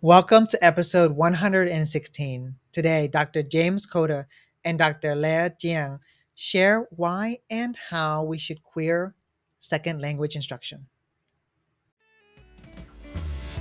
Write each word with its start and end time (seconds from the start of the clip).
Welcome 0.00 0.46
to 0.46 0.64
episode 0.64 1.10
116. 1.10 2.54
Today, 2.70 3.08
Dr. 3.08 3.42
James 3.42 3.84
Coda 3.84 4.28
and 4.64 4.78
Dr. 4.78 5.16
Leah 5.16 5.50
Jiang 5.60 5.98
share 6.36 6.86
why 6.92 7.38
and 7.50 7.76
how 7.90 8.22
we 8.22 8.38
should 8.38 8.62
queer 8.62 9.16
second 9.58 10.00
language 10.00 10.36
instruction. 10.36 10.86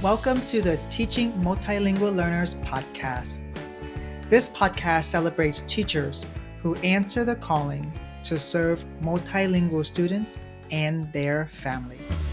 Welcome 0.04 0.46
to 0.46 0.62
the 0.62 0.80
Teaching 0.92 1.34
Multilingual 1.42 2.16
Learners 2.16 2.54
podcast. 2.54 3.42
This 4.30 4.48
podcast 4.48 5.06
celebrates 5.06 5.62
teachers 5.62 6.24
who 6.60 6.76
answer 6.76 7.26
the 7.26 7.38
calling 7.38 7.92
to 8.22 8.38
serve 8.38 8.86
multilingual 9.02 9.84
students 9.84 10.38
and 10.70 11.12
their 11.14 11.50
families. 11.52 12.28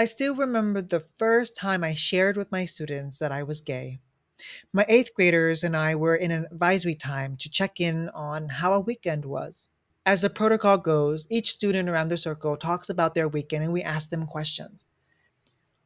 I 0.00 0.06
still 0.06 0.34
remember 0.34 0.80
the 0.80 1.00
first 1.00 1.54
time 1.54 1.84
I 1.84 1.92
shared 1.92 2.38
with 2.38 2.50
my 2.50 2.64
students 2.64 3.18
that 3.18 3.32
I 3.32 3.42
was 3.42 3.60
gay. 3.60 4.00
My 4.72 4.86
eighth 4.88 5.12
graders 5.14 5.62
and 5.62 5.76
I 5.76 5.94
were 5.94 6.16
in 6.16 6.30
an 6.30 6.46
advisory 6.50 6.94
time 6.94 7.36
to 7.36 7.50
check 7.50 7.82
in 7.82 8.08
on 8.14 8.48
how 8.48 8.72
our 8.72 8.80
weekend 8.80 9.26
was. 9.26 9.68
As 10.06 10.22
the 10.22 10.30
protocol 10.30 10.78
goes, 10.78 11.26
each 11.28 11.50
student 11.50 11.86
around 11.86 12.08
the 12.08 12.16
circle 12.16 12.56
talks 12.56 12.88
about 12.88 13.14
their 13.14 13.28
weekend 13.28 13.62
and 13.62 13.74
we 13.74 13.82
ask 13.82 14.08
them 14.08 14.24
questions. 14.24 14.86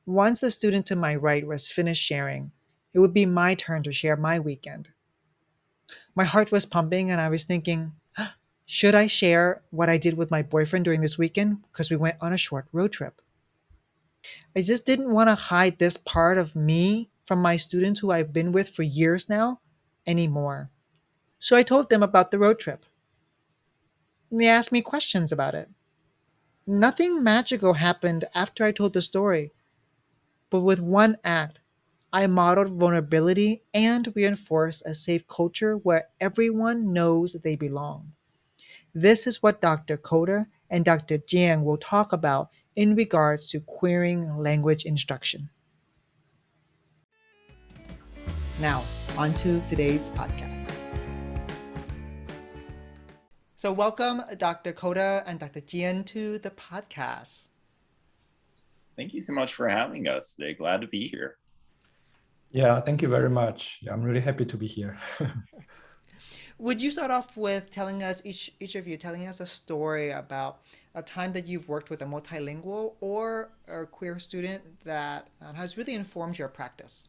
Once 0.06 0.38
the 0.38 0.52
student 0.52 0.86
to 0.86 0.94
my 0.94 1.16
right 1.16 1.44
was 1.44 1.68
finished 1.68 2.04
sharing, 2.04 2.52
it 2.92 3.00
would 3.00 3.14
be 3.14 3.26
my 3.26 3.56
turn 3.56 3.82
to 3.82 3.90
share 3.90 4.16
my 4.16 4.38
weekend. 4.38 4.90
My 6.14 6.22
heart 6.22 6.52
was 6.52 6.66
pumping 6.66 7.10
and 7.10 7.20
I 7.20 7.30
was 7.30 7.42
thinking, 7.42 7.90
should 8.64 8.94
I 8.94 9.08
share 9.08 9.64
what 9.70 9.90
I 9.90 9.98
did 9.98 10.16
with 10.16 10.30
my 10.30 10.42
boyfriend 10.42 10.84
during 10.84 11.00
this 11.00 11.18
weekend? 11.18 11.62
Because 11.72 11.90
we 11.90 11.96
went 11.96 12.18
on 12.20 12.32
a 12.32 12.38
short 12.38 12.68
road 12.70 12.92
trip. 12.92 13.20
I 14.56 14.62
just 14.62 14.86
didn't 14.86 15.12
want 15.12 15.28
to 15.28 15.34
hide 15.34 15.78
this 15.78 15.96
part 15.96 16.38
of 16.38 16.56
me 16.56 17.10
from 17.26 17.40
my 17.40 17.56
students 17.56 18.00
who 18.00 18.10
I've 18.10 18.32
been 18.32 18.52
with 18.52 18.68
for 18.68 18.82
years 18.82 19.28
now 19.28 19.60
anymore. 20.06 20.70
So 21.38 21.56
I 21.56 21.62
told 21.62 21.90
them 21.90 22.02
about 22.02 22.30
the 22.30 22.38
road 22.38 22.58
trip. 22.58 22.84
They 24.30 24.48
asked 24.48 24.72
me 24.72 24.82
questions 24.82 25.32
about 25.32 25.54
it. 25.54 25.68
Nothing 26.66 27.22
magical 27.22 27.74
happened 27.74 28.24
after 28.34 28.64
I 28.64 28.72
told 28.72 28.94
the 28.94 29.02
story, 29.02 29.52
but 30.50 30.60
with 30.60 30.80
one 30.80 31.18
act, 31.24 31.60
I 32.12 32.26
modeled 32.26 32.68
vulnerability 32.68 33.64
and 33.74 34.12
reinforced 34.14 34.84
a 34.86 34.94
safe 34.94 35.26
culture 35.26 35.76
where 35.76 36.08
everyone 36.20 36.92
knows 36.92 37.32
they 37.32 37.56
belong. 37.56 38.12
This 38.94 39.26
is 39.26 39.42
what 39.42 39.60
Dr. 39.60 39.96
Coda 39.96 40.46
and 40.70 40.84
Dr. 40.84 41.18
Jiang 41.18 41.64
will 41.64 41.76
talk 41.76 42.12
about 42.12 42.50
in 42.76 42.94
regards 42.94 43.50
to 43.50 43.60
queering 43.60 44.36
language 44.36 44.84
instruction. 44.84 45.48
Now, 48.60 48.84
on 49.16 49.34
to 49.34 49.60
today's 49.68 50.08
podcast. 50.10 50.74
So, 53.56 53.72
welcome 53.72 54.22
Dr. 54.38 54.72
Coda 54.72 55.22
and 55.26 55.38
Dr. 55.38 55.60
Jiang 55.60 56.04
to 56.06 56.38
the 56.38 56.50
podcast. 56.50 57.48
Thank 58.96 59.14
you 59.14 59.20
so 59.20 59.32
much 59.32 59.54
for 59.54 59.68
having 59.68 60.06
us 60.06 60.34
today. 60.34 60.54
Glad 60.54 60.82
to 60.82 60.86
be 60.86 61.08
here. 61.08 61.36
Yeah, 62.50 62.80
thank 62.80 63.02
you 63.02 63.08
very 63.08 63.30
much. 63.30 63.80
Yeah, 63.82 63.92
I'm 63.92 64.02
really 64.02 64.20
happy 64.20 64.44
to 64.44 64.56
be 64.56 64.66
here. 64.66 64.96
Would 66.58 66.80
you 66.80 66.92
start 66.92 67.10
off 67.10 67.36
with 67.36 67.70
telling 67.70 68.04
us 68.04 68.22
each 68.24 68.52
each 68.60 68.76
of 68.76 68.86
you 68.86 68.96
telling 68.96 69.26
us 69.26 69.40
a 69.40 69.46
story 69.46 70.10
about 70.10 70.60
a 70.94 71.02
time 71.02 71.32
that 71.32 71.46
you've 71.46 71.68
worked 71.68 71.90
with 71.90 72.02
a 72.02 72.04
multilingual 72.04 72.94
or 73.00 73.50
a 73.68 73.84
queer 73.86 74.18
student 74.18 74.62
that 74.84 75.28
um, 75.42 75.54
has 75.54 75.76
really 75.76 75.94
informed 75.94 76.38
your 76.38 76.48
practice? 76.48 77.08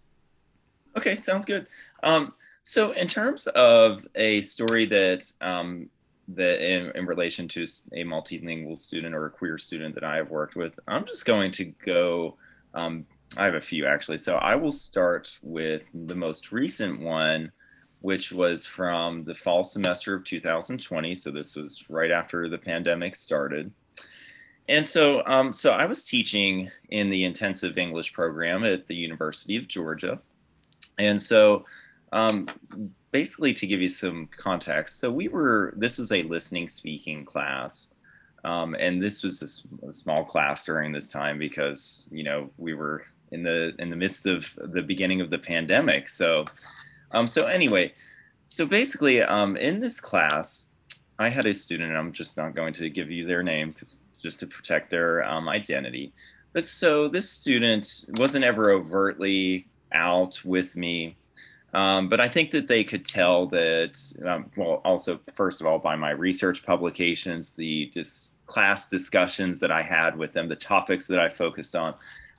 Okay, 0.97 1.15
sounds 1.15 1.45
good. 1.45 1.67
Um, 2.03 2.33
so, 2.63 2.91
in 2.91 3.07
terms 3.07 3.47
of 3.47 4.05
a 4.15 4.41
story 4.41 4.85
that 4.87 5.31
um, 5.41 5.89
that 6.29 6.65
in, 6.65 6.91
in 6.95 7.05
relation 7.05 7.47
to 7.49 7.63
a 7.93 8.03
multilingual 8.03 8.79
student 8.79 9.13
or 9.13 9.27
a 9.27 9.29
queer 9.29 9.57
student 9.57 9.93
that 9.95 10.03
I 10.03 10.15
have 10.15 10.31
worked 10.31 10.55
with, 10.55 10.79
I'm 10.87 11.05
just 11.05 11.25
going 11.25 11.51
to 11.51 11.65
go. 11.65 12.37
Um, 12.73 13.05
I 13.37 13.45
have 13.45 13.55
a 13.55 13.61
few 13.61 13.85
actually. 13.85 14.17
So 14.17 14.35
I 14.35 14.55
will 14.55 14.71
start 14.71 15.37
with 15.41 15.81
the 15.93 16.15
most 16.15 16.51
recent 16.51 17.01
one, 17.01 17.51
which 18.05 18.31
was 18.31 18.67
from 18.67 19.23
the 19.23 19.33
fall 19.33 19.63
semester 19.63 20.13
of 20.13 20.23
2020. 20.23 21.15
So 21.15 21.31
this 21.31 21.55
was 21.55 21.83
right 21.89 22.11
after 22.11 22.47
the 22.47 22.57
pandemic 22.59 23.15
started. 23.15 23.71
And 24.69 24.87
so, 24.87 25.23
um, 25.25 25.53
so 25.53 25.71
I 25.71 25.87
was 25.87 26.05
teaching 26.05 26.69
in 26.89 27.09
the 27.09 27.23
intensive 27.23 27.79
English 27.79 28.13
program 28.13 28.63
at 28.63 28.85
the 28.85 28.93
University 28.93 29.57
of 29.57 29.67
Georgia. 29.67 30.19
And 30.99 31.19
so, 31.19 31.65
um, 32.13 32.47
basically, 33.09 33.55
to 33.55 33.65
give 33.65 33.81
you 33.81 33.89
some 33.89 34.29
context, 34.37 34.99
so 34.99 35.11
we 35.11 35.27
were, 35.27 35.73
this 35.75 35.97
was 35.97 36.11
a 36.11 36.21
listening 36.21 36.69
speaking 36.69 37.25
class. 37.25 37.89
Um, 38.43 38.75
and 38.75 39.01
this 39.01 39.23
was 39.23 39.41
a, 39.41 39.87
a, 39.87 39.91
small 39.91 40.23
class 40.23 40.63
during 40.63 40.91
this 40.91 41.09
time 41.09 41.39
because, 41.39 42.05
you 42.11 42.23
know, 42.23 42.51
we 42.57 42.75
were 42.75 43.07
in 43.31 43.41
the 43.41 43.73
in 43.79 43.89
the 43.89 43.95
midst 43.95 44.27
of 44.27 44.45
the 44.55 44.83
beginning 44.83 45.21
of 45.21 45.31
the 45.31 45.39
pandemic. 45.39 46.07
So, 46.07 46.45
um, 47.15 47.27
so 47.27 47.47
anyway, 47.47 47.93
so 48.47 48.65
basically, 48.65 49.21
um, 49.21 49.57
in 49.57 49.79
this 49.79 49.99
class, 49.99 50.67
I 51.17 51.29
had 51.29 51.45
a 51.45 51.53
student, 51.53 51.89
and 51.89 51.97
I'm 51.97 52.11
just 52.11 52.37
not 52.37 52.55
going 52.55 52.73
to 52.73 52.89
give 52.89 53.09
you 53.09 53.25
their 53.25 53.41
name 53.41 53.73
just 54.21 54.39
to 54.39 54.47
protect 54.47 54.91
their 54.91 55.23
um, 55.23 55.47
identity. 55.47 56.13
But 56.53 56.65
so 56.65 57.07
this 57.07 57.29
student 57.29 58.05
wasn't 58.17 58.45
ever 58.45 58.71
overtly 58.71 59.67
out 59.91 60.39
with 60.43 60.75
me. 60.75 61.15
Um, 61.73 62.07
but 62.07 62.21
I 62.21 62.29
think 62.29 62.51
that 62.51 62.67
they 62.67 62.83
could 62.85 63.05
tell 63.05 63.47
that, 63.47 63.97
um, 64.25 64.49
well, 64.55 64.81
also, 64.85 65.19
first 65.35 65.59
of 65.59 65.67
all, 65.67 65.77
by 65.77 65.95
my 65.95 66.11
research 66.11 66.63
publications, 66.63 67.49
the 67.49 67.91
dis- 67.93 68.31
class 68.45 68.87
discussions 68.87 69.59
that 69.59 69.71
I 69.71 69.81
had 69.81 70.17
with 70.17 70.31
them, 70.31 70.47
the 70.47 70.55
topics 70.55 71.07
that 71.07 71.19
I 71.19 71.27
focused 71.27 71.75
on, 71.75 71.93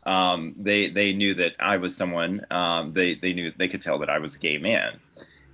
um, 0.07 0.55
they 0.59 0.89
they 0.89 1.13
knew 1.13 1.35
that 1.35 1.53
I 1.61 1.77
was 1.77 1.97
someone. 1.97 2.47
Um, 2.51 2.93
they 2.93 3.17
they 3.17 3.33
knew 3.33 3.53
they 3.57 3.69
could 3.69 3.83
tell 3.83 3.99
that 3.99 4.09
I 4.09 4.19
was 4.19 4.37
a 4.37 4.39
gay 4.39 4.59
man, 4.59 4.99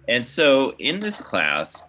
and 0.08 0.26
so 0.26 0.74
in 0.78 1.00
this 1.00 1.20
class, 1.20 1.82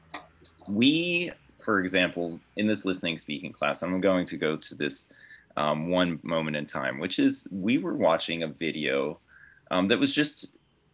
we, 0.68 1.32
for 1.64 1.80
example, 1.80 2.40
in 2.56 2.66
this 2.66 2.86
listening 2.86 3.18
speaking 3.18 3.52
class, 3.52 3.84
I'm 3.84 4.02
going 4.02 4.26
to 4.28 4.38
go 4.38 4.56
to 4.58 4.76
this 4.76 5.10
um, 5.58 5.90
one 5.90 6.20
moment 6.24 6.56
in 6.56 6.66
time, 6.66 7.00
which 7.00 7.20
is 7.20 7.48
we 7.52 7.78
were 7.78 7.96
watching 7.96 8.44
a 8.44 8.48
video 8.48 9.20
um, 9.72 9.88
that 9.90 10.00
was 10.00 10.16
just 10.16 10.48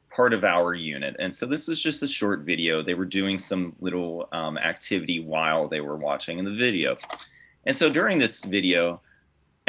part 0.09 0.33
of 0.33 0.43
our 0.43 0.73
unit. 0.73 1.15
And 1.19 1.33
so 1.33 1.45
this 1.45 1.67
was 1.67 1.81
just 1.81 2.03
a 2.03 2.07
short 2.07 2.41
video. 2.41 2.81
They 2.81 2.93
were 2.93 3.05
doing 3.05 3.39
some 3.39 3.75
little 3.79 4.27
um, 4.31 4.57
activity 4.57 5.19
while 5.19 5.67
they 5.67 5.81
were 5.81 5.95
watching 5.95 6.39
in 6.39 6.45
the 6.45 6.51
video. 6.51 6.97
And 7.65 7.77
so 7.77 7.89
during 7.89 8.17
this 8.17 8.43
video, 8.43 9.01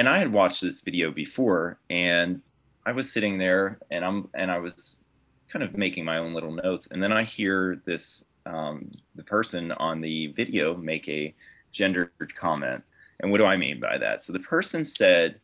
and 0.00 0.08
I 0.08 0.16
had 0.16 0.32
watched 0.32 0.62
this 0.62 0.80
video 0.80 1.10
before, 1.10 1.78
and 1.90 2.40
I 2.86 2.92
was 2.92 3.12
sitting 3.12 3.36
there, 3.36 3.78
and 3.90 4.02
I'm 4.02 4.30
and 4.32 4.50
I 4.50 4.58
was 4.58 4.96
kind 5.52 5.62
of 5.62 5.76
making 5.76 6.06
my 6.06 6.16
own 6.16 6.32
little 6.32 6.52
notes, 6.52 6.88
and 6.90 7.02
then 7.02 7.12
I 7.12 7.22
hear 7.22 7.82
this 7.84 8.24
um, 8.46 8.90
the 9.14 9.22
person 9.22 9.72
on 9.72 10.00
the 10.00 10.28
video 10.28 10.74
make 10.74 11.06
a 11.06 11.34
gendered 11.70 12.34
comment. 12.34 12.82
And 13.20 13.30
what 13.30 13.36
do 13.36 13.44
I 13.44 13.58
mean 13.58 13.78
by 13.78 13.98
that? 13.98 14.22
So 14.22 14.32
the 14.32 14.38
person 14.38 14.86
said, 14.86 15.38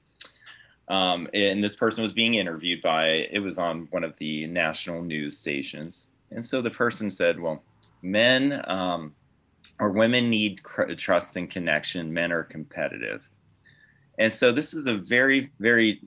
um, 0.88 1.28
and 1.34 1.62
this 1.62 1.76
person 1.76 2.00
was 2.00 2.14
being 2.14 2.32
interviewed 2.32 2.80
by 2.80 3.08
it 3.30 3.40
was 3.40 3.58
on 3.58 3.88
one 3.90 4.04
of 4.04 4.14
the 4.16 4.46
national 4.46 5.02
news 5.02 5.36
stations, 5.36 6.08
and 6.30 6.42
so 6.42 6.62
the 6.62 6.70
person 6.70 7.10
said, 7.10 7.38
"Well, 7.38 7.62
men 8.00 8.64
um, 8.66 9.14
or 9.78 9.90
women 9.90 10.30
need 10.30 10.62
cr- 10.62 10.94
trust 10.94 11.36
and 11.36 11.50
connection. 11.50 12.10
Men 12.10 12.32
are 12.32 12.42
competitive." 12.42 13.20
And 14.18 14.32
so 14.32 14.52
this 14.52 14.74
is 14.74 14.86
a 14.86 14.96
very, 14.96 15.50
very, 15.58 16.00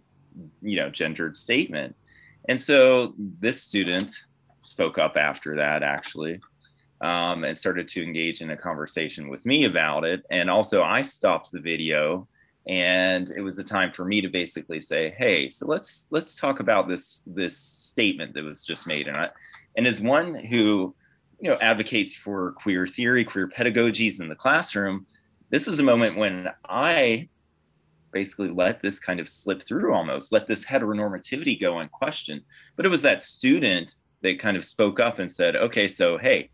you 0.62 0.78
know, 0.78 0.90
gendered 0.90 1.38
statement. 1.38 1.96
And 2.48 2.60
so 2.60 3.14
this 3.18 3.62
student 3.62 4.12
spoke 4.64 4.98
up 4.98 5.18
after 5.18 5.56
that, 5.56 5.84
actually, 5.84 6.40
um, 7.02 7.44
and 7.44 7.58
started 7.58 7.88
to 7.90 8.04
engage 8.04 8.42
in 8.42 8.50
a 8.50 8.58
conversation 8.58 9.30
with 9.30 9.46
me 9.46 9.66
about 9.66 10.04
it. 10.04 10.24
And 10.32 10.50
also, 10.50 10.84
I 10.84 11.02
stopped 11.02 11.52
the 11.52 11.60
video, 11.60 12.28
and 12.68 13.30
it 13.32 13.42
was 13.42 13.60
a 13.60 13.64
time 13.64 13.92
for 13.92 14.06
me 14.06 14.22
to 14.22 14.28
basically 14.28 14.82
say, 14.82 15.14
"Hey, 15.18 15.50
so 15.50 15.66
let's 15.66 16.06
let's 16.12 16.36
talk 16.36 16.60
about 16.60 16.88
this 16.88 17.22
this 17.26 17.58
statement 17.58 18.34
that 18.34 18.44
was 18.44 18.66
just 18.66 18.88
made." 18.88 19.08
And 19.08 19.18
I 19.18 19.30
And 19.76 19.88
as 19.88 20.02
one 20.02 20.34
who, 20.34 20.96
you 21.40 21.50
know, 21.50 21.58
advocates 21.62 22.16
for 22.16 22.54
queer 22.54 22.86
theory, 22.86 23.24
queer 23.24 23.48
pedagogies 23.48 24.20
in 24.20 24.28
the 24.28 24.36
classroom, 24.36 25.06
this 25.52 25.68
was 25.68 25.80
a 25.80 25.84
moment 25.84 26.18
when 26.18 26.48
I 26.68 27.30
basically 28.12 28.50
let 28.50 28.82
this 28.82 29.00
kind 29.00 29.20
of 29.20 29.30
slip 29.30 29.64
through 29.64 29.94
almost, 29.94 30.32
let 30.32 30.48
this 30.48 30.66
heteronormativity 30.66 31.60
go 31.60 31.80
unquestioned. 31.80 32.42
But 32.76 32.86
it 32.86 32.90
was 32.90 33.02
that 33.04 33.22
student 33.22 33.96
that 34.22 34.40
kind 34.40 34.58
of 34.58 34.66
spoke 34.66 35.00
up 35.00 35.20
and 35.20 35.32
said, 35.32 35.56
okay, 35.56 35.88
so 35.88 36.18
hey, 36.18 36.50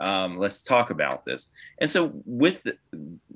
um, 0.00 0.38
let's 0.38 0.62
talk 0.62 0.90
about 0.90 1.24
this. 1.24 1.52
And 1.80 1.90
so 1.90 2.12
with 2.24 2.62
the, 2.64 2.76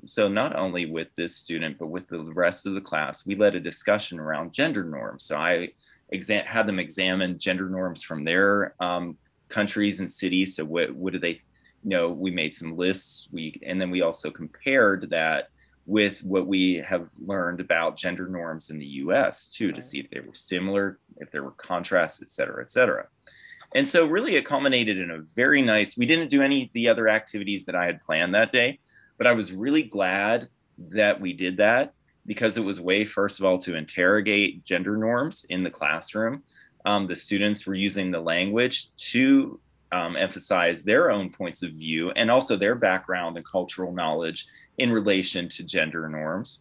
so 0.05 0.27
not 0.27 0.55
only 0.55 0.85
with 0.85 1.07
this 1.15 1.35
student, 1.35 1.77
but 1.77 1.87
with 1.87 2.07
the 2.07 2.19
rest 2.19 2.65
of 2.65 2.73
the 2.73 2.81
class, 2.81 3.25
we 3.25 3.35
led 3.35 3.55
a 3.55 3.59
discussion 3.59 4.19
around 4.19 4.53
gender 4.53 4.83
norms. 4.83 5.23
So 5.23 5.37
I 5.37 5.69
exam- 6.09 6.45
had 6.45 6.67
them 6.67 6.79
examine 6.79 7.39
gender 7.39 7.69
norms 7.69 8.03
from 8.03 8.23
their 8.23 8.75
um, 8.79 9.17
countries 9.47 9.99
and 9.99 10.09
cities. 10.09 10.55
So 10.55 10.65
what, 10.65 10.93
what 10.93 11.13
do 11.13 11.19
they, 11.19 11.41
you 11.83 11.91
know, 11.91 12.09
we 12.09 12.29
made 12.29 12.53
some 12.53 12.75
lists. 12.75 13.29
We 13.31 13.59
and 13.65 13.79
then 13.79 13.89
we 13.89 14.01
also 14.01 14.29
compared 14.29 15.09
that 15.11 15.47
with 15.85 16.23
what 16.23 16.47
we 16.47 16.75
have 16.87 17.09
learned 17.25 17.59
about 17.59 17.97
gender 17.97 18.27
norms 18.27 18.69
in 18.69 18.77
the 18.77 18.85
U.S. 18.85 19.47
too, 19.47 19.71
to 19.71 19.81
see 19.81 19.99
if 19.99 20.09
they 20.09 20.19
were 20.19 20.35
similar, 20.35 20.99
if 21.17 21.31
there 21.31 21.43
were 21.43 21.51
contrasts, 21.51 22.21
et 22.21 22.29
cetera, 22.29 22.61
et 22.61 22.69
cetera. 22.69 23.07
And 23.75 23.87
so 23.87 24.05
really 24.05 24.35
it 24.35 24.45
culminated 24.45 24.99
in 24.99 25.11
a 25.11 25.23
very 25.35 25.61
nice, 25.61 25.97
we 25.97 26.05
didn't 26.05 26.29
do 26.29 26.41
any 26.41 26.63
of 26.63 26.69
the 26.73 26.89
other 26.89 27.07
activities 27.07 27.65
that 27.65 27.75
I 27.75 27.85
had 27.85 28.01
planned 28.01 28.33
that 28.33 28.51
day, 28.51 28.79
but 29.17 29.27
I 29.27 29.33
was 29.33 29.51
really 29.51 29.83
glad 29.83 30.47
that 30.89 31.19
we 31.19 31.33
did 31.33 31.57
that 31.57 31.93
because 32.25 32.57
it 32.57 32.63
was 32.63 32.79
a 32.79 32.83
way, 32.83 33.05
first 33.05 33.39
of 33.39 33.45
all, 33.45 33.57
to 33.59 33.75
interrogate 33.75 34.63
gender 34.63 34.97
norms 34.97 35.45
in 35.49 35.63
the 35.63 35.69
classroom. 35.69 36.43
Um, 36.85 37.07
the 37.07 37.15
students 37.15 37.65
were 37.65 37.75
using 37.75 38.11
the 38.11 38.19
language 38.19 38.89
to 39.11 39.59
um, 39.91 40.15
emphasize 40.15 40.83
their 40.83 41.11
own 41.11 41.31
points 41.31 41.63
of 41.63 41.71
view 41.71 42.11
and 42.11 42.29
also 42.29 42.55
their 42.55 42.75
background 42.75 43.37
and 43.37 43.45
cultural 43.45 43.91
knowledge 43.91 44.45
in 44.79 44.91
relation 44.91 45.47
to 45.49 45.63
gender 45.63 46.07
norms. 46.09 46.59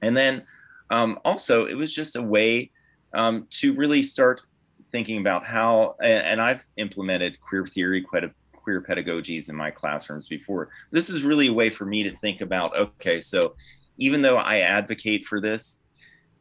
And 0.00 0.16
then 0.16 0.44
um, 0.90 1.18
also, 1.24 1.66
it 1.66 1.74
was 1.74 1.92
just 1.92 2.16
a 2.16 2.22
way 2.22 2.70
um, 3.14 3.46
to 3.50 3.74
really 3.74 4.02
start 4.02 4.42
thinking 4.90 5.18
about 5.18 5.44
how, 5.44 5.96
and, 6.02 6.40
I've 6.40 6.66
implemented 6.76 7.40
queer 7.40 7.66
theory, 7.66 8.02
quite 8.02 8.24
a, 8.24 8.30
queer 8.52 8.80
pedagogies 8.80 9.48
in 9.48 9.56
my 9.56 9.70
classrooms 9.70 10.28
before. 10.28 10.68
This 10.90 11.10
is 11.10 11.24
really 11.24 11.48
a 11.48 11.52
way 11.52 11.70
for 11.70 11.84
me 11.84 12.02
to 12.04 12.16
think 12.18 12.40
about 12.40 12.76
okay, 12.76 13.20
so 13.20 13.56
even 13.98 14.22
though 14.22 14.36
I 14.36 14.60
advocate 14.60 15.24
for 15.24 15.40
this, 15.40 15.78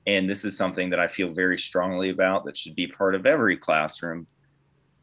and 0.06 0.30
this 0.30 0.46
is 0.46 0.58
something 0.58 0.90
that 0.90 1.00
I 1.00 1.08
feel 1.08 1.34
very 1.34 1.58
strongly 1.58 2.10
about 2.10 2.46
that 2.46 2.58
should 2.58 2.76
be 2.76 2.88
part 2.88 3.16
of 3.16 3.26
every 3.26 3.58
classroom, 3.58 4.28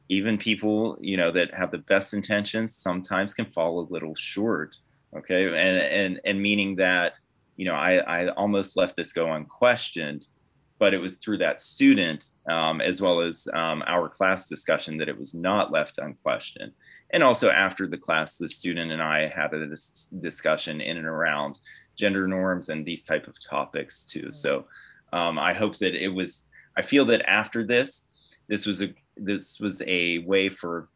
even 0.09 0.39
people 0.39 0.97
you 1.01 1.17
know 1.17 1.33
that 1.33 1.53
have 1.55 1.71
the 1.71 1.79
best 1.79 2.15
intentions 2.15 2.77
sometimes 2.77 3.35
can 3.35 3.47
fall 3.47 3.81
a 3.81 3.93
little 3.93 4.15
short 4.15 4.79
okay. 5.17 5.47
And 5.47 5.57
and 5.57 6.21
and 6.25 6.43
meaning 6.43 6.77
that 6.77 7.19
you 7.57 7.65
know 7.65 7.75
i 7.75 7.97
i 7.97 8.29
almost 8.31 8.77
left 8.77 8.97
this 8.97 9.13
go 9.13 9.33
unquestioned 9.33 10.27
but 10.79 10.95
it 10.95 10.99
was 10.99 11.19
through 11.19 11.39
that 11.39 11.61
student 11.61 12.27
um, 12.49 12.81
as 12.81 13.03
well 13.03 13.21
as 13.21 13.49
um, 13.53 13.83
our 13.87 14.09
class 14.09 14.47
discussion 14.47 14.97
that 14.97 15.09
it 15.09 15.19
was 15.19 15.35
not 15.35 15.73
left 15.73 15.99
unquestioned. 15.99 16.73
And 17.11 17.23
also 17.23 17.51
after 17.51 17.89
the 17.89 17.97
class 17.97 18.37
the 18.37 18.49
student 18.49 18.93
and 18.93 19.03
i 19.03 19.29
had 19.29 19.53
a 19.55 19.67
dis- 19.67 20.09
discussion 20.21 20.81
in 20.81 20.97
and 20.97 21.07
around 21.07 21.61
gender 21.97 22.29
norms 22.29 22.69
and 22.69 22.85
these 22.85 23.03
type 23.03 23.27
of 23.27 23.35
topics 23.43 24.05
too. 24.05 24.29
So 24.31 24.67
um, 25.13 25.39
i 25.39 25.53
hope 25.53 25.79
that 25.79 25.95
it 25.95 26.09
was 26.09 26.45
i 26.77 26.83
feel 26.83 27.05
that 27.07 27.29
after 27.29 27.67
this 27.67 28.07
this 28.49 28.67
was 28.67 28.83
a 28.83 28.95
this 29.17 29.59
was 29.59 29.83
a 29.87 30.19
way 30.19 30.49
for 30.49 30.89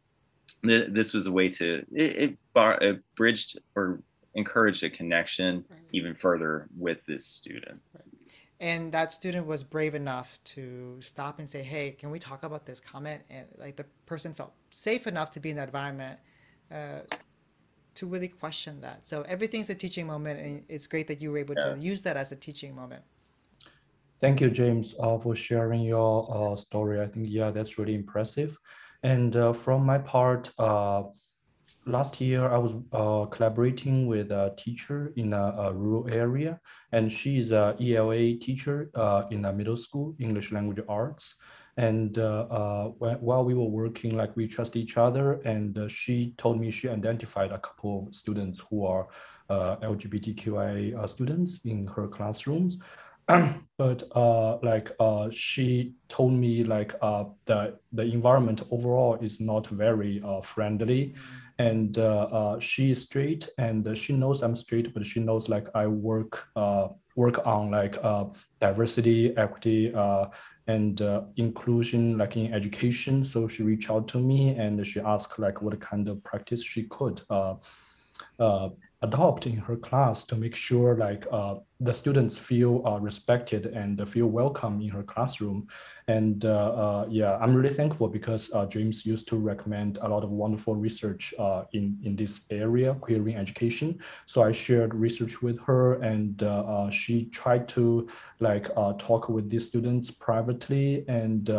this 0.63 1.13
was 1.13 1.27
a 1.27 1.31
way 1.31 1.49
to 1.49 1.85
it, 1.93 2.15
it, 2.15 2.37
bar, 2.53 2.77
it 2.81 3.01
bridged 3.15 3.59
or 3.75 4.01
encouraged 4.35 4.83
a 4.83 4.89
connection 4.89 5.63
right. 5.69 5.79
even 5.91 6.15
further 6.15 6.67
with 6.77 7.05
this 7.05 7.25
student 7.25 7.79
right. 7.93 8.05
and 8.59 8.91
that 8.91 9.13
student 9.13 9.45
was 9.45 9.63
brave 9.63 9.93
enough 9.93 10.39
to 10.43 10.97
stop 11.01 11.39
and 11.39 11.47
say 11.47 11.61
hey 11.61 11.91
can 11.91 12.09
we 12.09 12.17
talk 12.17 12.43
about 12.43 12.65
this 12.65 12.79
comment 12.79 13.21
and 13.29 13.45
like 13.57 13.75
the 13.75 13.85
person 14.05 14.33
felt 14.33 14.53
safe 14.71 15.05
enough 15.05 15.29
to 15.29 15.39
be 15.39 15.49
in 15.49 15.55
that 15.55 15.67
environment 15.67 16.19
uh, 16.71 16.99
to 17.93 18.07
really 18.07 18.27
question 18.27 18.81
that 18.81 19.05
so 19.07 19.21
everything's 19.23 19.69
a 19.69 19.75
teaching 19.75 20.07
moment 20.07 20.39
and 20.39 20.63
it's 20.67 20.87
great 20.87 21.07
that 21.07 21.21
you 21.21 21.31
were 21.31 21.37
able 21.37 21.55
yes. 21.55 21.79
to 21.79 21.85
use 21.85 22.01
that 22.01 22.17
as 22.17 22.31
a 22.31 22.35
teaching 22.35 22.73
moment 22.73 23.03
Thank 24.19 24.39
you, 24.39 24.49
James, 24.49 24.95
uh, 25.01 25.17
for 25.17 25.35
sharing 25.35 25.81
your 25.81 26.53
uh, 26.53 26.55
story. 26.55 27.01
I 27.01 27.07
think, 27.07 27.25
yeah, 27.29 27.51
that's 27.51 27.77
really 27.77 27.93
impressive. 27.93 28.57
And 29.03 29.35
uh, 29.35 29.51
from 29.51 29.85
my 29.85 29.97
part, 29.97 30.51
uh, 30.57 31.03
last 31.85 32.21
year 32.21 32.47
I 32.47 32.57
was 32.57 32.75
uh, 32.93 33.25
collaborating 33.25 34.07
with 34.07 34.31
a 34.31 34.53
teacher 34.57 35.11
in 35.17 35.33
a, 35.33 35.53
a, 35.57 35.73
rural 35.73 36.07
area, 36.09 36.61
and 36.93 37.11
she 37.11 37.37
is 37.37 37.51
a 37.51 37.75
ELA 37.81 38.35
teacher 38.35 38.89
uh, 38.95 39.23
in 39.29 39.43
a 39.43 39.51
middle 39.51 39.75
school, 39.75 40.15
English 40.19 40.53
language 40.53 40.79
arts. 40.87 41.35
And 41.75 42.15
when, 42.15 43.15
while 43.19 43.43
we 43.43 43.55
were 43.55 43.65
working, 43.65 44.15
like 44.15 44.35
we 44.37 44.47
trust 44.47 44.75
each 44.75 44.95
other, 44.97 45.41
and 45.43 45.91
she 45.91 46.33
told 46.37 46.61
me 46.61 46.71
she 46.71 46.87
identified 46.87 47.51
a 47.51 47.57
couple 47.57 48.07
of 48.07 48.15
students 48.15 48.59
who 48.59 48.85
are 48.85 49.07
LGBTQI 49.49 51.09
students 51.09 51.65
in 51.65 51.87
her 51.87 52.07
classrooms. 52.07 52.77
but 53.77 54.03
uh, 54.15 54.57
like 54.63 54.91
uh, 54.99 55.29
she 55.29 55.93
told 56.09 56.33
me 56.33 56.63
like 56.63 56.93
uh, 57.01 57.25
the 57.45 57.77
the 57.91 58.03
environment 58.03 58.63
overall 58.71 59.17
is 59.21 59.39
not 59.39 59.67
very 59.67 60.21
uh, 60.25 60.41
friendly, 60.41 61.07
mm-hmm. 61.07 61.67
and 61.67 61.97
uh, 61.97 62.23
uh, 62.31 62.59
she 62.59 62.91
is 62.91 63.01
straight 63.01 63.49
and 63.57 63.97
she 63.97 64.13
knows 64.13 64.41
I'm 64.41 64.55
straight, 64.55 64.93
but 64.93 65.05
she 65.05 65.19
knows 65.19 65.47
like 65.47 65.67
I 65.73 65.87
work 65.87 66.47
uh, 66.55 66.89
work 67.15 67.45
on 67.45 67.71
like 67.71 67.97
uh, 68.03 68.25
diversity, 68.59 69.35
equity, 69.37 69.93
uh, 69.93 70.25
and 70.67 71.01
uh, 71.01 71.23
inclusion 71.35 72.17
like 72.17 72.35
in 72.37 72.53
education. 72.53 73.23
So 73.23 73.47
she 73.47 73.63
reached 73.63 73.89
out 73.89 74.07
to 74.09 74.19
me 74.19 74.55
and 74.55 74.85
she 74.85 74.99
asked 74.99 75.39
like 75.39 75.61
what 75.61 75.79
kind 75.79 76.07
of 76.07 76.23
practice 76.23 76.63
she 76.63 76.83
could. 76.83 77.21
Uh, 77.29 77.55
uh, 78.39 78.69
adopt 79.03 79.45
in 79.45 79.57
her 79.57 79.75
class 79.75 80.23
to 80.23 80.35
make 80.35 80.55
sure 80.55 80.95
like 80.95 81.27
uh, 81.31 81.55
the 81.81 81.93
students 81.93 82.37
feel 82.37 82.81
uh, 82.87 82.97
respected 82.99 83.65
and 83.65 84.07
feel 84.07 84.27
welcome 84.27 84.81
in 84.81 84.89
her 84.89 85.03
classroom. 85.03 85.67
And 86.07 86.45
uh, 86.45 86.69
uh 86.83 87.05
yeah, 87.09 87.37
I'm 87.41 87.53
really 87.53 87.73
thankful 87.73 88.07
because 88.07 88.51
uh, 88.53 88.65
James 88.65 89.05
used 89.05 89.27
to 89.27 89.35
recommend 89.35 89.99
a 90.01 90.07
lot 90.07 90.23
of 90.23 90.29
wonderful 90.31 90.75
research 90.75 91.33
uh, 91.37 91.63
in, 91.73 91.97
in 92.03 92.15
this 92.15 92.45
area, 92.49 92.95
queering 92.95 93.35
education. 93.35 93.99
So 94.25 94.41
I 94.41 94.53
shared 94.53 94.95
research 94.95 95.41
with 95.41 95.59
her 95.67 96.01
and 96.01 96.41
she 96.91 97.25
tried 97.25 97.67
to 97.75 98.07
like 98.39 98.73
talk 98.97 99.27
with 99.27 99.49
these 99.49 99.67
students 99.67 100.11
privately 100.11 101.05
and 101.07 101.49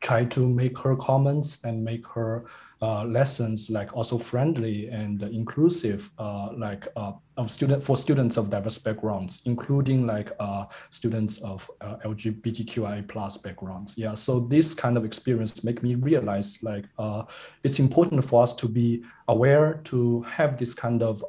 try 0.00 0.24
to 0.24 0.48
make 0.48 0.78
her 0.78 0.96
comments 0.96 1.58
and 1.64 1.84
make 1.84 2.06
her 2.06 2.46
uh, 2.82 3.04
lessons 3.04 3.68
like 3.68 3.94
also 3.94 4.16
friendly 4.16 4.88
and 4.88 5.22
inclusive 5.22 6.10
uh, 6.18 6.48
like 6.56 6.88
uh, 6.96 7.12
of 7.36 7.50
student 7.50 7.84
for 7.84 7.94
students 7.96 8.38
of 8.38 8.48
diverse 8.48 8.78
backgrounds 8.78 9.42
including 9.44 10.06
like 10.06 10.32
students 10.90 11.38
of 11.38 11.70
lgbtqi 11.82 13.06
plus 13.08 13.36
backgrounds. 13.36 13.98
Yeah 13.98 14.14
so 14.14 14.40
this 14.40 14.72
kind 14.72 14.96
of 14.96 15.04
experience 15.04 15.62
make 15.62 15.82
me 15.82 15.94
realize 15.94 16.62
like 16.62 16.86
it's 17.62 17.78
important 17.78 18.24
for 18.24 18.42
us 18.42 18.54
to 18.54 18.68
be 18.68 19.02
aware 19.28 19.80
to 19.84 20.22
have 20.22 20.56
this 20.56 20.72
kind 20.72 21.02
of 21.02 21.22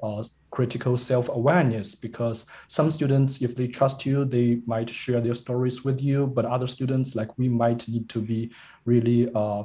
critical 0.52 0.98
self-awareness 0.98 1.96
because 1.96 2.46
some 2.68 2.92
students 2.92 3.42
if 3.42 3.56
they 3.56 3.68
trust 3.68 4.06
you 4.06 4.26
they 4.26 4.62
might 4.66 4.90
share 4.90 5.22
their 5.22 5.34
stories 5.34 5.86
with 5.86 6.02
you 6.02 6.28
but 6.28 6.46
other 6.46 6.68
students 6.68 7.16
like 7.16 7.38
we 7.38 7.48
might 7.48 7.88
need 7.88 8.10
to 8.10 8.22
be 8.22 8.52
really 8.86 9.32
uh, 9.34 9.64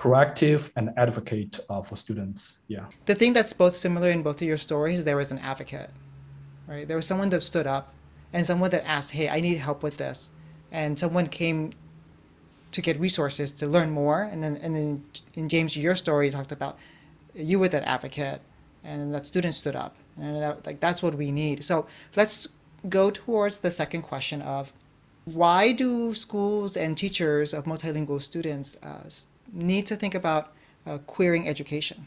proactive 0.00 0.70
and 0.76 0.90
advocate 0.96 1.60
uh, 1.68 1.82
for 1.82 1.96
students. 1.96 2.58
Yeah. 2.68 2.86
The 3.04 3.14
thing 3.14 3.32
that's 3.34 3.52
both 3.52 3.76
similar 3.76 4.10
in 4.10 4.22
both 4.22 4.36
of 4.42 4.48
your 4.52 4.56
stories 4.68 5.04
there 5.04 5.16
was 5.16 5.30
an 5.30 5.38
advocate 5.38 5.90
right? 6.70 6.86
There 6.86 6.96
was 6.96 7.06
someone 7.06 7.28
that 7.30 7.42
stood 7.42 7.66
up 7.66 7.92
and 8.32 8.46
someone 8.46 8.70
that 8.70 8.86
asked 8.86 9.10
hey 9.10 9.28
i 9.28 9.40
need 9.40 9.58
help 9.58 9.82
with 9.82 9.96
this. 9.96 10.30
And 10.72 10.96
someone 10.96 11.26
came 11.26 11.72
to 12.70 12.80
get 12.80 12.98
resources 13.00 13.50
to 13.52 13.66
learn 13.66 13.90
more. 13.90 14.22
And 14.22 14.42
then 14.42 14.56
and 14.62 14.74
then 14.76 15.04
in 15.34 15.48
james 15.48 15.76
your 15.76 15.96
story 15.96 16.26
you 16.26 16.32
talked 16.32 16.52
about 16.52 16.78
you 17.34 17.58
were 17.58 17.68
that 17.68 17.84
advocate 17.84 18.40
and 18.84 19.12
that 19.14 19.26
student 19.26 19.54
stood 19.54 19.76
up. 19.76 19.96
And 20.16 20.40
that, 20.40 20.64
like 20.64 20.80
that's 20.80 21.02
what 21.02 21.14
we 21.14 21.32
need. 21.32 21.64
So 21.64 21.86
let's 22.16 22.46
go 22.88 23.10
towards 23.10 23.58
the 23.58 23.70
second 23.70 24.02
question 24.02 24.40
of 24.42 24.72
why 25.26 25.72
do 25.72 26.14
schools 26.14 26.76
and 26.76 26.96
teachers 26.96 27.52
of 27.52 27.64
multilingual 27.64 28.22
students 28.22 28.76
uh, 28.82 29.08
need 29.52 29.86
to 29.86 29.96
think 29.96 30.14
about 30.14 30.52
uh, 30.86 30.98
queering 31.06 31.48
education 31.48 32.06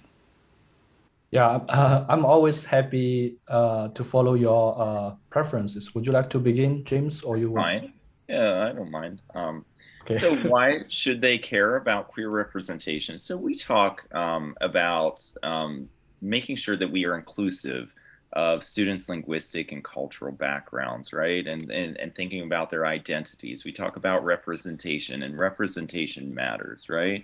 yeah 1.31 1.59
uh, 1.69 2.05
i'm 2.09 2.25
always 2.25 2.65
happy 2.65 3.37
uh, 3.47 3.87
to 3.89 4.03
follow 4.03 4.33
your 4.33 4.79
uh, 4.79 5.15
preferences 5.29 5.93
would 5.93 6.05
you 6.05 6.11
like 6.11 6.29
to 6.29 6.39
begin 6.39 6.83
james 6.85 7.21
or 7.21 7.37
you 7.37 7.53
Fine. 7.53 7.93
Yeah, 8.27 8.69
I 8.69 8.71
don't 8.71 8.89
mind. 8.89 9.21
Um, 9.35 9.65
okay. 10.03 10.17
so 10.17 10.35
why 10.49 10.83
should 10.87 11.21
they 11.21 11.37
care 11.37 11.75
about 11.75 12.07
queer 12.07 12.29
representation? 12.29 13.17
So 13.17 13.35
we 13.35 13.55
talk 13.55 14.07
um, 14.13 14.55
about 14.61 15.23
um, 15.43 15.89
making 16.21 16.55
sure 16.55 16.77
that 16.77 16.89
we 16.89 17.05
are 17.05 17.15
inclusive 17.15 17.93
of 18.33 18.63
students' 18.63 19.09
linguistic 19.09 19.71
and 19.71 19.83
cultural 19.83 20.31
backgrounds, 20.31 21.13
right? 21.13 21.45
And, 21.47 21.69
and, 21.71 21.97
and 21.97 22.15
thinking 22.15 22.41
about 22.41 22.69
their 22.69 22.85
identities. 22.85 23.63
We 23.63 23.71
talk 23.71 23.95
about 23.95 24.25
representation, 24.25 25.23
and 25.23 25.37
representation 25.37 26.33
matters, 26.33 26.89
right? 26.89 27.23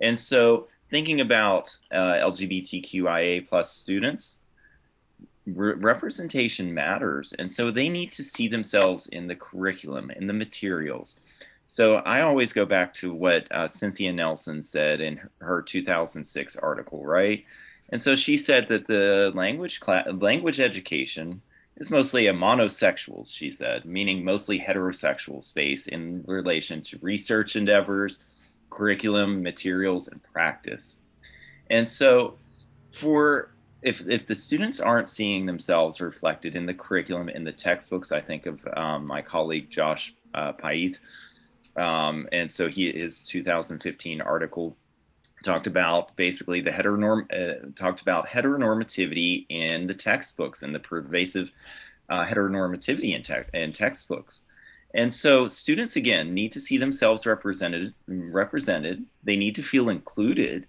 And 0.00 0.18
so 0.18 0.68
thinking 0.90 1.20
about 1.20 1.76
uh, 1.92 2.14
LGBTQIA 2.14 3.48
plus 3.48 3.70
students, 3.70 4.36
re- 5.46 5.74
representation 5.74 6.74
matters. 6.74 7.32
And 7.34 7.50
so 7.50 7.70
they 7.70 7.88
need 7.88 8.12
to 8.12 8.22
see 8.22 8.48
themselves 8.48 9.06
in 9.08 9.26
the 9.26 9.36
curriculum, 9.36 10.10
in 10.10 10.26
the 10.26 10.32
materials. 10.32 11.20
So 11.66 11.96
I 11.96 12.20
always 12.20 12.52
go 12.52 12.66
back 12.66 12.92
to 12.94 13.14
what 13.14 13.50
uh, 13.50 13.66
Cynthia 13.66 14.12
Nelson 14.12 14.60
said 14.60 15.00
in 15.00 15.20
her 15.40 15.62
2006 15.62 16.56
article, 16.56 17.04
right? 17.04 17.46
And 17.92 18.00
so 18.00 18.16
she 18.16 18.38
said 18.38 18.68
that 18.68 18.86
the 18.86 19.30
language 19.34 19.78
class, 19.78 20.08
language 20.18 20.60
education 20.60 21.42
is 21.76 21.90
mostly 21.90 22.26
a 22.26 22.32
monosexual, 22.32 23.30
she 23.30 23.52
said, 23.52 23.84
meaning 23.84 24.24
mostly 24.24 24.58
heterosexual 24.58 25.44
space 25.44 25.86
in 25.88 26.24
relation 26.26 26.80
to 26.82 26.98
research 27.02 27.54
endeavors, 27.54 28.24
curriculum, 28.70 29.42
materials, 29.42 30.08
and 30.08 30.22
practice. 30.22 31.00
And 31.68 31.86
so 31.86 32.38
for 32.92 33.50
if, 33.82 34.00
if 34.08 34.26
the 34.26 34.34
students 34.34 34.80
aren't 34.80 35.08
seeing 35.08 35.44
themselves 35.44 36.00
reflected 36.00 36.56
in 36.56 36.64
the 36.64 36.74
curriculum 36.74 37.28
in 37.28 37.44
the 37.44 37.52
textbooks, 37.52 38.10
I 38.10 38.20
think 38.20 38.46
of 38.46 38.60
um, 38.74 39.06
my 39.06 39.20
colleague 39.20 39.70
Josh 39.70 40.14
uh, 40.34 40.52
Paiz, 40.52 40.96
um, 41.76 42.28
and 42.32 42.50
so 42.50 42.68
he 42.68 42.92
his 42.92 43.18
2015 43.18 44.20
article 44.20 44.76
talked 45.42 45.66
about 45.66 46.14
basically 46.16 46.60
the 46.60 46.70
heteronorm 46.70 47.26
uh, 47.32 47.70
talked 47.76 48.00
about 48.00 48.26
heteronormativity 48.26 49.46
in 49.48 49.86
the 49.86 49.94
textbooks 49.94 50.62
and 50.62 50.74
the 50.74 50.80
pervasive 50.80 51.50
uh, 52.08 52.24
heteronormativity 52.24 53.14
in, 53.14 53.22
te- 53.22 53.58
in 53.58 53.72
textbooks. 53.72 54.42
And 54.94 55.12
so 55.12 55.48
students 55.48 55.96
again 55.96 56.34
need 56.34 56.52
to 56.52 56.60
see 56.60 56.76
themselves 56.76 57.26
represented 57.26 57.94
represented. 58.06 59.04
They 59.24 59.36
need 59.36 59.54
to 59.54 59.62
feel 59.62 59.88
included 59.88 60.66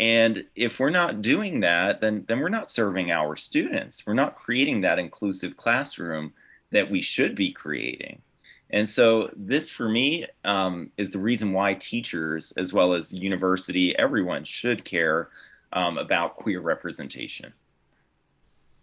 and 0.00 0.44
if 0.54 0.78
we're 0.78 0.90
not 0.90 1.22
doing 1.22 1.60
that, 1.60 2.00
then, 2.00 2.24
then 2.28 2.38
we're 2.38 2.48
not 2.48 2.70
serving 2.70 3.10
our 3.10 3.34
students. 3.34 4.06
We're 4.06 4.14
not 4.14 4.36
creating 4.36 4.82
that 4.82 4.98
inclusive 4.98 5.56
classroom 5.56 6.32
that 6.70 6.90
we 6.90 7.00
should 7.02 7.34
be 7.34 7.52
creating. 7.52 8.22
And 8.70 8.88
so, 8.88 9.30
this 9.34 9.70
for 9.70 9.88
me 9.88 10.26
um, 10.44 10.90
is 10.96 11.10
the 11.10 11.18
reason 11.18 11.52
why 11.52 11.74
teachers, 11.74 12.52
as 12.56 12.72
well 12.72 12.92
as 12.92 13.12
university, 13.12 13.96
everyone 13.96 14.44
should 14.44 14.84
care 14.84 15.30
um, 15.72 15.96
about 15.96 16.36
queer 16.36 16.60
representation. 16.60 17.52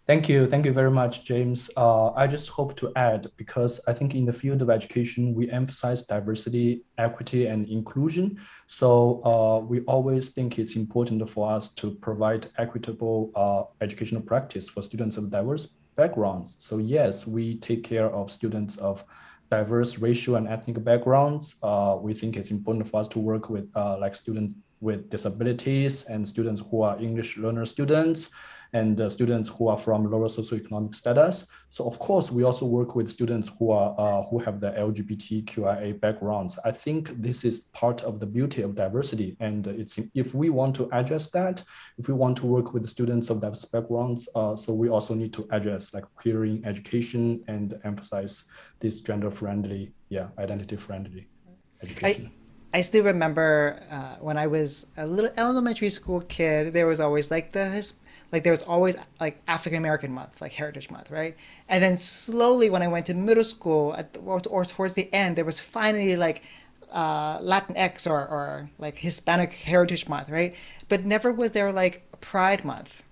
Thank 0.06 0.28
you. 0.28 0.46
Thank 0.46 0.64
you 0.64 0.72
very 0.72 0.90
much, 0.90 1.24
James. 1.24 1.68
Uh, 1.76 2.12
I 2.12 2.28
just 2.28 2.48
hope 2.48 2.76
to 2.76 2.92
add, 2.94 3.26
because 3.36 3.80
I 3.88 3.92
think 3.92 4.14
in 4.14 4.24
the 4.24 4.32
field 4.32 4.62
of 4.62 4.70
education, 4.70 5.34
we 5.34 5.50
emphasize 5.50 6.02
diversity, 6.02 6.84
equity, 6.96 7.46
and 7.46 7.68
inclusion. 7.68 8.38
So 8.68 9.20
uh, 9.24 9.64
we 9.66 9.80
always 9.80 10.28
think 10.30 10.60
it's 10.60 10.76
important 10.76 11.28
for 11.28 11.50
us 11.50 11.70
to 11.74 11.90
provide 11.90 12.46
equitable 12.56 13.32
uh, 13.34 13.64
educational 13.84 14.22
practice 14.22 14.68
for 14.68 14.80
students 14.80 15.16
of 15.16 15.28
diverse 15.28 15.66
backgrounds. 15.96 16.54
So 16.60 16.78
yes, 16.78 17.26
we 17.26 17.58
take 17.58 17.82
care 17.82 18.08
of 18.08 18.30
students 18.30 18.76
of 18.76 19.04
diverse 19.50 19.98
racial 19.98 20.36
and 20.36 20.48
ethnic 20.48 20.82
backgrounds. 20.82 21.56
Uh, 21.62 21.96
we 22.00 22.14
think 22.14 22.36
it's 22.36 22.50
important 22.50 22.88
for 22.88 23.00
us 23.00 23.08
to 23.08 23.18
work 23.18 23.48
with 23.50 23.70
uh, 23.74 23.96
like 23.98 24.14
students 24.14 24.54
with 24.80 25.08
disabilities 25.08 26.04
and 26.04 26.28
students 26.28 26.62
who 26.70 26.82
are 26.82 26.98
English 27.00 27.38
learner 27.38 27.64
students 27.64 28.30
and 28.76 29.00
uh, 29.00 29.08
students 29.08 29.48
who 29.48 29.68
are 29.68 29.78
from 29.78 30.10
lower 30.10 30.28
socioeconomic 30.28 30.94
status. 30.94 31.46
So 31.70 31.86
of 31.86 31.98
course, 31.98 32.30
we 32.30 32.42
also 32.44 32.66
work 32.78 32.90
with 32.94 33.08
students 33.18 33.48
who 33.56 33.70
are 33.70 33.90
uh, 34.04 34.22
who 34.28 34.38
have 34.46 34.56
the 34.64 34.70
LGBTQIA 34.88 36.00
backgrounds. 36.04 36.58
I 36.70 36.72
think 36.84 37.02
this 37.26 37.38
is 37.44 37.56
part 37.82 37.98
of 38.02 38.20
the 38.20 38.28
beauty 38.36 38.60
of 38.62 38.70
diversity, 38.84 39.36
and 39.40 39.66
it's 39.82 39.94
if 40.14 40.28
we 40.34 40.50
want 40.50 40.72
to 40.76 40.84
address 41.00 41.24
that, 41.38 41.56
if 42.00 42.08
we 42.08 42.14
want 42.14 42.36
to 42.38 42.46
work 42.46 42.74
with 42.74 42.86
students 42.96 43.30
of 43.30 43.40
diverse 43.40 43.64
backgrounds, 43.64 44.28
uh, 44.34 44.54
so 44.62 44.68
we 44.82 44.88
also 44.96 45.14
need 45.14 45.32
to 45.38 45.42
address 45.56 45.94
like 45.94 46.06
queering 46.20 46.56
education 46.64 47.22
and 47.48 47.68
emphasize 47.84 48.44
this 48.80 49.00
gender-friendly, 49.00 49.92
yeah, 50.16 50.28
identity-friendly 50.38 51.26
education. 51.82 52.26
I- 52.26 52.45
I 52.76 52.82
still 52.82 53.04
remember 53.04 53.80
uh, 53.90 54.16
when 54.20 54.36
I 54.36 54.46
was 54.48 54.88
a 54.98 55.06
little 55.06 55.30
elementary 55.38 55.88
school 55.88 56.20
kid, 56.20 56.74
there 56.74 56.86
was 56.86 57.00
always 57.00 57.30
like 57.30 57.52
the 57.52 57.64
like 58.32 58.42
there 58.42 58.52
was 58.52 58.62
always 58.62 58.96
like 59.18 59.40
African 59.48 59.78
American 59.78 60.12
month, 60.12 60.42
like 60.42 60.52
Heritage 60.52 60.90
Month, 60.90 61.10
right? 61.10 61.34
And 61.70 61.82
then 61.82 61.96
slowly, 61.96 62.68
when 62.68 62.82
I 62.82 62.88
went 62.88 63.06
to 63.06 63.14
middle 63.14 63.44
school, 63.44 63.94
at, 63.94 64.14
or, 64.22 64.42
or 64.50 64.66
towards 64.66 64.92
the 64.92 65.08
end, 65.14 65.36
there 65.36 65.46
was 65.46 65.58
finally 65.58 66.16
like 66.16 66.42
uh, 66.92 67.38
Latinx 67.38 68.06
or, 68.06 68.20
or 68.28 68.68
like 68.78 68.98
Hispanic 68.98 69.54
Heritage 69.54 70.06
Month, 70.06 70.28
right? 70.28 70.54
But 70.90 71.06
never 71.06 71.32
was 71.32 71.52
there 71.52 71.72
like 71.72 72.02
Pride 72.20 72.62
Month, 72.62 73.02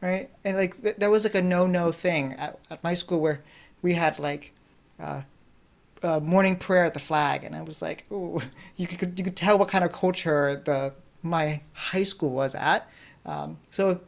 right? 0.00 0.30
And 0.46 0.56
like 0.56 0.82
th- 0.82 0.96
that 0.96 1.10
was 1.10 1.24
like 1.24 1.34
a 1.34 1.42
no 1.42 1.66
no 1.66 1.92
thing 1.92 2.32
at, 2.38 2.58
at 2.70 2.82
my 2.82 2.94
school 2.94 3.20
where 3.20 3.42
we 3.82 3.92
had 3.92 4.18
like 4.18 4.54
uh, 4.98 5.20
uh, 6.02 6.20
morning 6.20 6.56
prayer 6.56 6.84
at 6.84 6.94
the 6.94 7.00
flag, 7.00 7.44
and 7.44 7.54
I 7.54 7.62
was 7.62 7.82
like, 7.82 8.06
ooh, 8.10 8.40
you 8.76 8.86
could 8.86 9.18
you 9.18 9.24
could 9.24 9.36
tell 9.36 9.58
what 9.58 9.68
kind 9.68 9.84
of 9.84 9.92
culture 9.92 10.62
the 10.64 10.92
my 11.22 11.60
high 11.72 12.04
school 12.04 12.30
was 12.30 12.54
at. 12.54 12.88
Um, 13.26 13.58
so 13.70 14.00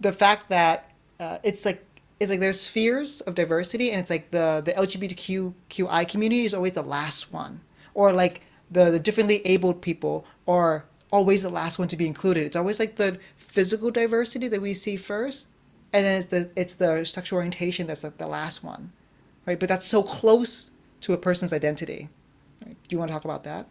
the 0.00 0.12
fact 0.12 0.48
that 0.48 0.90
uh, 1.18 1.38
it's 1.42 1.64
like 1.64 1.84
it's 2.18 2.30
like 2.30 2.40
there's 2.40 2.60
spheres 2.60 3.20
of 3.22 3.34
diversity, 3.34 3.90
and 3.90 4.00
it's 4.00 4.10
like 4.10 4.30
the 4.30 4.62
the 4.64 4.72
LGBTQI 4.72 6.08
community 6.08 6.44
is 6.44 6.54
always 6.54 6.72
the 6.72 6.82
last 6.82 7.32
one, 7.32 7.60
or 7.94 8.12
like 8.12 8.42
the 8.70 8.90
the 8.90 8.98
differently 8.98 9.42
abled 9.46 9.82
people 9.82 10.24
are 10.46 10.84
always 11.12 11.42
the 11.42 11.50
last 11.50 11.78
one 11.78 11.88
to 11.88 11.96
be 11.96 12.06
included. 12.06 12.44
It's 12.44 12.56
always 12.56 12.78
like 12.78 12.96
the 12.96 13.18
physical 13.36 13.90
diversity 13.90 14.48
that 14.48 14.62
we 14.62 14.74
see 14.74 14.96
first, 14.96 15.48
and 15.92 16.04
then 16.04 16.20
it's 16.20 16.28
the 16.28 16.50
it's 16.56 16.74
the 16.74 17.04
sexual 17.04 17.38
orientation 17.38 17.86
that's 17.86 18.04
like 18.04 18.18
the 18.18 18.26
last 18.26 18.64
one, 18.64 18.92
right? 19.46 19.58
But 19.58 19.68
that's 19.68 19.86
so 19.86 20.02
close 20.02 20.70
to 21.00 21.12
a 21.12 21.16
person's 21.16 21.52
identity. 21.52 22.08
Do 22.64 22.76
you 22.90 22.98
want 22.98 23.08
to 23.08 23.12
talk 23.12 23.24
about 23.24 23.44
that? 23.44 23.66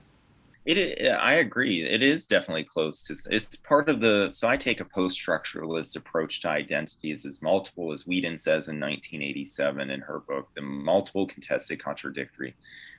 It, 0.66 1.08
I 1.08 1.36
agree. 1.36 1.84
It 1.84 2.04
is 2.04 2.28
definitely 2.28 2.66
close 2.66 3.04
to. 3.06 3.16
It's 3.34 3.56
part 3.56 3.90
of 3.90 4.02
the. 4.02 4.30
So 4.32 4.48
I 4.48 4.58
take 4.58 4.82
a 4.82 4.86
post-structuralist 4.86 5.96
approach 5.96 6.42
to 6.42 6.50
identities 6.50 7.26
as 7.26 7.42
multiple, 7.42 7.92
as 7.92 8.06
Weedon 8.06 8.38
says 8.38 8.68
in 8.68 8.80
1987 8.80 9.90
in 9.90 10.02
her 10.02 10.20
book, 10.20 10.50
"The 10.56 10.62
Multiple 10.62 11.26
Contested 11.26 11.82
Contradictory." 11.82 12.56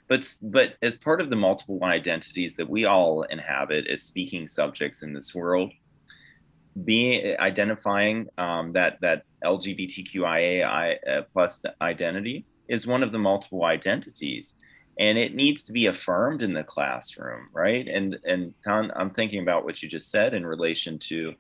But 0.09 0.27
but 0.43 0.77
as 0.83 0.97
part 0.97 1.21
of 1.21 1.31
the 1.31 1.37
multiple 1.37 1.85
identities 1.85 2.57
that 2.57 2.69
we 2.69 2.87
all 2.87 3.23
inhabit 3.25 3.87
as 3.87 4.03
speaking 4.03 4.49
subjects 4.49 5.03
in 5.03 5.13
this 5.13 5.35
world, 5.35 5.71
being 6.85 7.37
identifying 7.39 8.27
um, 8.39 8.73
that 8.73 9.01
that 9.03 9.23
LGBTQIA 9.45 10.99
uh, 11.09 11.23
plus 11.33 11.63
identity 11.81 12.47
is 12.71 12.87
one 12.87 13.03
of 13.03 13.13
the 13.13 13.19
multiple 13.19 13.65
identities 13.65 14.55
and 14.99 15.17
it 15.17 15.35
needs 15.35 15.65
to 15.65 15.73
be 15.73 15.87
affirmed 15.87 16.43
in 16.43 16.53
the 16.55 16.65
classroom 16.65 17.49
right? 17.53 17.87
And 17.89 18.19
and 18.25 18.55
i'm 18.67 19.11
thinking 19.11 19.43
about 19.43 19.65
what 19.65 19.83
you 19.83 19.89
just 19.89 20.11
said 20.11 20.33
in 20.33 20.47
relation 20.47 20.99
to 21.11 21.35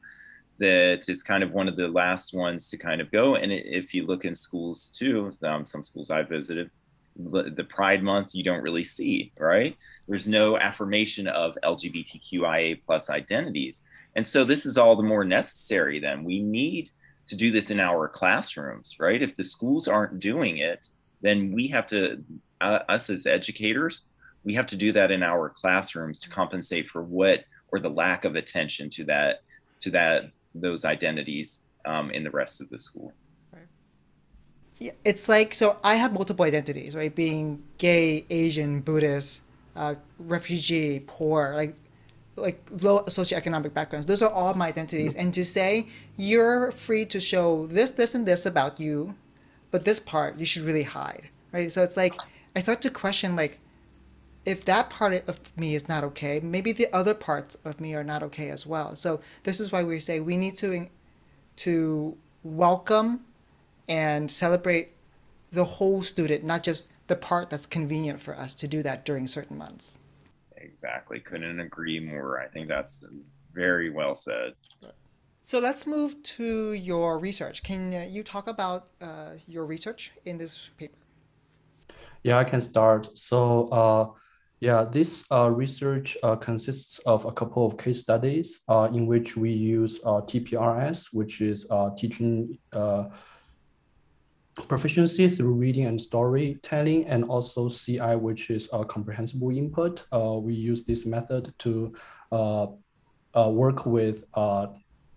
that 0.58 1.08
it's 1.08 1.22
kind 1.22 1.42
of 1.42 1.52
one 1.52 1.68
of 1.68 1.76
the 1.76 1.88
last 1.88 2.34
ones 2.34 2.68
to 2.68 2.76
kind 2.76 3.00
of 3.00 3.10
go. 3.10 3.36
And 3.36 3.50
if 3.50 3.94
you 3.94 4.06
look 4.06 4.24
in 4.26 4.34
schools 4.34 4.92
too 4.98 5.30
um, 5.42 5.64
some 5.64 5.82
schools 5.82 6.10
i 6.10 6.22
visited 6.22 6.70
the 7.16 7.66
pride 7.68 8.02
month 8.02 8.34
you 8.34 8.42
don't 8.42 8.62
really 8.62 8.84
see 8.84 9.32
right? 9.38 9.76
There's 10.08 10.28
no 10.28 10.58
affirmation 10.58 11.28
of 11.28 11.56
lgbtqia 11.62 12.80
plus 12.84 13.08
identities. 13.08 13.82
And 14.16 14.26
so 14.26 14.42
this 14.42 14.66
is 14.66 14.76
all 14.76 14.96
the 14.96 15.10
more 15.12 15.24
necessary 15.24 16.00
then. 16.00 16.24
We 16.24 16.40
need 16.40 16.90
to 17.28 17.36
do 17.36 17.52
this 17.52 17.70
in 17.70 17.78
our 17.78 18.08
classrooms 18.08 18.96
right? 18.98 19.22
If 19.22 19.36
the 19.36 19.44
schools 19.44 19.86
aren't 19.86 20.18
doing 20.18 20.58
it 20.58 20.88
then 21.20 21.52
we 21.52 21.68
have 21.68 21.86
to, 21.88 22.22
uh, 22.60 22.80
us 22.88 23.10
as 23.10 23.26
educators, 23.26 24.02
we 24.44 24.54
have 24.54 24.66
to 24.66 24.76
do 24.76 24.92
that 24.92 25.10
in 25.10 25.22
our 25.22 25.48
classrooms 25.48 26.18
to 26.20 26.30
compensate 26.30 26.88
for 26.88 27.02
what 27.02 27.44
or 27.72 27.78
the 27.78 27.90
lack 27.90 28.24
of 28.24 28.36
attention 28.36 28.90
to 28.90 29.04
that 29.04 29.42
to 29.80 29.90
that 29.90 30.30
those 30.54 30.84
identities 30.84 31.60
um, 31.84 32.10
in 32.10 32.24
the 32.24 32.30
rest 32.30 32.60
of 32.60 32.68
the 32.70 32.78
school. 32.78 33.12
Yeah, 34.78 34.92
it's 35.04 35.28
like 35.28 35.54
so. 35.54 35.76
I 35.84 35.96
have 35.96 36.12
multiple 36.12 36.44
identities, 36.44 36.96
right? 36.96 37.14
Being 37.14 37.62
gay, 37.76 38.24
Asian, 38.30 38.80
Buddhist, 38.80 39.42
uh, 39.76 39.94
refugee, 40.18 41.04
poor, 41.06 41.52
like 41.54 41.74
like 42.36 42.66
low 42.80 43.04
socioeconomic 43.04 43.74
backgrounds. 43.74 44.06
Those 44.06 44.22
are 44.22 44.30
all 44.30 44.54
my 44.54 44.68
identities. 44.68 45.14
And 45.14 45.34
to 45.34 45.44
say 45.44 45.86
you're 46.16 46.70
free 46.72 47.04
to 47.06 47.20
show 47.20 47.66
this, 47.66 47.90
this, 47.90 48.14
and 48.14 48.24
this 48.26 48.46
about 48.46 48.80
you 48.80 49.14
but 49.70 49.84
this 49.84 50.00
part 50.00 50.38
you 50.38 50.44
should 50.44 50.62
really 50.62 50.82
hide, 50.82 51.28
right? 51.52 51.70
So 51.70 51.82
it's 51.82 51.96
like 51.96 52.14
I 52.56 52.60
start 52.60 52.80
to 52.82 52.90
question 52.90 53.36
like 53.36 53.58
if 54.44 54.64
that 54.64 54.90
part 54.90 55.12
of 55.28 55.38
me 55.56 55.74
is 55.74 55.88
not 55.88 56.02
okay, 56.04 56.40
maybe 56.40 56.72
the 56.72 56.92
other 56.94 57.14
parts 57.14 57.56
of 57.64 57.80
me 57.80 57.94
are 57.94 58.04
not 58.04 58.22
okay 58.22 58.50
as 58.50 58.66
well. 58.66 58.94
So 58.94 59.20
this 59.42 59.60
is 59.60 59.70
why 59.70 59.84
we 59.84 60.00
say 60.00 60.20
we 60.20 60.36
need 60.36 60.54
to 60.56 60.86
to 61.56 62.16
welcome 62.42 63.20
and 63.88 64.30
celebrate 64.30 64.92
the 65.52 65.64
whole 65.64 66.02
student, 66.02 66.44
not 66.44 66.62
just 66.62 66.88
the 67.08 67.16
part 67.16 67.50
that's 67.50 67.66
convenient 67.66 68.20
for 68.20 68.36
us 68.36 68.54
to 68.54 68.68
do 68.68 68.82
that 68.82 69.04
during 69.04 69.26
certain 69.26 69.58
months. 69.58 69.98
Exactly. 70.56 71.20
Couldn't 71.20 71.60
agree 71.60 71.98
more. 71.98 72.40
I 72.40 72.46
think 72.46 72.68
that's 72.68 73.02
very 73.52 73.90
well 73.90 74.14
said. 74.14 74.54
So 75.44 75.58
let's 75.58 75.86
move 75.86 76.22
to 76.22 76.72
your 76.72 77.18
research. 77.18 77.62
Can 77.62 77.92
uh, 77.92 78.06
you 78.08 78.22
talk 78.22 78.46
about 78.46 78.88
uh, 79.00 79.30
your 79.46 79.66
research 79.66 80.12
in 80.24 80.38
this 80.38 80.70
paper? 80.76 80.96
Yeah, 82.22 82.38
I 82.38 82.44
can 82.44 82.60
start. 82.60 83.16
So, 83.16 83.66
uh, 83.68 84.08
yeah, 84.60 84.84
this 84.84 85.24
uh, 85.32 85.50
research 85.50 86.18
uh, 86.22 86.36
consists 86.36 86.98
of 87.00 87.24
a 87.24 87.32
couple 87.32 87.64
of 87.64 87.78
case 87.78 88.00
studies 88.00 88.60
uh, 88.68 88.88
in 88.92 89.06
which 89.06 89.36
we 89.36 89.50
use 89.50 89.98
TPRS, 90.00 91.14
which 91.14 91.40
is 91.40 91.66
teaching 91.96 92.58
proficiency 94.68 95.28
through 95.30 95.54
reading 95.54 95.86
and 95.86 95.98
storytelling, 95.98 97.06
and 97.06 97.24
also 97.24 97.70
CI, 97.70 98.16
which 98.16 98.50
is 98.50 98.68
a 98.74 98.84
comprehensible 98.84 99.50
input. 99.50 100.04
we 100.42 100.52
use 100.52 100.84
this 100.84 101.06
method 101.06 101.54
to 101.60 101.94
work 103.34 103.86
with 103.86 104.24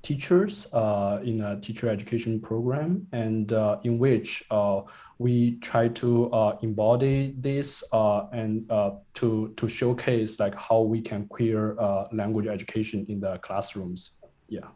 teachers 0.03 0.67
uh, 0.73 1.19
in 1.23 1.41
a 1.41 1.59
teacher 1.59 1.89
education 1.89 2.39
program 2.39 3.07
and 3.13 3.53
uh, 3.53 3.79
in 3.83 3.97
which 3.97 4.43
uh, 4.51 4.81
we 5.17 5.55
try 5.59 5.87
to 5.87 6.29
embody 6.61 7.33
this 7.39 7.83
and 7.91 8.69
to, 9.13 9.53
to 9.55 9.67
showcase 9.67 10.39
like 10.39 10.55
how 10.55 10.81
we 10.81 11.01
can 11.01 11.25
queer 11.27 11.75
language 12.11 12.47
education 12.47 13.05
in 13.09 13.19
the 13.19 13.37
classrooms. 13.39 14.17
Yeah. 14.49 14.67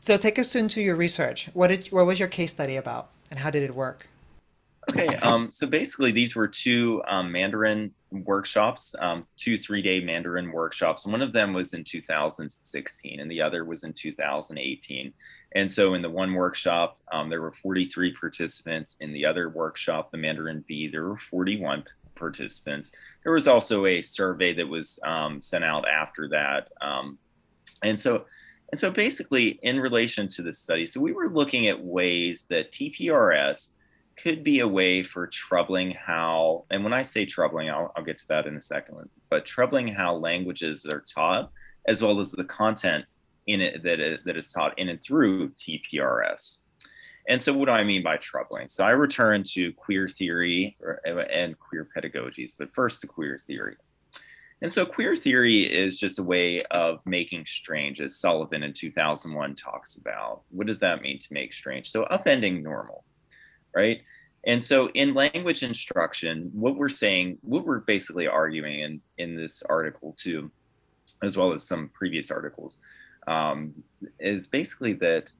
So 0.00 0.18
take 0.18 0.38
us 0.38 0.54
into 0.54 0.82
your 0.82 0.96
research. 0.96 1.48
What 1.54 1.68
did 1.68 1.86
what 1.88 2.04
was 2.04 2.20
your 2.20 2.28
case 2.28 2.50
study 2.50 2.76
about 2.76 3.08
and 3.30 3.40
how 3.40 3.48
did 3.48 3.62
it 3.62 3.74
work? 3.74 4.06
Okay, 4.90 5.16
um, 5.16 5.48
so 5.48 5.66
basically 5.66 6.12
these 6.12 6.34
were 6.34 6.48
two 6.48 7.02
um, 7.08 7.32
Mandarin 7.32 7.92
workshops, 8.10 8.94
um, 9.00 9.26
two 9.36 9.56
three-day 9.56 10.00
Mandarin 10.00 10.52
workshops. 10.52 11.06
One 11.06 11.22
of 11.22 11.32
them 11.32 11.52
was 11.52 11.74
in 11.74 11.84
2016 11.84 13.20
and 13.20 13.30
the 13.30 13.40
other 13.40 13.64
was 13.64 13.84
in 13.84 13.92
2018. 13.92 15.12
And 15.56 15.70
so 15.70 15.94
in 15.94 16.02
the 16.02 16.10
one 16.10 16.34
workshop, 16.34 16.98
um, 17.12 17.30
there 17.30 17.40
were 17.40 17.52
43 17.52 18.12
participants. 18.12 18.96
In 19.00 19.12
the 19.12 19.24
other 19.24 19.48
workshop, 19.48 20.10
the 20.10 20.18
Mandarin 20.18 20.64
B, 20.66 20.88
there 20.88 21.04
were 21.04 21.18
41 21.30 21.84
participants. 22.14 22.92
There 23.22 23.32
was 23.32 23.48
also 23.48 23.86
a 23.86 24.02
survey 24.02 24.52
that 24.54 24.68
was 24.68 24.98
um, 25.04 25.40
sent 25.40 25.64
out 25.64 25.88
after 25.88 26.28
that. 26.28 26.70
Um, 26.80 27.18
and 27.82 27.98
so 27.98 28.24
and 28.70 28.78
so 28.78 28.90
basically 28.90 29.60
in 29.62 29.78
relation 29.78 30.26
to 30.30 30.42
this 30.42 30.58
study, 30.58 30.86
so 30.86 31.00
we 31.00 31.12
were 31.12 31.28
looking 31.28 31.68
at 31.68 31.84
ways 31.84 32.46
that 32.50 32.72
TPRS 32.72 33.70
could 34.16 34.44
be 34.44 34.60
a 34.60 34.68
way 34.68 35.02
for 35.02 35.26
troubling 35.26 35.90
how, 35.90 36.64
and 36.70 36.84
when 36.84 36.92
I 36.92 37.02
say 37.02 37.26
troubling, 37.26 37.70
I'll, 37.70 37.92
I'll 37.96 38.04
get 38.04 38.18
to 38.18 38.28
that 38.28 38.46
in 38.46 38.56
a 38.56 38.62
second, 38.62 39.08
but 39.30 39.46
troubling 39.46 39.88
how 39.88 40.14
languages 40.14 40.86
are 40.86 41.04
taught, 41.12 41.50
as 41.86 42.02
well 42.02 42.20
as 42.20 42.32
the 42.32 42.44
content 42.44 43.04
in 43.46 43.60
it 43.60 43.82
that, 43.82 44.00
it, 44.00 44.20
that 44.24 44.36
is 44.36 44.52
taught 44.52 44.78
in 44.78 44.88
and 44.88 45.02
through 45.02 45.50
TPRS. 45.50 46.58
And 47.28 47.40
so, 47.40 47.54
what 47.54 47.66
do 47.66 47.72
I 47.72 47.84
mean 47.84 48.02
by 48.02 48.18
troubling? 48.18 48.68
So, 48.68 48.84
I 48.84 48.90
return 48.90 49.44
to 49.54 49.72
queer 49.72 50.08
theory 50.08 50.76
or, 50.82 51.00
and 51.06 51.58
queer 51.58 51.88
pedagogies, 51.96 52.52
but 52.58 52.74
first 52.74 53.00
to 53.00 53.06
queer 53.06 53.38
theory. 53.38 53.76
And 54.60 54.70
so, 54.70 54.84
queer 54.84 55.16
theory 55.16 55.62
is 55.62 55.98
just 55.98 56.18
a 56.18 56.22
way 56.22 56.60
of 56.70 57.00
making 57.06 57.46
strange, 57.46 58.00
as 58.00 58.18
Sullivan 58.20 58.62
in 58.62 58.74
2001 58.74 59.56
talks 59.56 59.96
about. 59.96 60.42
What 60.50 60.66
does 60.66 60.78
that 60.80 61.00
mean 61.00 61.18
to 61.18 61.32
make 61.32 61.54
strange? 61.54 61.90
So, 61.90 62.04
upending 62.10 62.62
normal 62.62 63.03
right? 63.74 64.02
And 64.46 64.62
so 64.62 64.90
in 64.90 65.14
language 65.14 65.62
instruction, 65.62 66.50
what 66.52 66.76
we're 66.76 66.88
saying, 66.88 67.38
what 67.42 67.64
we're 67.64 67.80
basically 67.80 68.26
arguing 68.26 68.80
in, 68.80 69.00
in 69.18 69.36
this 69.36 69.62
article 69.62 70.14
too, 70.18 70.50
as 71.22 71.36
well 71.36 71.52
as 71.52 71.62
some 71.62 71.90
previous 71.94 72.30
articles, 72.30 72.78
um, 73.26 73.72
is 74.20 74.46
basically 74.46 74.92
that, 74.94 75.32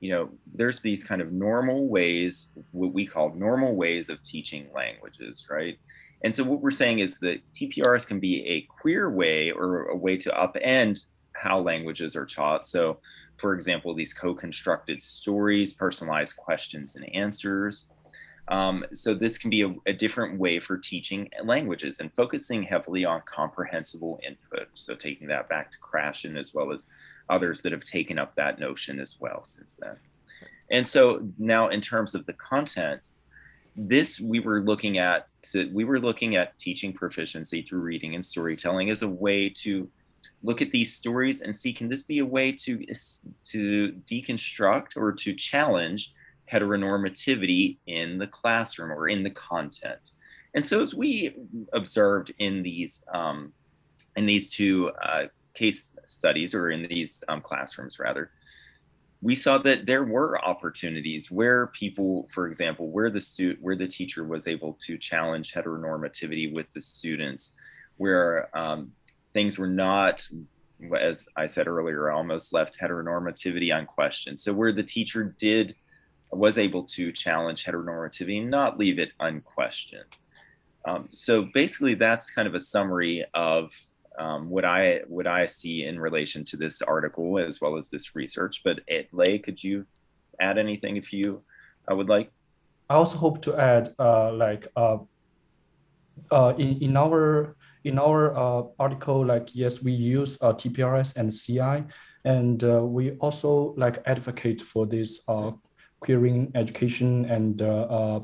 you 0.00 0.10
know, 0.10 0.30
there's 0.54 0.80
these 0.80 1.02
kind 1.02 1.22
of 1.22 1.32
normal 1.32 1.88
ways, 1.88 2.48
what 2.72 2.92
we 2.92 3.06
call 3.06 3.34
normal 3.34 3.74
ways 3.74 4.10
of 4.10 4.22
teaching 4.22 4.68
languages, 4.74 5.46
right? 5.50 5.78
And 6.22 6.34
so 6.34 6.44
what 6.44 6.60
we're 6.60 6.70
saying 6.70 6.98
is 6.98 7.18
that 7.20 7.40
TPRS 7.54 8.06
can 8.06 8.20
be 8.20 8.46
a 8.46 8.62
queer 8.62 9.10
way 9.10 9.50
or 9.50 9.86
a 9.86 9.96
way 9.96 10.18
to 10.18 10.30
upend 10.30 11.06
how 11.32 11.60
languages 11.60 12.14
are 12.14 12.26
taught. 12.26 12.66
So 12.66 12.98
for 13.40 13.54
example, 13.54 13.94
these 13.94 14.12
co-constructed 14.12 15.02
stories, 15.02 15.72
personalized 15.72 16.36
questions 16.36 16.96
and 16.96 17.14
answers. 17.14 17.86
Um, 18.48 18.84
so 18.94 19.14
this 19.14 19.38
can 19.38 19.48
be 19.48 19.62
a, 19.62 19.74
a, 19.86 19.92
different 19.92 20.38
way 20.38 20.58
for 20.58 20.76
teaching 20.76 21.30
languages 21.44 22.00
and 22.00 22.12
focusing 22.14 22.64
heavily 22.64 23.04
on 23.04 23.22
comprehensible 23.24 24.18
input. 24.26 24.68
So 24.74 24.96
taking 24.96 25.28
that 25.28 25.48
back 25.48 25.70
to 25.70 25.78
Krashen 25.78 26.36
as 26.36 26.52
well 26.52 26.72
as 26.72 26.88
others 27.28 27.62
that 27.62 27.70
have 27.70 27.84
taken 27.84 28.18
up 28.18 28.34
that 28.34 28.58
notion 28.58 28.98
as 28.98 29.16
well 29.20 29.44
since 29.44 29.76
then. 29.76 29.96
And 30.70 30.84
so 30.84 31.28
now 31.38 31.68
in 31.68 31.80
terms 31.80 32.16
of 32.16 32.26
the 32.26 32.32
content, 32.32 33.02
this 33.76 34.20
we 34.20 34.40
were 34.40 34.60
looking 34.60 34.98
at 34.98 35.28
we 35.72 35.84
were 35.84 36.00
looking 36.00 36.34
at 36.34 36.58
teaching 36.58 36.92
proficiency 36.92 37.62
through 37.62 37.80
reading 37.80 38.16
and 38.16 38.24
storytelling 38.24 38.90
as 38.90 39.02
a 39.02 39.08
way 39.08 39.48
to 39.48 39.88
look 40.42 40.62
at 40.62 40.70
these 40.70 40.94
stories 40.94 41.42
and 41.42 41.54
see 41.54 41.72
can 41.72 41.88
this 41.88 42.02
be 42.02 42.18
a 42.18 42.26
way 42.26 42.52
to 42.52 42.84
to 43.42 43.92
deconstruct 44.10 44.96
or 44.96 45.12
to 45.12 45.34
challenge 45.34 46.12
heteronormativity 46.50 47.78
in 47.86 48.18
the 48.18 48.26
classroom 48.26 48.90
or 48.90 49.08
in 49.08 49.22
the 49.22 49.30
content? 49.30 50.00
And 50.54 50.64
so 50.64 50.82
as 50.82 50.94
we 50.94 51.36
observed 51.72 52.32
in 52.38 52.62
these 52.62 53.04
um, 53.12 53.52
in 54.16 54.26
these 54.26 54.48
two 54.48 54.90
uh, 55.02 55.26
case 55.54 55.92
studies 56.06 56.54
or 56.54 56.70
in 56.70 56.86
these 56.88 57.22
um, 57.28 57.40
classrooms 57.40 57.98
rather 57.98 58.30
we 59.22 59.34
saw 59.34 59.58
that 59.58 59.84
there 59.84 60.04
were 60.04 60.42
opportunities 60.44 61.30
where 61.30 61.66
people 61.68 62.28
for 62.32 62.46
example 62.46 62.88
where 62.88 63.10
the 63.10 63.20
student 63.20 63.60
where 63.60 63.76
the 63.76 63.86
teacher 63.86 64.24
was 64.24 64.46
able 64.46 64.78
to 64.80 64.96
challenge 64.96 65.52
heteronormativity 65.52 66.52
with 66.52 66.66
the 66.74 66.80
students 66.80 67.52
where 67.96 68.56
um, 68.56 68.90
things 69.32 69.58
were 69.58 69.68
not 69.68 70.26
as 71.00 71.28
I 71.36 71.46
said 71.46 71.68
earlier, 71.68 72.10
almost 72.10 72.52
left 72.52 72.78
heteronormativity 72.80 73.76
unquestioned. 73.76 74.38
So 74.38 74.52
where 74.52 74.72
the 74.72 74.82
teacher 74.82 75.34
did 75.38 75.74
was 76.32 76.58
able 76.58 76.84
to 76.84 77.12
challenge 77.12 77.64
heteronormativity 77.64 78.40
and 78.40 78.50
not 78.50 78.78
leave 78.78 78.98
it 78.98 79.10
unquestioned. 79.20 80.04
Um, 80.84 81.06
so 81.10 81.48
basically, 81.52 81.94
that's 81.94 82.30
kind 82.30 82.48
of 82.48 82.54
a 82.54 82.60
summary 82.60 83.24
of 83.34 83.70
um, 84.18 84.48
what 84.48 84.64
I 84.64 85.00
what 85.08 85.26
I 85.26 85.46
see 85.46 85.84
in 85.84 85.98
relation 85.98 86.44
to 86.46 86.56
this 86.56 86.80
article 86.82 87.38
as 87.38 87.60
well 87.60 87.76
as 87.76 87.88
this 87.88 88.14
research. 88.14 88.62
But 88.64 88.80
eh, 88.88 89.02
Lei, 89.12 89.38
could 89.38 89.62
you 89.62 89.84
add 90.40 90.56
anything 90.56 90.96
if 90.96 91.12
you 91.12 91.42
uh, 91.90 91.96
would 91.96 92.08
like? 92.08 92.30
I 92.88 92.94
also 92.94 93.18
hope 93.18 93.42
to 93.42 93.56
add, 93.56 93.94
uh, 93.98 94.32
like, 94.32 94.66
uh, 94.74 94.98
uh 96.30 96.54
in 96.58 96.78
in 96.80 96.96
our 96.96 97.56
in 97.84 97.98
our 97.98 98.36
uh, 98.36 98.62
article, 98.78 99.24
like, 99.24 99.54
yes, 99.54 99.82
we 99.82 99.92
use 99.92 100.40
uh, 100.42 100.52
TPRS 100.52 101.16
and 101.16 101.32
CI, 101.32 101.84
and 102.24 102.62
uh, 102.62 102.82
we 102.84 103.12
also 103.12 103.74
like 103.76 104.02
advocate 104.06 104.60
for 104.60 104.86
this 104.86 105.22
uh, 105.28 105.52
queering 106.00 106.50
education 106.54 107.24
and 107.26 107.62
uh, 107.62 107.82
uh, 107.82 108.20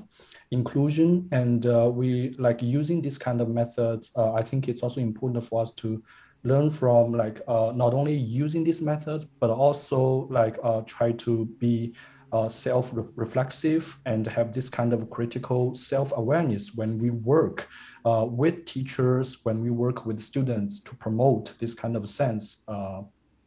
inclusion. 0.51 1.29
And 1.33 1.65
we 1.95 2.35
like 2.39 2.63
using 2.63 3.01
this 3.01 3.19
kind 3.19 3.41
of 3.41 3.49
methods. 3.49 4.11
I 4.17 4.43
think 4.43 4.69
it's 4.69 4.83
also 4.83 5.01
important 5.01 5.45
for 5.45 5.63
us 5.63 5.73
to 5.75 6.03
learn 6.45 6.71
from 6.71 7.13
like 7.13 7.41
not 7.49 7.95
only 7.95 8.15
using 8.15 8.65
these 8.65 8.83
methods, 8.83 9.25
but 9.25 9.51
also 9.51 10.29
like 10.31 10.59
try 10.87 11.13
to 11.13 11.47
be 11.59 11.95
uh, 12.37 12.49
self-reflexive 12.49 13.85
and 14.05 14.23
have 14.37 14.49
this 14.57 14.69
kind 14.79 14.93
of 14.97 15.01
critical 15.17 15.63
self-awareness 15.75 16.65
when 16.79 16.91
we 17.03 17.11
work 17.35 17.59
uh, 18.11 18.25
with 18.41 18.57
teachers, 18.75 19.27
when 19.47 19.57
we 19.65 19.71
work 19.85 19.99
with 20.09 20.19
students 20.33 20.73
to 20.87 20.93
promote 21.05 21.45
this 21.63 21.75
kind 21.83 21.95
of 22.01 22.05
sense. 22.21 22.45
Uh, 22.75 23.01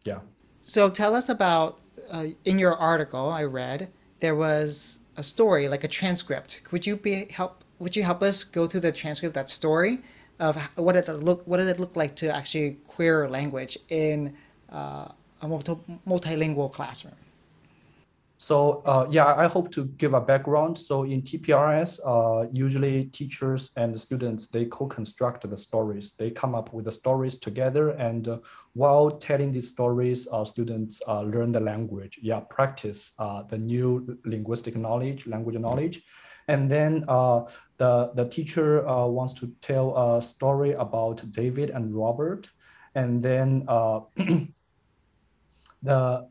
yeah. 0.09 0.19
So 0.59 0.81
tell 1.01 1.13
us 1.19 1.27
about, 1.29 1.69
uh, 2.15 2.27
in 2.51 2.55
your 2.63 2.75
article 2.91 3.25
I 3.41 3.43
read, 3.61 3.79
there 4.23 4.37
was 4.47 4.99
a 5.21 5.23
story, 5.23 5.63
like 5.73 5.83
a 5.89 5.91
transcript. 5.99 6.61
Could 6.69 6.83
you 6.87 6.95
be 7.07 7.13
help? 7.39 7.53
Would 7.83 7.95
you 7.97 8.03
help 8.09 8.21
us 8.29 8.37
go 8.57 8.67
through 8.69 8.83
the 8.89 8.91
transcript, 8.91 9.33
that 9.35 9.49
story, 9.49 9.93
of 10.39 10.53
what 10.85 10.93
did 10.93 11.07
it 11.07 11.19
look? 11.27 11.39
What 11.49 11.57
did 11.61 11.69
it 11.73 11.79
look 11.79 11.95
like 12.01 12.13
to 12.21 12.27
actually 12.39 12.71
queer 12.95 13.15
language 13.37 13.73
in 14.03 14.17
uh, 14.79 15.07
a 15.43 15.47
multi- 15.47 15.79
multilingual 16.13 16.69
classroom? 16.77 17.19
So 18.41 18.81
uh, 18.85 19.05
yeah, 19.11 19.35
I 19.35 19.47
hope 19.47 19.69
to 19.71 19.83
give 19.97 20.13
a 20.13 20.21
background. 20.21 20.77
So 20.77 21.03
in 21.03 21.21
TPRS, 21.23 21.99
uh, 22.05 22.47
usually 22.53 23.07
teachers 23.07 23.71
and 23.75 23.99
students, 23.99 24.47
they 24.47 24.63
co-construct 24.63 25.47
the 25.49 25.57
stories. 25.57 26.13
They 26.13 26.31
come 26.31 26.55
up 26.55 26.71
with 26.71 26.85
the 26.85 26.91
stories 26.91 27.37
together. 27.37 27.89
And 27.89 28.29
uh, 28.29 28.37
while 28.71 29.11
telling 29.11 29.51
these 29.51 29.67
stories, 29.67 30.25
uh, 30.31 30.45
students 30.45 31.01
uh, 31.05 31.23
learn 31.23 31.51
the 31.51 31.59
language, 31.59 32.17
yeah, 32.21 32.39
practice 32.39 33.11
uh, 33.19 33.43
the 33.43 33.57
new 33.57 34.17
linguistic 34.23 34.77
knowledge, 34.77 35.27
language 35.27 35.57
knowledge. 35.57 36.01
And 36.47 36.71
then 36.71 37.01
the, 37.01 38.11
the 38.15 38.25
teacher 38.31 38.83
wants 38.83 39.33
to 39.35 39.51
tell 39.59 39.97
a 39.97 40.21
story 40.21 40.71
about 40.71 41.29
David 41.31 41.71
and 41.71 41.93
Robert. 41.93 42.49
And 42.95 43.21
then 43.21 43.65
the, 45.83 46.29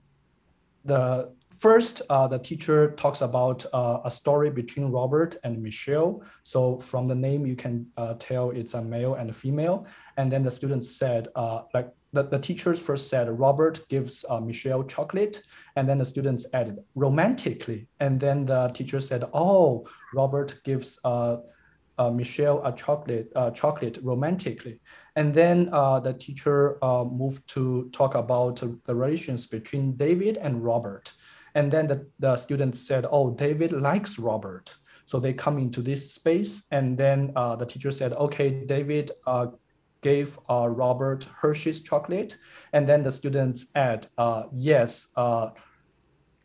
the 0.87 1.38
First, 1.59 2.03
uh, 2.09 2.29
the 2.29 2.39
teacher 2.39 2.93
talks 2.93 3.21
about 3.21 3.67
uh, 3.73 3.99
a 4.05 4.11
story 4.13 4.49
between 4.49 4.93
Robert 4.93 5.35
and 5.43 5.61
Michelle. 5.61 6.23
So 6.45 6.79
from 6.79 7.07
the 7.09 7.17
name, 7.17 7.45
you 7.47 7.57
can 7.57 7.87
uh, 7.97 8.15
tell 8.21 8.51
it's 8.51 8.75
a 8.75 8.83
male 8.83 9.15
and 9.15 9.29
a 9.29 9.33
female. 9.33 9.85
And 10.17 10.31
then 10.31 10.45
the 10.45 10.53
students 10.53 10.89
said, 10.89 11.27
uh, 11.35 11.63
like 11.75 11.91
the, 12.13 12.23
the 12.23 12.39
teachers 12.39 12.79
first 12.79 13.09
said, 13.09 13.29
Robert 13.29 13.81
gives 13.89 14.25
uh, 14.31 14.39
Michelle 14.39 14.85
chocolate. 14.85 15.43
And 15.75 15.89
then 15.89 15.99
the 15.99 16.05
students 16.05 16.47
added 16.55 16.79
romantically. 16.95 17.89
And 17.99 18.21
then 18.21 18.47
the 18.47 18.69
teacher 18.69 19.01
said, 19.01 19.25
oh, 19.35 19.85
Robert 20.15 20.61
gives 20.63 21.01
uh, 21.03 21.39
Michelle 22.13 22.65
a 22.65 22.73
chocolate, 22.73 23.33
chocolate 23.55 23.99
romantically. 24.05 24.81
And 25.17 25.35
then 25.35 25.69
uh, 25.73 25.99
the 25.99 26.15
teacher 26.15 26.79
uh, 26.85 27.03
moved 27.03 27.45
to 27.49 27.91
talk 27.93 28.15
about 28.15 28.63
the 28.85 28.95
relations 28.95 29.49
between 29.49 29.97
David 29.97 30.37
and 30.37 30.63
Robert. 30.63 31.13
And 31.55 31.71
then 31.71 31.87
the, 31.87 32.07
the 32.19 32.37
students 32.37 32.81
said, 32.81 33.07
oh, 33.11 33.31
David 33.31 33.73
likes 33.73 34.19
Robert. 34.19 34.77
So 35.05 35.19
they 35.19 35.33
come 35.33 35.59
into 35.59 35.81
this 35.81 36.13
space. 36.13 36.65
And 36.71 36.99
then 36.99 37.33
uh, 37.35 37.57
the 37.57 37.65
teacher 37.65 37.91
said, 37.91 38.13
okay, 38.13 38.51
David 38.67 39.11
uh, 39.27 39.47
gave 40.03 40.39
uh, 40.51 40.69
Robert 40.69 41.27
Hershey's 41.41 41.81
chocolate. 41.81 42.37
And 42.73 42.87
then 42.89 43.03
the 43.03 43.11
students 43.11 43.67
add, 43.75 44.07
uh, 44.19 44.45
yes, 44.53 45.09
uh, 45.17 45.51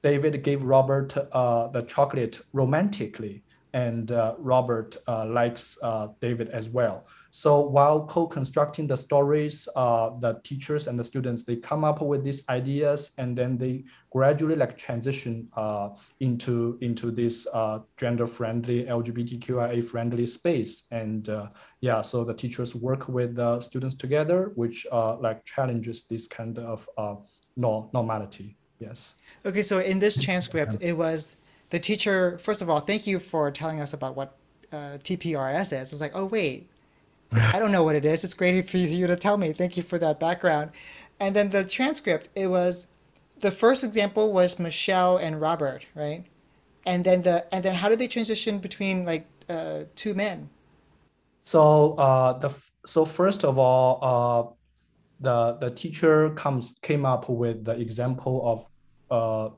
David 0.02 0.44
gave 0.44 0.64
Robert 0.64 1.16
uh, 1.32 1.68
the 1.68 1.82
chocolate 1.84 2.40
romantically. 2.54 3.44
And 3.74 4.12
Robert 4.38 4.98
likes 5.08 5.78
David 6.22 6.50
as 6.50 6.70
well. 6.70 7.08
So 7.36 7.62
while 7.62 8.06
co-constructing 8.06 8.86
the 8.86 8.96
stories, 8.96 9.68
uh, 9.76 10.12
the 10.20 10.40
teachers 10.44 10.88
and 10.88 11.00
the 11.00 11.04
students, 11.04 11.44
they 11.44 11.56
come 11.56 11.84
up 11.84 12.00
with 12.00 12.24
these 12.24 12.48
ideas 12.48 13.10
and 13.18 13.36
then 13.36 13.58
they 13.58 13.86
gradually 14.12 14.56
like 14.56 14.78
transition 14.78 15.50
uh, 15.58 15.90
into, 16.20 16.78
into 16.82 17.10
this 17.10 17.48
uh, 17.52 17.80
gender-friendly, 17.98 18.84
LGBTQIA-friendly 18.84 20.28
space. 20.28 20.86
And 20.92 21.28
uh, 21.28 21.48
yeah, 21.82 22.04
so 22.04 22.24
the 22.24 22.36
teachers 22.36 22.76
work 22.76 23.08
with 23.08 23.34
the 23.34 23.60
students 23.62 23.96
together, 23.96 24.52
which 24.54 24.86
uh, 24.92 25.18
like 25.18 25.44
challenges 25.44 26.04
this 26.04 26.28
kind 26.28 26.60
of 26.60 26.88
uh, 27.00 27.16
normality, 27.58 28.58
yes. 28.78 29.16
Okay, 29.44 29.64
so 29.64 29.80
in 29.80 29.98
this 29.98 30.22
transcript, 30.22 30.78
it 30.82 30.94
was 30.94 31.36
the 31.72 31.80
teacher, 31.80 32.38
first 32.38 32.62
of 32.62 32.70
all, 32.70 32.80
thank 32.80 33.08
you 33.08 33.18
for 33.18 33.50
telling 33.50 33.82
us 33.82 33.94
about 33.94 34.16
what 34.16 34.38
TPRS 34.72 35.82
is. 35.82 35.92
I 35.92 35.94
was 35.94 36.02
like, 36.02 36.12
oh 36.14 36.26
wait, 36.26 36.70
I 37.36 37.60
don't 37.60 37.72
know 37.72 37.84
what 37.84 37.96
it 37.96 38.06
is. 38.06 38.24
It's 38.24 38.34
great 38.34 38.70
for 38.70 38.78
you 38.78 39.08
to 39.08 39.16
tell 39.16 39.38
me. 39.38 39.54
Thank 39.54 39.78
you 39.78 39.84
for 39.84 39.98
that 40.00 40.20
background. 40.20 40.72
And 41.20 41.36
then 41.36 41.50
the 41.50 41.64
transcript, 41.64 42.30
it 42.36 42.48
was 42.48 42.88
the 43.40 43.52
first 43.52 43.84
example 43.84 44.34
was 44.34 44.60
Michelle 44.60 45.18
and 45.18 45.40
Robert, 45.40 45.86
right? 45.96 46.26
And 46.86 47.04
then 47.04 47.22
the 47.22 47.46
and 47.54 47.64
then 47.64 47.76
how 47.76 47.90
did 47.90 48.00
they 48.00 48.08
transition 48.08 48.60
between 48.60 49.06
like 49.06 49.26
uh, 49.50 49.84
two 49.96 50.14
men? 50.14 50.50
So 51.42 51.94
uh, 51.94 52.40
the 52.40 52.54
so 52.86 53.06
first 53.06 53.44
of 53.44 53.58
all, 53.58 54.00
uh, 54.02 54.44
the 55.20 55.58
the 55.60 55.70
teacher 55.70 56.32
comes 56.32 56.76
came 56.82 57.06
up 57.06 57.30
with 57.30 57.66
the 57.66 57.74
example 57.74 58.36
of 58.52 58.68
uh, 59.12 59.54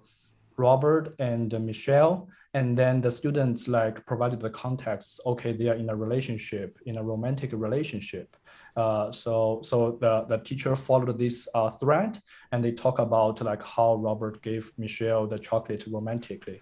Robert 0.58 1.16
and 1.20 1.52
Michelle, 1.66 2.28
and 2.56 2.78
then 2.78 3.02
the 3.02 3.12
students 3.12 3.68
like 3.68 4.04
provided 4.06 4.40
the 4.40 4.50
context 4.50 5.20
okay 5.26 5.52
they 5.52 5.68
are 5.68 5.76
in 5.76 5.90
a 5.90 5.96
relationship 5.96 6.80
in 6.86 6.98
a 6.98 7.04
romantic 7.04 7.52
relationship. 7.54 8.36
Uh, 8.78 9.12
so 9.12 9.60
so 9.62 9.98
the, 10.02 10.26
the 10.30 10.38
teacher 10.40 10.76
followed 10.76 11.18
this 11.20 11.48
uh, 11.54 11.70
thread 11.70 12.18
and 12.52 12.64
they 12.64 12.72
talk 12.72 13.00
about 13.00 13.42
like 13.42 13.64
how 13.64 13.96
robert 13.96 14.42
gave 14.42 14.72
michelle 14.78 15.28
the 15.28 15.38
chocolate 15.38 15.84
romantically. 15.88 16.62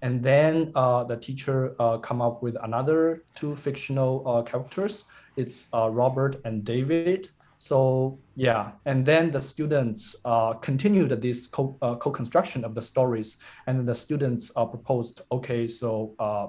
And 0.00 0.22
then 0.22 0.72
uh, 0.74 1.04
the 1.04 1.16
teacher 1.16 1.74
uh, 1.78 1.98
come 1.98 2.20
up 2.20 2.42
with 2.42 2.56
another 2.62 3.24
two 3.34 3.56
fictional 3.56 4.12
uh, 4.26 4.42
characters. 4.42 5.04
It's 5.36 5.66
uh, 5.74 5.88
robert 5.90 6.36
and 6.46 6.64
david 6.64 7.28
so 7.64 8.18
yeah, 8.36 8.72
and 8.84 9.06
then 9.06 9.30
the 9.30 9.40
students 9.40 10.14
uh, 10.26 10.52
continued 10.52 11.18
this 11.22 11.46
co- 11.46 11.78
uh, 11.80 11.94
co-construction 11.94 12.62
of 12.62 12.74
the 12.74 12.82
stories, 12.82 13.38
and 13.66 13.88
the 13.88 13.94
students 13.94 14.52
uh, 14.54 14.66
proposed, 14.66 15.22
okay, 15.32 15.66
so 15.66 16.14
uh, 16.18 16.48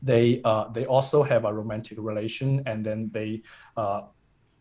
they 0.00 0.40
uh, 0.42 0.68
they 0.72 0.86
also 0.86 1.22
have 1.22 1.44
a 1.44 1.52
romantic 1.52 1.98
relation, 2.00 2.62
and 2.64 2.82
then 2.82 3.10
they 3.12 3.42
uh, 3.76 4.00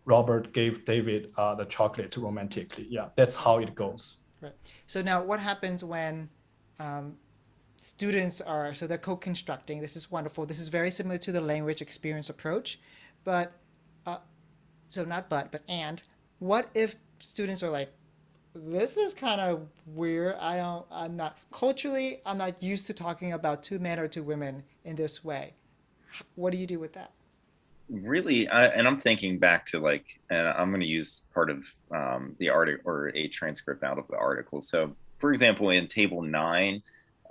Robert 0.03 0.51
gave 0.51 0.83
David 0.83 1.31
the 1.37 1.65
chocolate 1.69 2.17
romantically. 2.17 2.87
Yeah, 2.89 3.07
that's 3.15 3.35
how 3.35 3.59
it 3.59 3.73
goes. 3.75 4.17
Right. 4.41 4.57
So 4.87 5.01
now, 5.01 5.23
what 5.23 5.39
happens 5.39 5.85
when 5.85 6.27
um, 6.79 7.15
students 7.77 8.41
are 8.41 8.73
so 8.73 8.87
they're 8.87 8.97
co-constructing? 8.97 9.79
This 9.79 9.95
is 9.95 10.11
wonderful. 10.11 10.45
This 10.45 10.59
is 10.59 10.67
very 10.67 10.91
similar 10.91 11.17
to 11.19 11.31
the 11.31 11.39
language 11.39 11.81
experience 11.81 12.29
approach, 12.29 12.81
but 13.23 13.53
so 14.89 15.03
not 15.05 15.29
but, 15.29 15.51
but 15.51 15.61
and, 15.69 16.03
what 16.39 16.69
if 16.73 16.95
students 17.19 17.63
are 17.63 17.69
like, 17.69 17.91
this 18.55 18.97
is 18.97 19.13
kind 19.13 19.39
of 19.39 19.67
weird. 19.85 20.35
I 20.39 20.57
don't, 20.57 20.85
I'm 20.91 21.15
not, 21.15 21.37
culturally, 21.51 22.21
I'm 22.25 22.37
not 22.37 22.61
used 22.61 22.87
to 22.87 22.93
talking 22.93 23.33
about 23.33 23.63
two 23.63 23.79
men 23.79 23.99
or 23.99 24.07
two 24.07 24.23
women 24.23 24.63
in 24.83 24.95
this 24.95 25.23
way. 25.23 25.53
What 26.35 26.51
do 26.51 26.57
you 26.57 26.65
do 26.65 26.79
with 26.79 26.93
that? 26.93 27.11
Really, 27.89 28.47
I, 28.47 28.65
and 28.67 28.87
I'm 28.87 28.99
thinking 29.01 29.39
back 29.39 29.65
to 29.67 29.79
like, 29.79 30.05
and 30.29 30.47
I'm 30.47 30.69
going 30.69 30.81
to 30.81 30.87
use 30.87 31.21
part 31.33 31.49
of 31.49 31.63
um, 31.91 32.35
the 32.39 32.49
article 32.49 32.81
or 32.85 33.11
a 33.15 33.27
transcript 33.27 33.83
out 33.83 33.97
of 33.97 34.07
the 34.07 34.17
article. 34.17 34.61
So, 34.61 34.95
for 35.19 35.31
example, 35.31 35.69
in 35.69 35.87
table 35.87 36.21
nine, 36.21 36.81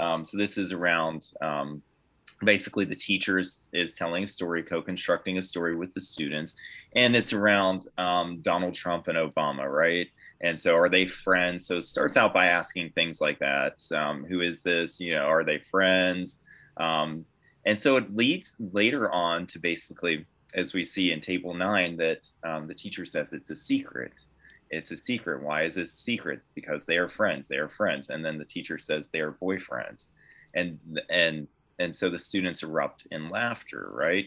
um, 0.00 0.24
so 0.24 0.36
this 0.36 0.58
is 0.58 0.72
around 0.72 1.32
um, 1.40 1.82
basically 2.44 2.84
the 2.84 2.94
teachers 2.94 3.68
is 3.72 3.94
telling 3.94 4.24
a 4.24 4.26
story 4.26 4.62
co-constructing 4.62 5.38
a 5.38 5.42
story 5.42 5.74
with 5.74 5.92
the 5.94 6.00
students 6.00 6.54
and 6.94 7.16
it's 7.16 7.32
around 7.32 7.86
um, 7.98 8.40
donald 8.42 8.74
trump 8.74 9.08
and 9.08 9.18
obama 9.18 9.68
right? 9.68 10.08
And 10.40 10.58
so 10.58 10.76
are 10.76 10.88
they 10.88 11.06
friends? 11.06 11.66
So 11.66 11.78
it 11.78 11.82
starts 11.82 12.16
out 12.16 12.32
by 12.32 12.46
asking 12.46 12.90
things 12.90 13.20
like 13.20 13.38
that 13.40 13.82
um, 13.92 14.24
who 14.24 14.40
is 14.40 14.60
this? 14.60 15.00
You 15.00 15.14
know 15.14 15.26
are 15.26 15.44
they 15.44 15.58
friends? 15.70 16.40
Um, 16.76 17.24
and 17.66 17.78
so 17.78 17.96
it 17.96 18.14
leads 18.14 18.54
later 18.58 19.10
on 19.10 19.46
to 19.48 19.58
basically 19.58 20.26
as 20.54 20.72
we 20.72 20.84
see 20.84 21.12
in 21.12 21.20
table 21.20 21.54
nine 21.54 21.96
that 21.98 22.30
um, 22.42 22.66
the 22.66 22.74
teacher 22.74 23.04
says 23.04 23.32
it's 23.32 23.50
a 23.50 23.56
secret. 23.56 24.12
It's 24.70 24.90
a 24.90 24.96
secret. 24.96 25.42
Why 25.42 25.64
is 25.64 25.74
this 25.74 25.92
secret? 25.92 26.40
Because 26.54 26.84
they 26.84 26.96
are 26.96 27.08
friends. 27.08 27.46
They 27.48 27.56
are 27.56 27.68
friends. 27.68 28.10
And 28.10 28.24
then 28.24 28.38
the 28.38 28.44
teacher 28.44 28.78
says 28.78 29.08
they 29.08 29.20
are 29.20 29.36
boyfriends. 29.42 30.08
And 30.54 30.78
and 31.10 31.48
and 31.78 31.94
so 31.94 32.10
the 32.10 32.18
students 32.18 32.62
erupt 32.62 33.06
in 33.10 33.28
laughter, 33.28 33.90
right? 33.92 34.26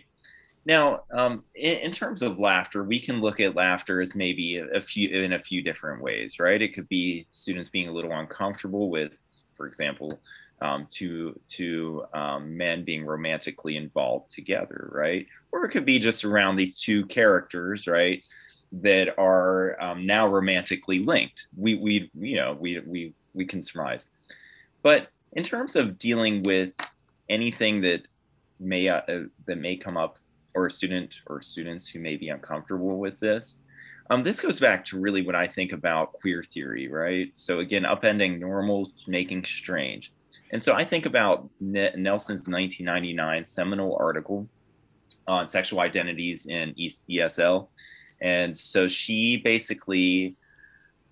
Now, 0.65 1.01
um, 1.11 1.43
in, 1.55 1.77
in, 1.77 1.91
terms 1.91 2.21
of 2.21 2.37
laughter, 2.37 2.83
we 2.83 2.99
can 2.99 3.19
look 3.19 3.39
at 3.39 3.55
laughter 3.55 3.99
as 3.99 4.15
maybe 4.15 4.57
a, 4.57 4.67
a, 4.77 4.81
few 4.81 5.09
in 5.09 5.33
a 5.33 5.39
few 5.39 5.63
different 5.63 6.03
ways, 6.03 6.39
right? 6.39 6.61
It 6.61 6.75
could 6.75 6.87
be 6.87 7.25
students 7.31 7.69
being 7.69 7.87
a 7.87 7.91
little 7.91 8.11
uncomfortable 8.11 8.89
with, 8.89 9.11
for 9.57 9.65
example, 9.65 10.19
um, 10.61 10.87
two 10.91 11.39
two 11.49 12.05
um, 12.13 12.55
men 12.55 12.85
being 12.85 13.05
romantically 13.05 13.75
involved 13.75 14.31
together, 14.31 14.89
right? 14.93 15.25
Or 15.51 15.65
it 15.65 15.69
could 15.69 15.85
be 15.85 15.97
just 15.97 16.23
around 16.23 16.55
these 16.55 16.77
two 16.77 17.05
characters, 17.07 17.87
right, 17.87 18.21
that 18.71 19.17
are 19.17 19.81
um, 19.81 20.05
now 20.05 20.27
romantically 20.27 20.99
linked. 20.99 21.47
We 21.57 21.75
we 21.75 22.11
you 22.13 22.35
know 22.35 22.55
we 22.59 22.79
we 22.81 23.13
we 23.33 23.45
can 23.45 23.63
surmise, 23.63 24.07
but 24.83 25.07
in 25.33 25.43
terms 25.43 25.75
of 25.75 25.97
dealing 25.97 26.43
with 26.43 26.73
anything 27.31 27.81
that 27.81 28.07
may 28.59 28.87
uh, 28.87 29.01
uh, 29.07 29.23
that 29.47 29.57
may 29.57 29.75
come 29.75 29.97
up 29.97 30.19
or 30.53 30.67
a 30.67 30.71
student 30.71 31.21
or 31.27 31.41
students 31.41 31.87
who 31.87 31.99
may 31.99 32.15
be 32.15 32.29
uncomfortable 32.29 32.97
with 32.99 33.19
this. 33.19 33.57
Um, 34.09 34.23
this 34.23 34.41
goes 34.41 34.59
back 34.59 34.83
to 34.85 34.99
really 34.99 35.21
what 35.21 35.35
I 35.35 35.47
think 35.47 35.71
about 35.71 36.11
queer 36.11 36.43
theory, 36.43 36.89
right? 36.89 37.31
So 37.35 37.59
again, 37.59 37.83
upending 37.83 38.39
normal, 38.39 38.91
making 39.07 39.45
strange. 39.45 40.11
And 40.51 40.61
so 40.61 40.73
I 40.73 40.83
think 40.83 41.05
about 41.05 41.49
Nelson's 41.61 42.45
1999 42.47 43.45
seminal 43.45 43.95
article 43.97 44.49
on 45.27 45.47
sexual 45.47 45.79
identities 45.79 46.45
in 46.45 46.75
ESL. 47.09 47.67
And 48.21 48.57
so 48.57 48.89
she 48.89 49.37
basically 49.37 50.35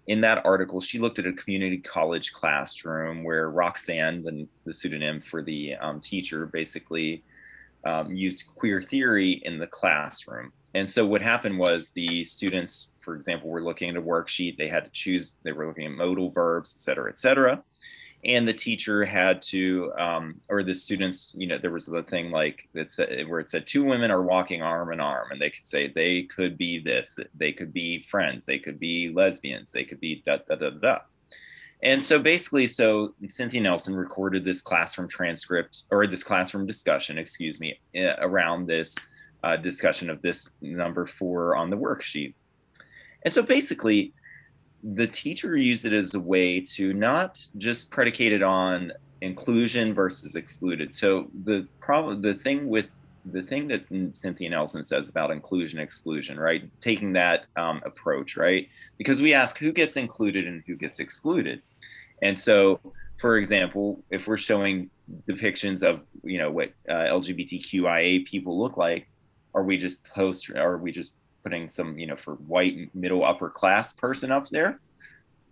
in 0.09 0.21
that 0.21 0.43
article, 0.43 0.81
she 0.81 0.97
looked 0.97 1.19
at 1.19 1.27
a 1.27 1.33
community 1.33 1.77
college 1.77 2.33
classroom 2.33 3.23
where 3.23 3.51
Roxanne, 3.51 4.23
the, 4.23 4.47
the 4.65 4.73
pseudonym 4.73 5.21
for 5.21 5.43
the 5.43 5.75
um, 5.75 6.01
teacher, 6.01 6.47
basically 6.47 7.23
um, 7.85 8.13
used 8.13 8.43
queer 8.55 8.81
theory 8.81 9.33
in 9.45 9.59
the 9.59 9.67
classroom. 9.67 10.51
And 10.73 10.89
so 10.89 11.05
what 11.05 11.21
happened 11.21 11.59
was 11.59 11.91
the 11.91 12.23
students, 12.23 12.89
for 13.01 13.15
example, 13.15 13.49
were 13.49 13.63
looking 13.63 13.91
at 13.91 13.97
a 13.97 14.01
worksheet. 14.01 14.57
They 14.57 14.67
had 14.67 14.83
to 14.85 14.91
choose, 14.91 15.33
they 15.43 15.51
were 15.51 15.67
looking 15.67 15.85
at 15.85 15.91
modal 15.91 16.31
verbs, 16.31 16.73
et 16.75 16.81
cetera, 16.81 17.09
et 17.09 17.19
cetera 17.19 17.63
and 18.25 18.47
the 18.47 18.53
teacher 18.53 19.05
had 19.05 19.41
to 19.41 19.93
um, 19.97 20.41
or 20.49 20.63
the 20.63 20.75
students 20.75 21.31
you 21.33 21.47
know 21.47 21.57
there 21.57 21.71
was 21.71 21.85
the 21.85 22.03
thing 22.03 22.31
like 22.31 22.67
that 22.73 22.91
said 22.91 23.27
where 23.27 23.39
it 23.39 23.49
said 23.49 23.65
two 23.65 23.83
women 23.83 24.11
are 24.11 24.21
walking 24.21 24.61
arm 24.61 24.91
in 24.91 24.99
arm 24.99 25.31
and 25.31 25.41
they 25.41 25.49
could 25.49 25.67
say 25.67 25.87
they 25.87 26.23
could 26.23 26.57
be 26.57 26.79
this 26.79 27.15
they 27.35 27.53
could 27.53 27.73
be 27.73 28.03
friends 28.09 28.45
they 28.45 28.59
could 28.59 28.79
be 28.79 29.11
lesbians 29.13 29.71
they 29.71 29.85
could 29.85 29.99
be 29.99 30.21
da 30.25 30.37
da 30.47 30.55
da 30.55 30.69
da. 30.69 30.97
And 31.81 32.03
so 32.03 32.19
basically 32.19 32.67
so 32.67 33.13
cynthia 33.29 33.61
nelson 33.61 33.95
recorded 33.95 34.43
this 34.43 34.61
classroom 34.61 35.07
transcript 35.07 35.83
or 35.89 36.05
this 36.07 36.23
classroom 36.23 36.65
discussion 36.65 37.17
excuse 37.17 37.59
me 37.59 37.79
eh, 37.95 38.15
around 38.19 38.67
this 38.67 38.95
uh, 39.43 39.55
discussion 39.57 40.09
of 40.09 40.21
this 40.21 40.49
number 40.61 41.05
four 41.05 41.55
on 41.55 41.69
the 41.69 41.77
worksheet. 41.77 42.33
And 43.23 43.33
so 43.33 43.41
basically 43.41 44.13
the 44.83 45.07
teacher 45.07 45.57
used 45.57 45.85
it 45.85 45.93
as 45.93 46.13
a 46.13 46.19
way 46.19 46.61
to 46.61 46.93
not 46.93 47.45
just 47.57 47.91
predicate 47.91 48.31
it 48.31 48.43
on 48.43 48.93
inclusion 49.21 49.93
versus 49.93 50.35
excluded. 50.35 50.95
So 50.95 51.29
the 51.43 51.67
problem, 51.79 52.21
the 52.21 52.33
thing 52.33 52.67
with 52.67 52.87
the 53.25 53.43
thing 53.43 53.67
that 53.67 53.85
Cynthia 54.13 54.49
Nelson 54.49 54.83
says 54.83 55.09
about 55.09 55.29
inclusion 55.29 55.79
exclusion, 55.79 56.39
right? 56.39 56.63
Taking 56.79 57.13
that 57.13 57.45
um, 57.57 57.81
approach, 57.85 58.37
right? 58.37 58.67
Because 58.97 59.21
we 59.21 59.33
ask 59.33 59.57
who 59.57 59.71
gets 59.71 59.97
included 59.97 60.47
and 60.47 60.63
who 60.65 60.75
gets 60.75 60.99
excluded. 60.99 61.61
And 62.21 62.37
so, 62.37 62.79
for 63.17 63.37
example, 63.37 64.01
if 64.09 64.27
we're 64.27 64.37
showing 64.37 64.89
depictions 65.27 65.83
of 65.83 66.01
you 66.23 66.37
know 66.37 66.51
what 66.51 66.71
uh, 66.87 66.93
LGBTQIA 66.93 68.25
people 68.25 68.59
look 68.59 68.77
like, 68.77 69.07
are 69.53 69.63
we 69.63 69.77
just 69.77 70.03
post? 70.05 70.49
Are 70.51 70.77
we 70.77 70.91
just 70.91 71.13
putting 71.43 71.69
some, 71.69 71.97
you 71.97 72.07
know, 72.07 72.17
for 72.17 72.35
white 72.35 72.93
middle 72.93 73.23
upper 73.23 73.49
class 73.49 73.93
person 73.93 74.31
up 74.31 74.49
there. 74.49 74.79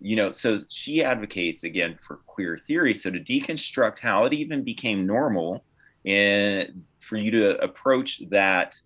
You 0.00 0.16
know, 0.16 0.30
so 0.30 0.62
she 0.68 1.02
advocates 1.02 1.64
again 1.64 1.98
for 2.06 2.16
queer 2.26 2.58
theory. 2.66 2.94
So 2.94 3.10
to 3.10 3.18
deconstruct 3.18 3.98
how 3.98 4.24
it 4.26 4.32
even 4.32 4.62
became 4.62 5.06
normal 5.06 5.64
and 6.04 6.84
for 7.00 7.16
you 7.16 7.30
to 7.32 7.58
approach 7.62 8.22
that 8.30 8.76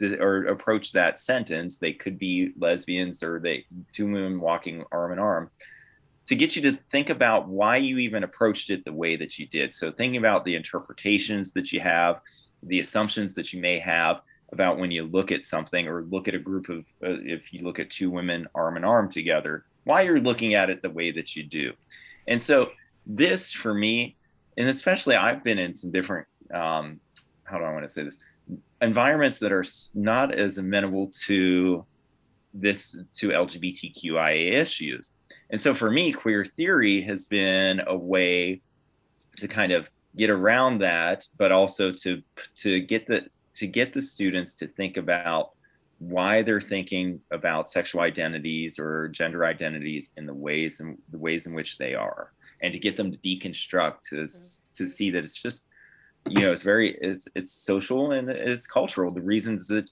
or 0.00 0.46
approach 0.46 0.92
that 0.92 1.18
sentence, 1.18 1.76
they 1.76 1.92
could 1.92 2.18
be 2.18 2.52
lesbians 2.56 3.22
or 3.22 3.40
they 3.40 3.66
two 3.92 4.06
women 4.06 4.40
walking 4.40 4.84
arm 4.92 5.12
in 5.12 5.18
arm 5.18 5.50
to 6.28 6.36
get 6.36 6.54
you 6.54 6.62
to 6.62 6.78
think 6.92 7.08
about 7.08 7.48
why 7.48 7.78
you 7.78 7.98
even 7.98 8.22
approached 8.22 8.70
it 8.70 8.84
the 8.84 8.92
way 8.92 9.16
that 9.16 9.38
you 9.38 9.46
did. 9.46 9.72
So 9.72 9.90
thinking 9.90 10.18
about 10.18 10.44
the 10.44 10.56
interpretations 10.56 11.52
that 11.52 11.72
you 11.72 11.80
have, 11.80 12.20
the 12.62 12.80
assumptions 12.80 13.32
that 13.34 13.52
you 13.52 13.60
may 13.60 13.78
have, 13.78 14.20
about 14.52 14.78
when 14.78 14.90
you 14.90 15.04
look 15.04 15.30
at 15.30 15.44
something 15.44 15.86
or 15.86 16.02
look 16.04 16.28
at 16.28 16.34
a 16.34 16.38
group 16.38 16.68
of 16.68 16.78
uh, 17.02 17.20
if 17.22 17.52
you 17.52 17.64
look 17.64 17.78
at 17.78 17.90
two 17.90 18.10
women 18.10 18.46
arm 18.54 18.76
in 18.76 18.84
arm 18.84 19.08
together 19.08 19.64
why 19.88 20.02
you're 20.02 20.20
looking 20.20 20.52
at 20.52 20.68
it 20.68 20.82
the 20.82 20.90
way 20.90 21.10
that 21.10 21.34
you 21.34 21.42
do. 21.42 21.72
And 22.26 22.40
so 22.40 22.70
this 23.06 23.50
for 23.50 23.72
me 23.72 24.16
and 24.58 24.68
especially 24.68 25.16
i've 25.16 25.42
been 25.42 25.58
in 25.58 25.74
some 25.74 25.90
different 25.90 26.26
um, 26.52 27.00
how 27.44 27.58
do 27.58 27.64
i 27.64 27.72
want 27.72 27.84
to 27.84 27.88
say 27.88 28.02
this? 28.02 28.18
Environments 28.82 29.38
that 29.38 29.50
are 29.50 29.64
not 29.94 30.34
as 30.34 30.58
amenable 30.58 31.10
to 31.26 31.84
this 32.54 32.96
to 33.14 33.28
lgbtqia 33.28 34.52
issues. 34.52 35.12
And 35.50 35.60
so 35.60 35.74
for 35.74 35.90
me 35.90 36.12
queer 36.12 36.44
theory 36.44 37.00
has 37.02 37.24
been 37.24 37.80
a 37.86 37.96
way 37.96 38.60
to 39.38 39.48
kind 39.48 39.72
of 39.72 39.88
get 40.16 40.30
around 40.30 40.78
that 40.78 41.26
but 41.36 41.52
also 41.52 41.92
to 41.92 42.22
to 42.56 42.80
get 42.80 43.06
the 43.06 43.26
to 43.58 43.66
get 43.66 43.92
the 43.92 44.02
students 44.02 44.54
to 44.54 44.66
think 44.66 44.96
about 44.96 45.50
why 45.98 46.42
they're 46.42 46.60
thinking 46.60 47.20
about 47.32 47.68
sexual 47.68 48.00
identities 48.00 48.78
or 48.78 49.08
gender 49.08 49.44
identities 49.44 50.10
in 50.16 50.26
the 50.26 50.34
ways 50.34 50.80
in 50.80 50.96
the 51.10 51.18
ways 51.18 51.46
in 51.46 51.54
which 51.54 51.76
they 51.76 51.94
are 51.94 52.32
and 52.62 52.72
to 52.72 52.78
get 52.78 52.96
them 52.96 53.10
to 53.10 53.18
deconstruct 53.18 54.02
to 54.02 54.16
mm-hmm. 54.16 54.74
to 54.74 54.86
see 54.86 55.10
that 55.10 55.24
it's 55.24 55.40
just 55.40 55.66
you 56.28 56.42
know 56.42 56.52
it's 56.52 56.62
very 56.62 56.96
it's 57.00 57.26
it's 57.34 57.52
social 57.52 58.12
and 58.12 58.30
it's 58.30 58.66
cultural. 58.66 59.10
The 59.10 59.22
reasons 59.22 59.66
that 59.68 59.88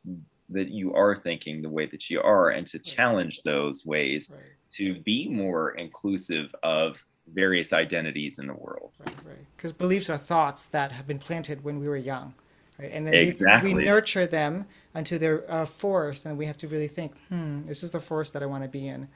that 0.50 0.68
you 0.68 0.94
are 0.94 1.16
thinking 1.16 1.61
the 1.61 1.68
way 1.68 1.87
that 1.87 2.09
you 2.09 2.20
are 2.22 2.50
and 2.50 2.66
to 2.68 2.79
challenge 2.79 3.42
those 3.42 3.85
ways 3.85 4.31
right. 4.33 4.40
to 4.70 5.00
be 5.00 5.29
more 5.29 5.72
inclusive 5.72 6.55
of 6.62 7.02
various 7.35 7.72
identities 7.72 8.38
in 8.38 8.46
the 8.46 8.55
world. 8.55 8.92
Right 9.00 9.16
right. 9.24 9.46
Because 9.57 9.72
beliefs 9.72 10.09
are 10.09 10.18
thoughts 10.18 10.66
that 10.66 10.92
have 10.92 11.07
been 11.07 11.18
planted 11.18 11.64
when 11.64 11.81
we 11.81 11.88
were 11.88 11.96
young 11.96 12.33
right? 12.79 12.91
And 12.93 13.07
then 13.07 13.15
exactly. 13.15 13.75
we, 13.75 13.81
we 13.81 13.85
nurture 13.85 14.27
them 14.27 14.67
until 14.95 15.19
they're 15.19 15.45
a 15.49 15.62
uh, 15.62 15.65
force, 15.65 16.25
and 16.25 16.39
we 16.39 16.47
have 16.47 16.57
to 16.59 16.69
really 16.69 16.89
think, 16.89 17.17
hmm, 17.29 17.67
this 17.67 17.83
is 17.83 17.91
the 17.91 18.01
force 18.01 18.31
that 18.31 18.43
I 18.43 18.47
want 18.47 18.62
to 18.62 18.69
be 18.69 18.89
in. 18.89 19.09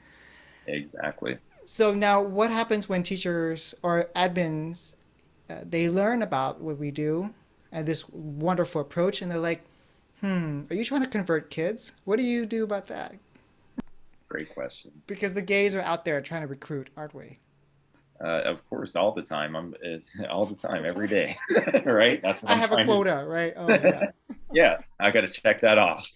Exactly. 0.67 1.37
So 1.63 1.93
now, 1.93 2.21
what 2.21 2.51
happens 2.51 2.89
when 2.89 3.03
teachers 3.03 3.75
or 3.83 4.09
admins 4.15 4.95
uh, 5.51 5.63
they 5.67 5.89
learn 5.89 6.21
about 6.21 6.61
what 6.61 6.77
we 6.77 6.91
do 6.91 7.33
and 7.71 7.87
this 7.87 8.07
wonderful 8.09 8.81
approach, 8.81 9.21
and 9.21 9.31
they're 9.31 9.39
like, 9.39 9.63
hmm, 10.19 10.61
are 10.69 10.75
you 10.75 10.85
trying 10.85 11.01
to 11.01 11.09
convert 11.09 11.49
kids? 11.49 11.93
What 12.05 12.17
do 12.17 12.23
you 12.23 12.45
do 12.45 12.63
about 12.63 12.87
that? 12.87 13.15
Great 14.29 14.53
question. 14.53 14.91
Because 15.07 15.33
the 15.33 15.41
gays 15.41 15.75
are 15.75 15.81
out 15.81 16.05
there 16.05 16.21
trying 16.21 16.41
to 16.41 16.47
recruit, 16.47 16.89
aren't 16.95 17.13
we? 17.13 17.39
Uh, 18.23 18.41
of 18.45 18.67
course, 18.69 18.95
all 18.95 19.11
the 19.11 19.21
time. 19.21 19.55
I'm 19.55 19.73
uh, 19.83 20.27
all 20.29 20.45
the 20.45 20.55
time, 20.55 20.85
every 20.87 21.07
day, 21.07 21.37
right? 21.85 22.21
That's 22.21 22.43
I 22.43 22.55
have 22.55 22.71
a 22.71 22.85
quota, 22.85 23.21
to... 23.21 23.25
right? 23.25 23.53
Oh, 23.55 23.67
yeah. 23.69 24.11
yeah, 24.53 24.77
I 24.99 25.11
got 25.11 25.21
to 25.21 25.27
check 25.27 25.61
that 25.61 25.77
off. 25.77 26.07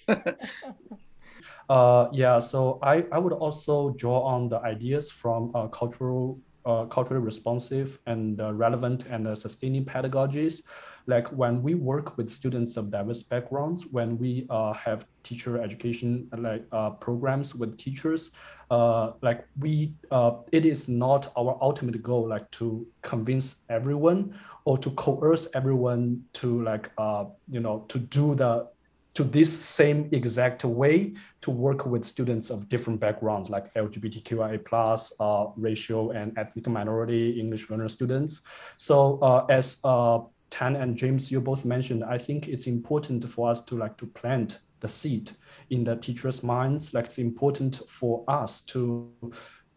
uh, 1.69 2.07
yeah, 2.11 2.39
so 2.39 2.79
I, 2.81 3.05
I 3.11 3.19
would 3.19 3.33
also 3.33 3.91
draw 3.91 4.21
on 4.21 4.49
the 4.49 4.59
ideas 4.59 5.09
from 5.11 5.51
uh, 5.55 5.67
cultural, 5.67 6.39
uh, 6.65 6.85
culturally 6.85 7.23
responsive 7.23 7.99
and 8.05 8.39
uh, 8.39 8.53
relevant 8.53 9.07
and 9.07 9.37
sustaining 9.37 9.85
pedagogies 9.85 10.61
like 11.07 11.27
when 11.29 11.61
we 11.61 11.75
work 11.75 12.17
with 12.17 12.31
students 12.31 12.77
of 12.77 12.89
diverse 12.89 13.23
backgrounds, 13.23 13.85
when 13.91 14.17
we 14.17 14.47
uh, 14.49 14.73
have 14.73 15.05
teacher 15.25 15.61
education 15.61 16.29
like 16.38 16.63
uh, 16.71 16.91
programs 16.91 17.53
with 17.53 17.77
teachers, 17.77 18.31
uh, 18.71 19.11
like 19.21 19.45
we, 19.59 19.93
uh, 20.11 20.38
it 20.51 20.65
is 20.65 20.88
not 20.88 21.31
our 21.38 21.57
ultimate 21.61 22.01
goal 22.01 22.27
like 22.29 22.49
to 22.51 22.88
convince 23.01 23.63
everyone 23.69 24.38
or 24.65 24.77
to 24.77 24.89
coerce 24.91 25.47
everyone 25.53 26.23
to 26.33 26.63
like 26.63 26.89
uh, 26.97 27.25
you 27.49 27.59
know 27.59 27.85
to 27.89 27.99
do 27.99 28.35
the 28.35 28.67
to 29.15 29.23
this 29.23 29.51
same 29.51 30.09
exact 30.11 30.65
way 30.65 31.13
to 31.39 31.49
work 31.49 31.85
with 31.85 32.03
students 32.03 32.49
of 32.49 32.67
different 32.67 32.99
backgrounds 32.99 33.49
like 33.49 33.73
LGBTQIA 33.73 34.65
plus, 34.65 35.13
uh, 35.21 35.47
racial 35.55 36.11
and 36.11 36.38
ethnic 36.38 36.67
minority 36.67 37.39
English 37.39 37.69
learner 37.69 37.88
students. 37.88 38.41
So 38.77 39.17
uh, 39.19 39.45
as 39.49 39.77
uh, 39.85 40.19
Tan 40.49 40.75
and 40.75 40.97
James, 40.97 41.31
you 41.31 41.39
both 41.39 41.63
mentioned, 41.63 42.03
I 42.03 42.17
think 42.17 42.49
it's 42.49 42.67
important 42.67 43.27
for 43.27 43.49
us 43.49 43.61
to 43.61 43.77
like 43.77 43.95
to 43.97 44.05
plant 44.05 44.59
the 44.85 44.93
seed 44.93 45.31
in 45.69 45.83
the 45.83 45.95
teachers' 45.95 46.43
minds. 46.43 46.93
Like 46.93 47.05
it's 47.05 47.17
important 47.17 47.81
for 47.87 48.23
us 48.27 48.61
to 48.65 49.09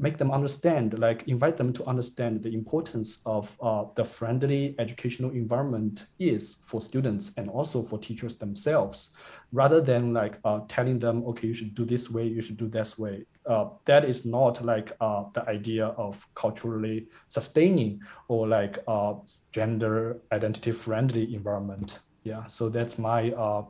make 0.00 0.16
them 0.16 0.30
understand, 0.30 0.98
like 0.98 1.26
invite 1.26 1.56
them 1.56 1.72
to 1.72 1.84
understand 1.92 2.42
the 2.42 2.52
importance 2.60 3.20
of 3.26 3.56
uh, 3.60 3.84
the 3.96 4.04
friendly 4.04 4.76
educational 4.78 5.32
environment 5.32 6.06
is 6.18 6.56
for 6.62 6.80
students 6.80 7.32
and 7.36 7.50
also 7.50 7.82
for 7.82 7.98
teachers 7.98 8.38
themselves, 8.38 9.16
rather 9.52 9.80
than 9.80 10.12
like 10.12 10.38
uh, 10.44 10.60
telling 10.68 10.98
them, 11.00 11.24
okay, 11.26 11.48
you 11.48 11.54
should 11.54 11.74
do 11.74 11.84
this 11.84 12.10
way, 12.10 12.24
you 12.36 12.40
should 12.40 12.56
do 12.56 12.68
this 12.68 12.98
way. 12.98 13.26
Uh, 13.44 13.64
that 13.86 14.04
is 14.04 14.24
not 14.24 14.62
like 14.62 14.92
uh, 15.00 15.24
the 15.34 15.42
idea 15.48 15.86
of 15.96 16.24
culturally 16.34 17.08
sustaining 17.28 18.00
or 18.28 18.46
like 18.46 18.78
uh, 18.86 19.14
gender 19.52 20.20
identity 20.30 20.70
friendly 20.70 21.34
environment. 21.34 22.00
Yeah, 22.24 22.46
so 22.46 22.68
that's 22.68 22.98
my 22.98 23.32
uh, 23.32 23.62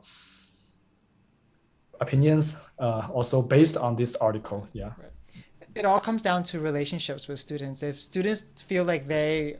opinions, 1.99 2.55
uh, 2.79 3.07
also 3.13 3.41
based 3.41 3.77
on 3.77 3.95
this 3.95 4.15
article. 4.15 4.67
Yeah. 4.73 4.91
Right. 4.97 5.43
It 5.75 5.85
all 5.85 5.99
comes 5.99 6.23
down 6.23 6.43
to 6.45 6.59
relationships 6.59 7.27
with 7.27 7.39
students. 7.39 7.83
If 7.83 8.01
students 8.01 8.43
feel 8.61 8.83
like 8.83 9.07
they 9.07 9.57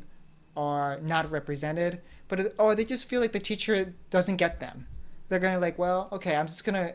are 0.57 0.99
not 1.01 1.29
represented, 1.31 2.01
but 2.27 2.53
or 2.57 2.75
they 2.75 2.85
just 2.85 3.05
feel 3.05 3.21
like 3.21 3.31
the 3.31 3.39
teacher 3.39 3.93
doesn't 4.09 4.37
get 4.37 4.59
them, 4.59 4.87
they're 5.27 5.39
gonna 5.39 5.59
like, 5.59 5.77
well, 5.77 6.09
okay, 6.11 6.35
I'm 6.35 6.47
just 6.47 6.63
gonna 6.63 6.93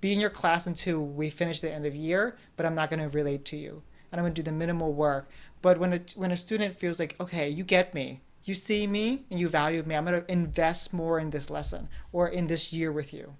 be 0.00 0.12
in 0.12 0.20
your 0.20 0.30
class 0.30 0.66
until 0.66 1.00
we 1.00 1.30
finish 1.30 1.60
the 1.60 1.72
end 1.72 1.86
of 1.86 1.94
year, 1.94 2.36
but 2.56 2.66
I'm 2.66 2.74
not 2.74 2.90
gonna 2.90 3.08
relate 3.08 3.44
to 3.46 3.56
you, 3.56 3.82
and 4.12 4.20
I'm 4.20 4.24
gonna 4.24 4.34
do 4.34 4.42
the 4.42 4.52
minimal 4.52 4.92
work. 4.92 5.30
But 5.62 5.78
when 5.78 5.92
a 5.94 6.00
when 6.14 6.30
a 6.30 6.36
student 6.36 6.78
feels 6.78 7.00
like, 7.00 7.16
okay, 7.20 7.48
you 7.48 7.64
get 7.64 7.94
me, 7.94 8.20
you 8.44 8.54
see 8.54 8.86
me 8.86 9.24
and 9.30 9.38
you 9.38 9.48
value 9.48 9.82
me, 9.82 9.94
I'm 9.94 10.04
going 10.04 10.20
to 10.20 10.32
invest 10.32 10.92
more 10.92 11.18
in 11.18 11.30
this 11.30 11.50
lesson 11.50 11.88
or 12.12 12.28
in 12.28 12.46
this 12.46 12.72
year 12.72 12.92
with 12.92 13.12
you. 13.12 13.34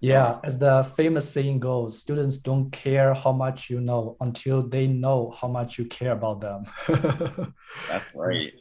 Yeah, 0.00 0.38
as 0.44 0.58
the 0.58 0.84
famous 0.96 1.30
saying 1.30 1.60
goes, 1.60 1.98
students 1.98 2.38
don't 2.38 2.70
care 2.70 3.12
how 3.12 3.32
much 3.32 3.68
you 3.68 3.80
know 3.80 4.16
until 4.20 4.62
they 4.62 4.86
know 4.86 5.34
how 5.38 5.46
much 5.48 5.78
you 5.78 5.84
care 5.84 6.12
about 6.12 6.40
them. 6.40 6.64
That's 7.88 8.04
right. 8.14 8.52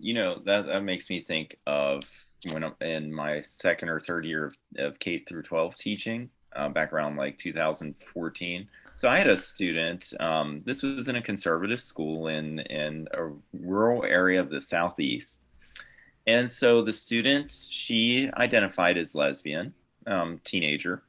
You 0.00 0.14
know, 0.14 0.40
that, 0.44 0.66
that 0.66 0.82
makes 0.82 1.08
me 1.08 1.20
think 1.20 1.56
of 1.66 2.02
when 2.50 2.64
I'm 2.64 2.74
in 2.80 3.12
my 3.12 3.42
second 3.42 3.88
or 3.88 4.00
third 4.00 4.24
year 4.24 4.46
of, 4.46 4.54
of 4.78 4.98
K 4.98 5.18
through 5.18 5.42
12 5.44 5.76
teaching, 5.76 6.28
uh, 6.56 6.68
back 6.68 6.92
around 6.92 7.16
like 7.16 7.38
2014. 7.38 8.68
So 8.96 9.08
I 9.08 9.18
had 9.18 9.28
a 9.28 9.36
student. 9.36 10.12
Um, 10.20 10.62
this 10.64 10.82
was 10.82 11.08
in 11.08 11.16
a 11.16 11.22
conservative 11.22 11.80
school 11.80 12.28
in 12.28 12.60
in 12.60 13.08
a 13.12 13.30
rural 13.52 14.04
area 14.04 14.40
of 14.40 14.50
the 14.50 14.62
southeast, 14.62 15.42
and 16.26 16.48
so 16.48 16.80
the 16.80 16.92
student 16.92 17.50
she 17.50 18.30
identified 18.36 18.96
as 18.96 19.16
lesbian, 19.16 19.74
um, 20.06 20.40
teenager, 20.44 21.02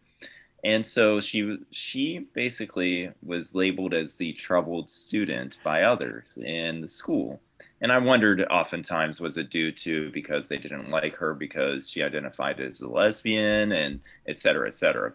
and 0.66 0.86
so 0.86 1.20
she 1.20 1.60
she 1.72 2.28
basically 2.34 3.12
was 3.22 3.54
labeled 3.54 3.94
as 3.94 4.16
the 4.16 4.34
troubled 4.34 4.90
student 4.90 5.58
by 5.64 5.84
others 5.84 6.40
in 6.44 6.82
the 6.82 6.88
school. 6.88 7.40
And 7.82 7.92
i 7.92 8.00
wondered 8.00 8.44
oftentimes 8.50 9.22
was 9.22 9.38
it 9.38 9.52
due 9.52 9.72
to 9.72 10.12
because 10.12 10.48
they 10.48 10.58
didn't 10.58 10.90
like 10.90 11.16
her 11.18 11.36
because 11.36 11.88
she 11.90 12.02
identified 12.02 12.60
as 12.60 12.82
a 12.82 12.90
lesbian 12.90 13.72
and 13.72 14.00
et 14.28 14.40
cetera 14.40 14.68
et 14.68 14.74
cetera. 14.74 15.14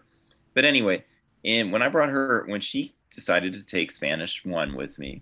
But 0.53 0.63
anyway 0.65 1.03
and 1.43 1.71
when 1.71 1.81
i 1.81 1.89
brought 1.89 2.09
her 2.09 2.45
when 2.47 2.61
she 2.61 2.93
decided 3.13 3.53
to 3.53 3.65
take 3.65 3.91
spanish 3.91 4.45
one 4.45 4.75
with 4.75 4.97
me 4.97 5.21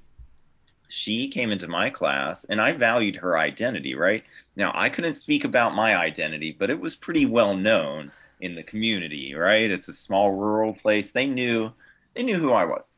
she 0.90 1.28
came 1.28 1.52
into 1.52 1.68
my 1.68 1.90
class 1.90 2.44
and 2.46 2.62
i 2.62 2.72
valued 2.72 3.16
her 3.16 3.38
identity 3.38 3.96
right? 3.96 4.24
Now 4.56 4.72
i 4.76 4.90
couldn't 4.90 5.14
speak 5.14 5.44
about 5.44 5.76
my 5.76 5.96
identity 5.96 6.56
but 6.58 6.70
it 6.70 6.80
was 6.80 6.96
pretty 6.96 7.26
well 7.26 7.56
known 7.56 8.12
in 8.40 8.56
the 8.56 8.64
community, 8.64 9.34
right? 9.34 9.70
It's 9.70 9.88
a 9.88 9.94
small 9.94 10.32
rural 10.32 10.74
place. 10.74 11.12
They 11.12 11.26
knew 11.26 11.72
they 12.16 12.24
knew 12.24 12.38
who 12.38 12.52
I 12.52 12.66
was. 12.66 12.92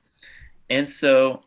And 0.70 0.88
so 0.88 1.44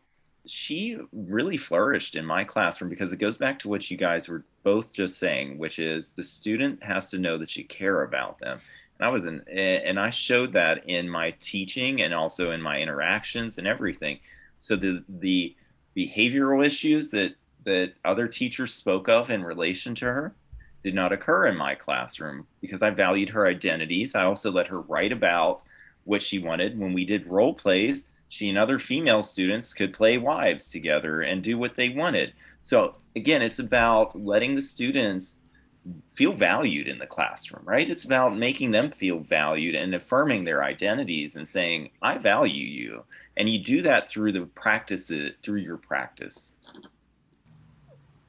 she 0.47 0.97
really 1.11 1.57
flourished 1.57 2.15
in 2.15 2.25
my 2.25 2.43
classroom 2.43 2.89
because 2.89 3.11
it 3.11 3.17
goes 3.17 3.37
back 3.37 3.57
to 3.59 3.67
what 3.67 3.89
you 3.89 3.97
guys 3.97 4.27
were 4.27 4.43
both 4.63 4.93
just 4.93 5.17
saying, 5.17 5.57
which 5.57 5.79
is 5.79 6.11
the 6.11 6.23
student 6.23 6.81
has 6.83 7.09
to 7.11 7.17
know 7.17 7.37
that 7.37 7.55
you 7.55 7.65
care 7.65 8.03
about 8.03 8.39
them. 8.39 8.59
And 8.99 9.05
I 9.07 9.09
was 9.09 9.25
in, 9.25 9.41
eh, 9.49 9.81
and 9.83 9.99
I 9.99 10.09
showed 10.09 10.53
that 10.53 10.87
in 10.87 11.09
my 11.09 11.31
teaching 11.39 12.01
and 12.01 12.13
also 12.13 12.51
in 12.51 12.61
my 12.61 12.79
interactions 12.79 13.57
and 13.57 13.67
everything. 13.67 14.19
So 14.59 14.75
the 14.75 15.03
the 15.09 15.55
behavioral 15.95 16.65
issues 16.65 17.09
that 17.11 17.35
that 17.65 17.93
other 18.05 18.27
teachers 18.27 18.73
spoke 18.73 19.09
of 19.09 19.29
in 19.31 19.43
relation 19.43 19.95
to 19.95 20.05
her, 20.05 20.35
did 20.85 20.93
not 20.93 21.11
occur 21.11 21.47
in 21.47 21.57
my 21.57 21.73
classroom 21.73 22.45
because 22.61 22.83
I 22.83 22.91
valued 22.91 23.29
her 23.29 23.47
identities. 23.47 24.13
I 24.13 24.23
also 24.23 24.51
let 24.51 24.67
her 24.67 24.81
write 24.81 25.11
about 25.11 25.63
what 26.03 26.21
she 26.21 26.37
wanted. 26.37 26.77
When 26.77 26.93
we 26.93 27.05
did 27.05 27.25
role 27.25 27.55
plays, 27.55 28.07
she 28.29 28.49
and 28.49 28.57
other 28.59 28.77
female 28.77 29.23
students 29.23 29.73
could 29.73 29.95
play 29.95 30.19
wives 30.19 30.69
together 30.69 31.23
and 31.23 31.41
do 31.41 31.57
what 31.57 31.75
they 31.75 31.89
wanted. 31.89 32.33
So, 32.61 32.97
again, 33.15 33.41
it's 33.41 33.57
about 33.57 34.15
letting 34.15 34.53
the 34.53 34.61
students 34.61 35.37
feel 36.13 36.33
valued 36.33 36.87
in 36.87 36.99
the 36.99 37.07
classroom, 37.07 37.63
right? 37.65 37.89
It's 37.89 38.05
about 38.05 38.37
making 38.37 38.69
them 38.69 38.91
feel 38.91 39.21
valued 39.21 39.73
and 39.73 39.95
affirming 39.95 40.43
their 40.43 40.63
identities 40.63 41.35
and 41.35 41.47
saying, 41.47 41.89
I 42.03 42.19
value 42.19 42.63
you. 42.63 43.05
And 43.37 43.49
you 43.49 43.57
do 43.57 43.81
that 43.81 44.07
through 44.07 44.33
the 44.33 44.45
practice, 44.53 45.11
through 45.41 45.61
your 45.61 45.77
practice. 45.77 46.51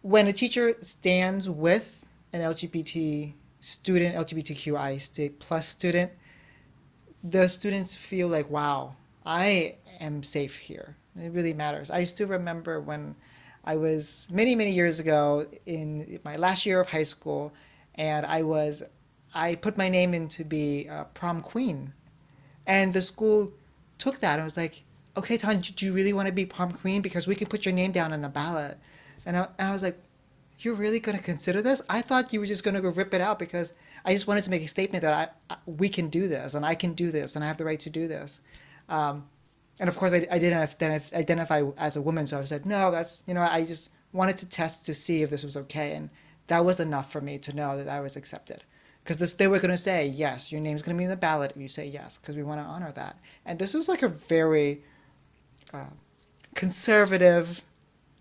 When 0.00 0.28
a 0.28 0.32
teacher 0.32 0.74
stands 0.80 1.50
with 1.50 2.05
an 2.32 2.40
LGBT 2.40 3.32
student, 3.60 4.14
LGBTQI 4.16 5.32
plus 5.38 5.68
student, 5.68 6.12
the 7.24 7.48
students 7.48 7.94
feel 7.94 8.28
like, 8.28 8.48
wow, 8.50 8.94
I 9.24 9.76
am 10.00 10.22
safe 10.22 10.56
here. 10.56 10.96
It 11.18 11.32
really 11.32 11.54
matters. 11.54 11.90
I 11.90 12.04
still 12.04 12.28
remember 12.28 12.80
when 12.80 13.16
I 13.64 13.76
was 13.76 14.28
many, 14.30 14.54
many 14.54 14.70
years 14.70 15.00
ago 15.00 15.46
in 15.64 16.20
my 16.24 16.36
last 16.36 16.66
year 16.66 16.80
of 16.80 16.88
high 16.88 17.02
school, 17.02 17.52
and 17.96 18.24
I 18.26 18.42
was, 18.42 18.82
I 19.34 19.56
put 19.56 19.76
my 19.76 19.88
name 19.88 20.14
in 20.14 20.28
to 20.28 20.44
be 20.44 20.88
prom 21.14 21.40
queen. 21.40 21.92
And 22.66 22.92
the 22.92 23.02
school 23.02 23.52
took 23.98 24.18
that 24.20 24.34
and 24.34 24.44
was 24.44 24.56
like, 24.56 24.84
okay, 25.16 25.38
Tan, 25.38 25.60
do 25.60 25.86
you 25.86 25.92
really 25.92 26.12
want 26.12 26.26
to 26.26 26.32
be 26.32 26.44
prom 26.44 26.72
queen? 26.72 27.00
Because 27.00 27.26
we 27.26 27.34
can 27.34 27.46
put 27.48 27.64
your 27.64 27.74
name 27.74 27.92
down 27.92 28.12
on 28.12 28.24
a 28.24 28.28
ballot. 28.28 28.78
And 29.24 29.36
I, 29.36 29.48
and 29.58 29.68
I 29.68 29.72
was 29.72 29.82
like, 29.82 29.98
you're 30.60 30.74
really 30.74 31.00
going 31.00 31.16
to 31.16 31.22
consider 31.22 31.62
this? 31.62 31.82
I 31.88 32.00
thought 32.00 32.32
you 32.32 32.40
were 32.40 32.46
just 32.46 32.64
going 32.64 32.74
to 32.74 32.80
go 32.80 32.88
rip 32.88 33.12
it 33.14 33.20
out 33.20 33.38
because 33.38 33.74
I 34.04 34.12
just 34.12 34.26
wanted 34.26 34.44
to 34.44 34.50
make 34.50 34.62
a 34.62 34.68
statement 34.68 35.02
that 35.02 35.12
I, 35.12 35.54
I, 35.54 35.58
we 35.66 35.88
can 35.88 36.08
do 36.08 36.28
this 36.28 36.54
and 36.54 36.64
I 36.64 36.74
can 36.74 36.94
do 36.94 37.10
this 37.10 37.36
and 37.36 37.44
I 37.44 37.48
have 37.48 37.58
the 37.58 37.64
right 37.64 37.80
to 37.80 37.90
do 37.90 38.08
this. 38.08 38.40
Um, 38.88 39.26
and 39.78 39.88
of 39.88 39.96
course, 39.96 40.12
I, 40.12 40.26
I 40.30 40.38
didn't 40.38 40.82
identify 41.12 41.62
as 41.76 41.96
a 41.96 42.02
woman, 42.02 42.26
so 42.26 42.38
I 42.38 42.44
said, 42.44 42.64
no, 42.64 42.90
that's, 42.90 43.22
you 43.26 43.34
know, 43.34 43.42
I 43.42 43.64
just 43.64 43.90
wanted 44.12 44.38
to 44.38 44.48
test 44.48 44.86
to 44.86 44.94
see 44.94 45.22
if 45.22 45.30
this 45.30 45.44
was 45.44 45.56
okay. 45.56 45.92
And 45.92 46.08
that 46.46 46.64
was 46.64 46.80
enough 46.80 47.12
for 47.12 47.20
me 47.20 47.38
to 47.38 47.54
know 47.54 47.76
that 47.76 47.88
I 47.88 48.00
was 48.00 48.16
accepted. 48.16 48.64
Because 49.04 49.34
they 49.34 49.46
were 49.46 49.58
going 49.58 49.70
to 49.70 49.78
say, 49.78 50.06
yes, 50.06 50.50
your 50.50 50.60
name's 50.60 50.82
going 50.82 50.96
to 50.96 50.98
be 50.98 51.04
in 51.04 51.10
the 51.10 51.16
ballot 51.16 51.52
if 51.54 51.60
you 51.60 51.68
say 51.68 51.86
yes, 51.86 52.18
because 52.18 52.34
we 52.34 52.42
want 52.42 52.60
to 52.60 52.66
honor 52.66 52.92
that. 52.92 53.16
And 53.44 53.58
this 53.58 53.74
was 53.74 53.88
like 53.88 54.02
a 54.02 54.08
very 54.08 54.82
uh, 55.72 55.90
conservative 56.54 57.60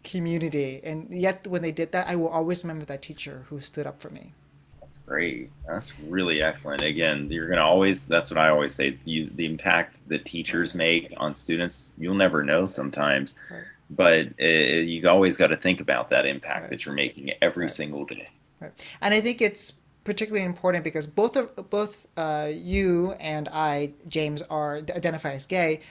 community. 0.05 0.79
And 0.83 1.09
yet, 1.11 1.45
when 1.47 1.61
they 1.61 1.73
did 1.73 1.91
that, 1.91 2.07
I 2.07 2.15
will 2.15 2.29
always 2.29 2.63
remember 2.63 2.85
that 2.85 3.01
teacher 3.01 3.45
who 3.49 3.59
stood 3.59 3.85
up 3.85 3.99
for 3.99 4.09
me. 4.09 4.31
That's 4.79 4.99
great. 4.99 5.51
That's 5.67 5.93
really 6.07 6.41
excellent. 6.41 6.83
Again, 6.83 7.27
you're 7.29 7.47
going 7.47 7.57
to 7.57 7.63
always, 7.63 8.05
that's 8.05 8.31
what 8.31 8.37
I 8.37 8.49
always 8.49 8.73
say, 8.73 8.97
you, 9.03 9.29
the 9.35 9.45
impact 9.45 9.99
that 10.07 10.23
teachers 10.25 10.73
make 10.75 11.13
on 11.17 11.35
students, 11.35 11.93
you'll 11.97 12.15
never 12.15 12.43
know 12.43 12.65
sometimes. 12.65 13.35
Right. 13.51 13.63
But 13.89 14.19
it, 14.37 14.87
you 14.87 15.09
always 15.09 15.37
got 15.37 15.47
to 15.47 15.57
think 15.57 15.81
about 15.81 16.09
that 16.11 16.25
impact 16.25 16.61
right. 16.61 16.69
that 16.69 16.85
you're 16.85 16.95
making 16.95 17.31
every 17.41 17.65
right. 17.65 17.71
single 17.71 18.05
day. 18.05 18.29
Right. 18.61 18.71
And 19.01 19.13
I 19.13 19.21
think 19.21 19.41
it's 19.41 19.73
particularly 20.03 20.45
important 20.45 20.83
because 20.83 21.07
both 21.07 21.35
of 21.35 21.69
both 21.69 22.07
uh, 22.15 22.51
you 22.53 23.13
and 23.19 23.49
I, 23.51 23.91
James, 24.07 24.43
are 24.43 24.77
identify 24.77 25.33
as 25.33 25.45
gay, 25.45 25.81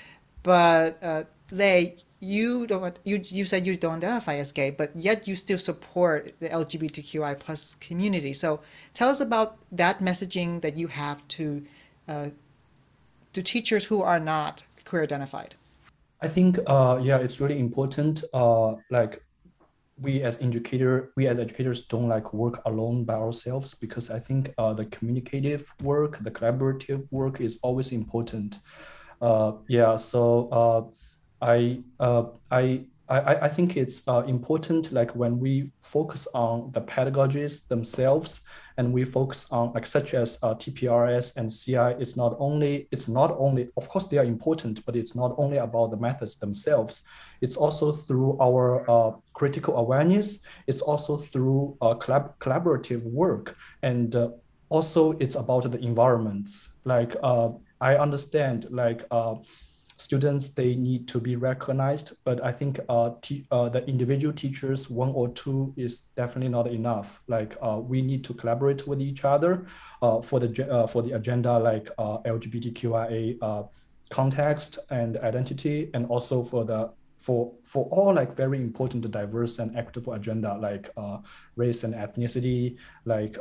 but 0.43 0.99
uh, 1.03 1.25
Lei, 1.51 1.97
you 2.21 2.67
don't 2.67 2.99
you 3.05 3.21
you 3.25 3.45
said 3.45 3.67
you 3.67 3.77
don't 3.77 3.97
identify 3.97 4.37
as 4.37 4.53
gay, 4.53 4.71
but 4.71 4.91
yet 4.95 5.29
you 5.29 5.37
still 5.37 5.59
support 5.59 6.35
the 6.41 6.49
LGBTQI 6.49 7.39
plus 7.39 7.75
community. 7.77 8.33
So 8.33 8.61
tell 8.95 9.09
us 9.09 9.21
about 9.21 9.59
that 9.73 10.01
messaging 10.01 10.61
that 10.63 10.77
you 10.77 10.89
have 10.89 11.27
to 11.29 11.65
uh, 12.09 12.29
to 13.33 13.43
teachers 13.43 13.85
who 13.85 14.03
are 14.03 14.21
not 14.21 14.63
queer 14.85 15.03
identified. 15.03 15.55
I 16.21 16.29
think 16.29 16.59
uh, 16.67 17.01
yeah, 17.03 17.19
it's 17.19 17.41
really 17.41 17.59
important. 17.59 18.25
Uh, 18.33 18.75
like 18.91 19.23
we 20.01 20.23
as 20.23 20.41
educator, 20.41 21.13
we 21.17 21.27
as 21.29 21.39
educators 21.39 21.87
don't 21.87 22.09
like 22.09 22.33
work 22.33 22.61
alone 22.67 23.05
by 23.05 23.15
ourselves 23.15 23.75
because 23.75 24.11
I 24.11 24.19
think 24.19 24.53
uh, 24.59 24.73
the 24.73 24.87
communicative 24.87 25.73
work, 25.83 26.23
the 26.23 26.31
collaborative 26.31 27.11
work 27.13 27.41
is 27.41 27.59
always 27.63 27.93
important. 27.93 28.59
Uh, 29.21 29.53
yeah, 29.69 29.97
so 29.97 30.49
uh, 30.49 30.83
I, 31.45 31.83
uh, 32.01 32.25
I, 32.51 32.87
I, 33.07 33.35
I 33.35 33.49
think 33.49 33.77
it's 33.77 34.03
uh, 34.09 34.25
important 34.27 34.91
like 34.91 35.15
when 35.15 35.39
we 35.39 35.71
focus 35.83 36.27
on 36.35 36.71
the 36.73 36.81
pedagogies 36.81 37.69
themselves 37.69 38.41
and 38.79 38.93
we 38.93 39.05
focus 39.05 39.47
on 39.51 39.75
like 39.75 39.85
such 39.85 40.15
as 40.15 40.39
uh, 40.43 40.55
TPRS 40.55 41.37
and 41.37 41.51
CI 41.51 42.01
it's 42.01 42.17
not 42.17 42.35
only 42.39 42.89
it's 42.91 43.07
not 43.07 43.37
only 43.39 43.69
of 43.77 43.89
course 43.91 44.07
they 44.07 44.17
are 44.17 44.25
important 44.25 44.85
but 44.87 44.97
it's 44.97 45.15
not 45.15 45.35
only 45.37 45.59
about 45.59 45.91
the 45.91 45.99
methods 45.99 46.37
themselves. 46.37 47.03
It's 47.43 47.57
also 47.57 47.93
through 47.93 48.39
our 48.41 48.91
uh, 48.91 49.13
critical 49.35 49.77
awareness. 49.77 50.41
It's 50.67 50.81
also 50.81 51.19
through 51.19 51.77
uh, 51.83 51.95
collab- 51.97 52.39
collaborative 52.39 53.03
work. 53.03 53.55
And 53.83 54.17
uh, 54.17 54.31
also 54.71 55.13
it's 55.21 55.35
about 55.35 55.71
the 55.71 55.79
environments. 55.79 56.71
Like 56.85 57.15
uh, 57.23 57.51
I 57.83 57.97
understand 57.97 58.67
like 58.71 59.05
students 59.97 60.51
they 60.51 60.75
need 60.75 61.07
to 61.07 61.21
be 61.21 61.37
recognized 61.37 62.17
but 62.25 62.43
i 62.45 62.51
think 62.51 62.81
uh, 62.89 63.11
uh, 63.51 63.69
the 63.69 63.85
individual 63.87 64.33
teachers 64.33 64.91
one 64.91 65.11
or 65.11 65.29
two 65.29 65.73
is 65.77 66.03
definitely 66.17 66.49
not 66.49 66.67
enough. 66.67 67.23
Like 67.29 67.57
uh, 67.63 67.81
we 67.83 68.03
need 68.03 68.25
to 68.25 68.35
collaborate 68.35 68.87
with 68.87 69.01
each 69.01 69.25
other 69.25 69.67
uh, 70.03 70.21
for 70.21 70.41
the 70.41 70.71
uh, 70.71 70.87
for 70.87 71.03
the 71.03 71.13
agenda 71.13 71.59
like 71.59 71.91
uh, 71.99 72.19
lgbtqia 72.19 73.69
context 74.11 74.79
and 74.91 75.17
identity 75.19 75.91
and 75.95 76.07
also 76.07 76.43
for 76.43 76.65
the 76.65 76.91
for 77.17 77.53
for 77.63 77.87
all 77.87 78.15
like 78.15 78.37
very 78.37 78.59
important 78.59 79.11
diverse 79.11 79.59
and 79.59 79.77
equitable 79.77 80.13
agenda 80.13 80.57
like 80.59 80.91
race 81.57 81.85
and 81.85 81.95
ethnicity 81.95 82.77
like 83.07 83.39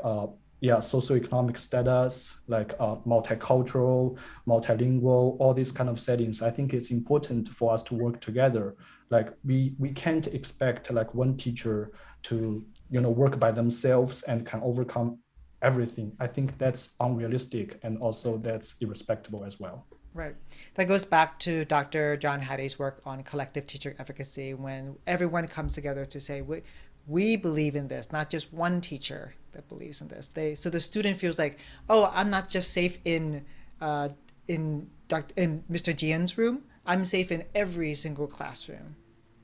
yeah, 0.63 0.77
socioeconomic 0.77 1.59
status, 1.59 2.37
like 2.47 2.73
uh, 2.79 2.95
multicultural, 3.05 4.17
multilingual, 4.47 5.35
all 5.37 5.53
these 5.53 5.73
kind 5.73 5.89
of 5.89 5.99
settings. 5.99 6.41
I 6.41 6.51
think 6.51 6.73
it's 6.73 6.89
important 6.89 7.49
for 7.49 7.73
us 7.73 7.83
to 7.83 7.95
work 7.95 8.21
together. 8.21 8.77
Like 9.09 9.33
we 9.43 9.75
we 9.77 9.89
can't 9.91 10.25
expect 10.27 10.89
like 10.89 11.13
one 11.13 11.35
teacher 11.35 11.91
to 12.29 12.63
you 12.89 13.01
know 13.01 13.09
work 13.09 13.37
by 13.41 13.51
themselves 13.51 14.21
and 14.23 14.45
can 14.45 14.61
overcome 14.63 15.19
everything. 15.61 16.13
I 16.21 16.27
think 16.27 16.57
that's 16.57 16.91
unrealistic 17.01 17.77
and 17.83 17.97
also 17.97 18.37
that's 18.37 18.75
irrespectable 18.79 19.43
as 19.43 19.59
well. 19.59 19.85
Right. 20.13 20.35
That 20.75 20.87
goes 20.87 21.03
back 21.03 21.39
to 21.39 21.65
Dr. 21.65 22.15
John 22.15 22.39
Hattie's 22.39 22.79
work 22.79 23.01
on 23.05 23.21
collective 23.23 23.67
teacher 23.67 23.95
efficacy 23.99 24.53
when 24.53 24.95
everyone 25.07 25.45
comes 25.47 25.73
together 25.73 26.05
to 26.05 26.21
say, 26.21 26.41
we, 26.41 26.61
we 27.07 27.35
believe 27.35 27.75
in 27.75 27.87
this, 27.87 28.11
not 28.11 28.29
just 28.29 28.53
one 28.53 28.79
teacher 28.79 29.33
that 29.53 29.67
believes 29.69 30.01
in 30.01 30.07
this. 30.07 30.27
They 30.27 30.55
so 30.55 30.69
the 30.69 30.79
student 30.79 31.17
feels 31.17 31.39
like, 31.39 31.59
oh, 31.89 32.11
I'm 32.13 32.29
not 32.29 32.49
just 32.49 32.71
safe 32.71 32.99
in 33.05 33.45
uh, 33.81 34.09
in 34.47 34.89
Dr. 35.07 35.33
in 35.37 35.63
Mr. 35.71 35.93
Jiang's 35.93 36.37
room. 36.37 36.63
I'm 36.85 37.05
safe 37.05 37.31
in 37.31 37.45
every 37.55 37.95
single 37.95 38.27
classroom, 38.27 38.95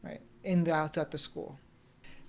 right? 0.03 0.21
In 0.43 0.63
the 0.63 0.89
throughout 0.91 1.11
the 1.11 1.17
school. 1.17 1.57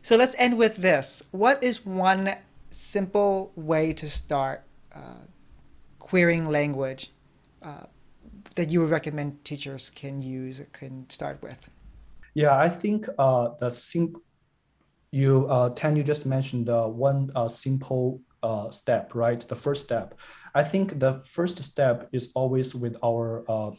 So 0.03 0.17
let's 0.17 0.35
end 0.39 0.57
with 0.57 0.77
this. 0.77 1.23
What 1.31 1.63
is 1.63 1.85
one 1.85 2.37
simple 2.71 3.53
way 3.57 3.93
to 3.95 4.09
start 4.09 4.63
uh, 4.95 5.25
queering 5.99 6.49
language 6.49 7.11
uh, 7.63 7.85
that 8.55 8.71
you 8.71 8.81
would 8.81 8.91
recommend 8.91 9.45
teachers 9.45 9.91
can 9.91 10.23
use 10.23 10.63
can 10.73 11.09
start 11.09 11.43
with? 11.43 11.69
Yeah, 12.35 12.57
I 12.57 12.69
think 12.69 13.09
uh, 13.19 13.49
the 13.59 13.71
sim- 13.71 14.23
you 15.13 15.47
uh, 15.49 15.71
Tan, 15.71 15.97
you 15.97 16.03
just 16.03 16.27
mentioned 16.27 16.67
the 16.67 16.87
one 16.87 17.31
uh, 17.35 17.49
simple 17.49 18.21
uh, 18.43 18.71
step, 18.71 19.15
right? 19.15 19.41
The 19.41 19.57
first 19.57 19.85
step. 19.85 20.19
I 20.55 20.65
think 20.65 20.99
the 20.99 21.21
first 21.25 21.63
step 21.63 22.09
is 22.13 22.31
always 22.35 22.75
with 22.75 22.97
our 23.05 23.45
uh, 23.49 23.71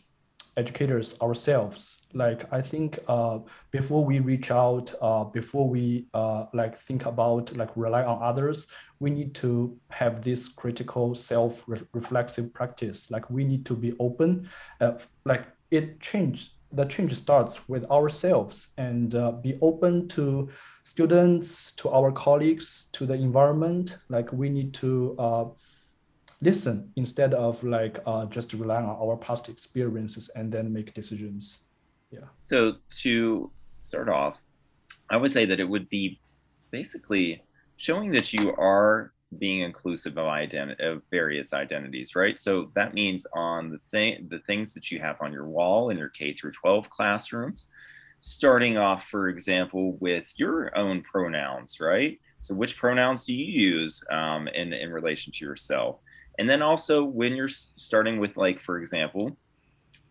educators 0.58 1.20
ourselves. 1.22 2.02
Like 2.14 2.52
I 2.52 2.62
think 2.62 3.00
uh, 3.08 3.40
before 3.72 4.04
we 4.04 4.20
reach 4.20 4.52
out, 4.52 4.94
uh, 5.02 5.24
before 5.24 5.68
we 5.70 6.08
uh, 6.14 6.46
like 6.54 6.76
think 6.78 7.06
about 7.06 7.56
like 7.56 7.70
rely 7.76 8.04
on 8.04 8.22
others, 8.22 8.68
we 9.00 9.10
need 9.10 9.34
to 9.36 9.78
have 9.90 10.22
this 10.22 10.50
critical 10.50 11.16
self-reflexive 11.16 12.54
practice. 12.54 13.10
Like 13.10 13.30
we 13.30 13.44
need 13.44 13.66
to 13.68 13.76
be 13.76 13.94
open. 14.00 14.50
Uh, 14.80 14.94
like 15.26 15.48
it 15.72 16.00
change. 16.00 16.52
The 16.74 16.86
change 16.86 17.14
starts 17.16 17.68
with 17.68 17.90
ourselves 17.92 18.70
and 18.78 19.14
uh, 19.16 19.34
be 19.34 19.58
open 19.62 20.08
to 20.10 20.50
students, 20.84 21.72
to 21.74 21.90
our 21.90 22.12
colleagues, 22.12 22.88
to 22.94 23.06
the 23.06 23.14
environment. 23.14 23.98
Like 24.10 24.32
we 24.32 24.50
need 24.50 24.74
to 24.76 25.16
uh, 25.20 25.46
listen 26.42 26.92
instead 26.96 27.34
of 27.34 27.64
like 27.64 28.00
uh, 28.06 28.26
just 28.26 28.54
relying 28.54 28.86
on 28.86 28.96
our 28.96 29.18
past 29.18 29.50
experiences 29.50 30.30
and 30.36 30.52
then 30.52 30.74
make 30.74 30.94
decisions. 30.94 31.60
Yeah. 32.12 32.28
So 32.44 32.76
to 33.02 33.52
start 33.80 34.10
off, 34.10 34.38
I 35.10 35.18
would 35.18 35.32
say 35.32 35.46
that 35.46 35.60
it 35.60 35.70
would 35.70 35.90
be 35.90 36.20
basically 36.72 37.44
showing 37.78 38.12
that 38.12 38.34
you 38.34 38.56
are 38.56 39.14
being 39.40 39.62
inclusive 39.62 40.18
of 40.18 40.26
ident- 40.26 40.80
of 40.80 41.02
various 41.10 41.54
identities, 41.54 42.16
right? 42.16 42.38
So 42.38 42.72
that 42.76 42.94
means 42.94 43.26
on 43.34 43.70
the 43.70 43.80
thing 43.90 44.28
the 44.30 44.40
things 44.40 44.74
that 44.74 44.92
you 44.92 45.00
have 45.00 45.18
on 45.22 45.32
your 45.32 45.48
wall 45.48 45.90
in 45.90 45.98
your 45.98 46.10
K 46.10 46.34
through 46.34 46.52
12 46.52 46.90
classrooms, 46.90 47.68
starting 48.22 48.78
off, 48.78 49.08
for 49.10 49.28
example, 49.28 49.98
with 50.00 50.26
your 50.36 50.76
own 50.78 51.02
pronouns, 51.02 51.80
right? 51.80 52.20
So 52.40 52.56
which 52.56 52.78
pronouns 52.78 53.26
do 53.26 53.36
you 53.36 53.46
use 53.46 54.04
um, 54.10 54.48
in 54.48 54.74
in 54.74 54.92
relation 54.92 55.34
to 55.34 55.46
yourself? 55.46 56.00
And 56.40 56.50
then 56.50 56.62
also 56.62 57.04
when 57.04 57.34
you're 57.34 57.50
starting 57.50 58.20
with 58.20 58.38
like, 58.38 58.62
for 58.62 58.80
example, 58.80 59.38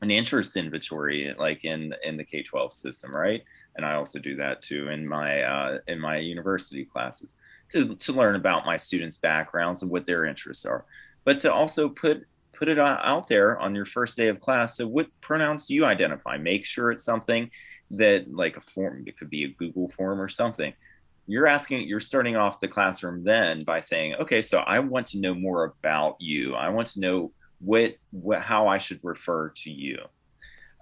an 0.03 0.11
interest 0.11 0.57
inventory, 0.57 1.35
like 1.39 1.65
in 1.65 1.95
in 2.05 2.17
the 2.17 2.25
K-12 2.25 2.73
system, 2.73 3.15
right? 3.15 3.43
And 3.77 3.87
I 3.87 3.95
also 3.95 4.19
do 4.19 4.37
that 4.37 4.63
too 4.63 4.89
in 4.89 5.07
my 5.07 5.43
uh, 5.43 5.79
in 5.87 5.99
my 6.01 6.19
university 6.19 6.85
classes 6.85 7.37
to 7.71 7.95
to 7.95 8.13
learn 8.13 8.37
about 8.37 8.67
my 8.67 8.77
students' 8.77 9.19
backgrounds 9.19 9.83
and 9.83 9.91
what 9.91 10.07
their 10.07 10.25
interests 10.25 10.65
are, 10.65 10.85
but 11.25 11.41
to 11.41 11.53
also 11.53 11.89
put 11.89 12.25
put 12.53 12.69
it 12.69 12.79
out 12.79 13.27
there 13.27 13.59
on 13.59 13.75
your 13.75 13.87
first 13.87 14.17
day 14.19 14.29
of 14.29 14.39
class. 14.39 14.77
So 14.77 14.87
what 14.87 15.09
pronouns 15.23 15.67
do 15.67 15.75
you 15.75 15.87
identify? 15.87 16.37
Make 16.37 16.67
sure 16.67 16.91
it's 16.91 17.05
something 17.05 17.51
that 17.91 18.32
like 18.32 18.57
a 18.57 18.61
form. 18.61 19.05
It 19.07 19.18
could 19.18 19.30
be 19.30 19.45
a 19.45 19.49
Google 19.49 19.88
form 19.97 20.20
or 20.20 20.28
something 20.28 20.72
you're 21.30 21.47
asking 21.47 21.86
you're 21.86 22.01
starting 22.01 22.34
off 22.34 22.59
the 22.59 22.66
classroom 22.66 23.22
then 23.22 23.62
by 23.62 23.78
saying 23.78 24.14
okay 24.16 24.43
so 24.43 24.59
i 24.61 24.80
want 24.80 25.07
to 25.07 25.20
know 25.20 25.32
more 25.32 25.64
about 25.64 26.16
you 26.18 26.55
i 26.55 26.68
want 26.68 26.88
to 26.88 26.99
know 26.99 27.30
what, 27.61 27.95
what 28.11 28.41
how 28.41 28.66
i 28.66 28.78
should 28.78 28.99
refer 29.03 29.49
to 29.51 29.70
you 29.70 29.97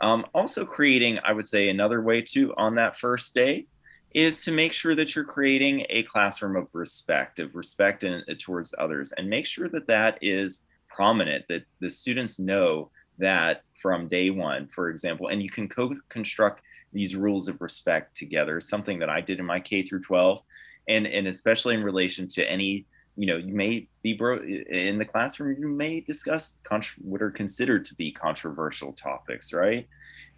um, 0.00 0.24
also 0.34 0.64
creating 0.64 1.18
i 1.24 1.32
would 1.32 1.46
say 1.46 1.68
another 1.68 2.00
way 2.00 2.22
to 2.22 2.54
on 2.56 2.74
that 2.74 2.96
first 2.96 3.34
day 3.34 3.66
is 4.14 4.42
to 4.42 4.50
make 4.50 4.72
sure 4.72 4.94
that 4.94 5.14
you're 5.14 5.24
creating 5.24 5.84
a 5.90 6.02
classroom 6.04 6.56
of 6.56 6.66
respect 6.72 7.40
of 7.40 7.54
respect 7.54 8.02
in, 8.02 8.22
towards 8.40 8.74
others 8.78 9.12
and 9.18 9.28
make 9.28 9.44
sure 9.44 9.68
that 9.68 9.86
that 9.86 10.18
is 10.22 10.64
prominent 10.88 11.44
that 11.48 11.64
the 11.80 11.90
students 11.90 12.38
know 12.38 12.90
that 13.18 13.62
from 13.82 14.09
day 14.09 14.30
one 14.30 14.66
for 14.68 14.88
example 14.88 15.28
and 15.28 15.42
you 15.42 15.50
can 15.50 15.68
co-construct 15.68 16.62
these 16.93 17.14
rules 17.14 17.49
of 17.49 17.61
respect 17.61 18.16
together 18.16 18.61
something 18.61 18.99
that 18.99 19.11
i 19.11 19.20
did 19.20 19.39
in 19.39 19.45
my 19.45 19.61
k 19.61 19.82
through 19.82 20.01
12 20.01 20.43
and 20.89 21.07
and 21.07 21.26
especially 21.26 21.74
in 21.74 21.82
relation 21.82 22.26
to 22.26 22.49
any 22.51 22.86
you 23.18 23.26
know 23.26 23.36
you 23.36 23.53
may 23.53 23.86
be 24.03 24.14
bro 24.14 24.39
in 24.39 24.97
the 24.97 25.05
classroom 25.05 25.57
you 25.61 25.68
may 25.68 26.01
discuss 26.01 26.57
what 26.99 27.20
are 27.20 27.30
considered 27.30 27.84
to 27.84 27.95
be 27.97 28.11
controversial 28.11 28.93
topics 28.93 29.53
right? 29.53 29.86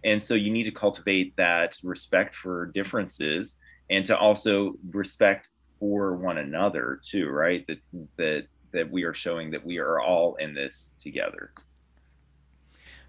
And 0.03 0.21
so 0.21 0.33
you 0.33 0.51
need 0.51 0.63
to 0.63 0.71
cultivate 0.71 1.35
that 1.37 1.77
respect 1.83 2.35
for 2.35 2.71
differences 2.73 3.59
and 3.91 4.03
to 4.07 4.17
also 4.17 4.73
respect 4.89 5.47
for 5.79 6.15
one 6.15 6.39
another 6.39 6.99
too 7.03 7.29
right? 7.29 7.65
That 7.67 7.77
that 8.17 8.47
that 8.73 8.89
we 8.89 9.03
are 9.03 9.13
showing 9.13 9.51
that 9.51 9.63
we 9.63 9.77
are 9.77 9.99
all 9.99 10.35
in 10.35 10.55
this 10.55 10.95
together 10.99 11.53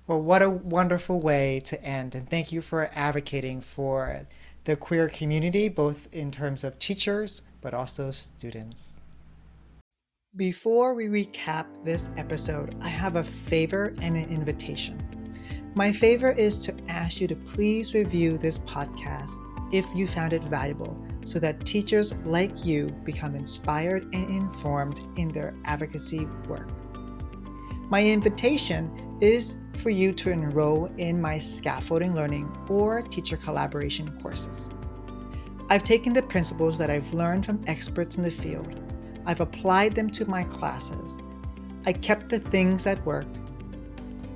well, 0.06 0.20
what 0.20 0.42
a 0.42 0.50
wonderful 0.50 1.20
way 1.20 1.60
to 1.64 1.82
end. 1.84 2.14
And 2.14 2.28
thank 2.28 2.52
you 2.52 2.60
for 2.60 2.90
advocating 2.94 3.60
for 3.60 4.26
the 4.64 4.76
queer 4.76 5.08
community, 5.08 5.68
both 5.68 6.08
in 6.12 6.30
terms 6.30 6.64
of 6.64 6.78
teachers, 6.78 7.42
but 7.60 7.74
also 7.74 8.10
students. 8.10 9.00
Before 10.34 10.94
we 10.94 11.06
recap 11.06 11.66
this 11.84 12.10
episode, 12.16 12.74
I 12.80 12.88
have 12.88 13.16
a 13.16 13.24
favor 13.24 13.94
and 14.00 14.16
an 14.16 14.30
invitation. 14.30 14.98
My 15.74 15.92
favor 15.92 16.30
is 16.30 16.64
to 16.64 16.74
ask 16.88 17.20
you 17.20 17.28
to 17.28 17.36
please 17.36 17.94
review 17.94 18.38
this 18.38 18.58
podcast 18.60 19.30
if 19.72 19.86
you 19.94 20.06
found 20.06 20.32
it 20.32 20.42
valuable 20.44 20.96
so 21.24 21.38
that 21.38 21.64
teachers 21.64 22.14
like 22.24 22.64
you 22.64 22.86
become 23.04 23.34
inspired 23.34 24.04
and 24.14 24.28
informed 24.28 25.00
in 25.16 25.28
their 25.28 25.54
advocacy 25.64 26.26
work. 26.48 26.68
My 27.92 28.02
invitation 28.02 29.18
is 29.20 29.56
for 29.74 29.90
you 29.90 30.14
to 30.14 30.30
enroll 30.30 30.86
in 30.96 31.20
my 31.20 31.38
scaffolding 31.38 32.14
learning 32.14 32.50
or 32.66 33.02
teacher 33.02 33.36
collaboration 33.36 34.18
courses. 34.22 34.70
I've 35.68 35.84
taken 35.84 36.14
the 36.14 36.22
principles 36.22 36.78
that 36.78 36.88
I've 36.88 37.12
learned 37.12 37.44
from 37.44 37.60
experts 37.66 38.16
in 38.16 38.22
the 38.22 38.30
field, 38.30 38.80
I've 39.26 39.42
applied 39.42 39.92
them 39.92 40.08
to 40.12 40.24
my 40.24 40.42
classes, 40.42 41.18
I 41.84 41.92
kept 41.92 42.30
the 42.30 42.38
things 42.38 42.84
that 42.84 43.04
worked, 43.04 43.36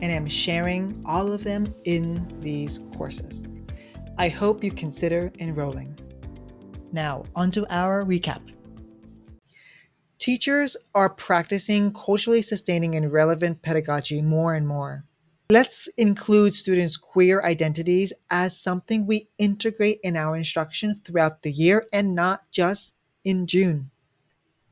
and 0.02 0.12
am 0.12 0.28
sharing 0.28 1.02
all 1.06 1.32
of 1.32 1.42
them 1.42 1.74
in 1.84 2.30
these 2.40 2.80
courses. 2.94 3.42
I 4.18 4.28
hope 4.28 4.62
you 4.62 4.70
consider 4.70 5.32
enrolling. 5.38 5.98
Now, 6.92 7.24
onto 7.34 7.64
our 7.70 8.04
recap. 8.04 8.42
Teachers 10.18 10.76
are 10.94 11.10
practicing 11.10 11.92
culturally 11.92 12.42
sustaining 12.42 12.94
and 12.94 13.12
relevant 13.12 13.62
pedagogy 13.62 14.22
more 14.22 14.54
and 14.54 14.66
more. 14.66 15.04
Let's 15.50 15.88
include 15.96 16.54
students' 16.54 16.96
queer 16.96 17.42
identities 17.42 18.12
as 18.30 18.58
something 18.58 19.06
we 19.06 19.28
integrate 19.38 20.00
in 20.02 20.16
our 20.16 20.34
instruction 20.34 20.94
throughout 20.94 21.42
the 21.42 21.52
year 21.52 21.86
and 21.92 22.14
not 22.14 22.50
just 22.50 22.94
in 23.24 23.46
June. 23.46 23.90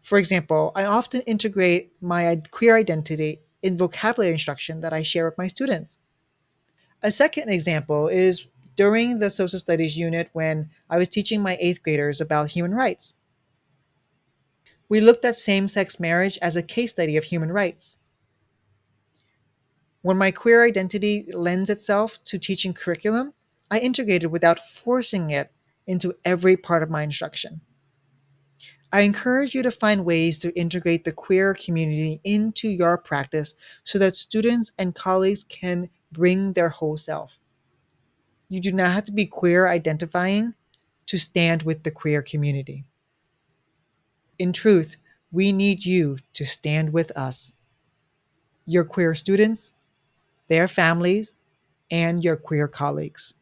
For 0.03 0.19
example, 0.19 0.73
I 0.75 0.85
often 0.85 1.21
integrate 1.23 1.93
my 2.01 2.43
queer 2.51 2.77
identity 2.77 3.41
in 3.63 3.79
vocabulary 3.79 4.33
instruction 4.33 4.81
that 4.81 4.93
I 4.93 5.03
share 5.03 5.27
with 5.27 5.39
my 5.39 5.47
students. 5.47 5.99
A 7.03 7.13
second 7.13 7.51
example 7.51 8.09
is 8.09 8.47
during 8.77 9.19
the 9.19 9.31
social 9.31 9.59
studies 9.59 9.97
unit 9.97 10.31
when 10.33 10.71
I 10.91 10.99
was 10.99 11.09
teaching 11.09 11.41
my 11.41 11.57
eighth 11.61 11.83
graders 11.83 12.21
about 12.21 12.51
human 12.51 12.73
rights. 12.73 13.15
We 14.89 15.01
looked 15.01 15.25
at 15.25 15.39
same 15.39 15.69
sex 15.69 15.99
marriage 15.99 16.39
as 16.43 16.57
a 16.57 16.63
case 16.63 16.93
study 16.93 17.17
of 17.17 17.25
human 17.25 17.51
rights. 17.51 17.99
When 20.03 20.19
my 20.19 20.31
queer 20.31 20.65
identity 20.65 21.27
lends 21.33 21.71
itself 21.71 22.23
to 22.25 22.39
teaching 22.39 22.75
curriculum, 22.75 23.33
I 23.71 23.79
integrate 23.79 24.23
it 24.23 24.31
without 24.31 24.59
forcing 24.59 25.31
it 25.31 25.51
into 25.87 26.15
every 26.25 26.57
part 26.57 26.83
of 26.83 26.91
my 26.91 27.03
instruction. 27.03 27.63
I 28.93 29.01
encourage 29.01 29.55
you 29.55 29.63
to 29.63 29.73
find 29.73 30.05
ways 30.05 30.39
to 30.41 30.57
integrate 30.57 31.05
the 31.05 31.13
queer 31.13 31.55
community 31.55 32.21
into 32.23 32.69
your 32.69 32.97
practice 32.97 33.55
so 33.83 33.99
that 33.99 34.15
students 34.15 34.73
and 34.79 34.95
colleagues 34.95 35.43
can 35.43 35.89
bring 36.13 36.53
their 36.53 36.69
whole 36.69 36.97
self. 36.97 37.39
You 38.49 38.61
do 38.61 38.73
not 38.73 38.91
have 38.91 39.05
to 39.05 39.13
be 39.13 39.27
queer 39.27 39.67
identifying 39.67 40.55
to 41.07 41.19
stand 41.19 41.63
with 41.63 41.83
the 41.83 41.91
queer 41.91 42.23
community. 42.23 42.85
In 44.39 44.53
truth, 44.53 44.97
we 45.31 45.53
need 45.53 45.85
you 45.85 46.19
to 46.33 46.45
stand 46.45 46.93
with 46.93 47.11
us, 47.17 47.55
your 48.65 48.85
queer 48.85 49.15
students, 49.15 49.73
their 50.49 50.69
families, 50.69 51.39
and 51.91 52.25
your 52.25 52.37
queer 52.37 52.67
colleagues. 52.67 53.35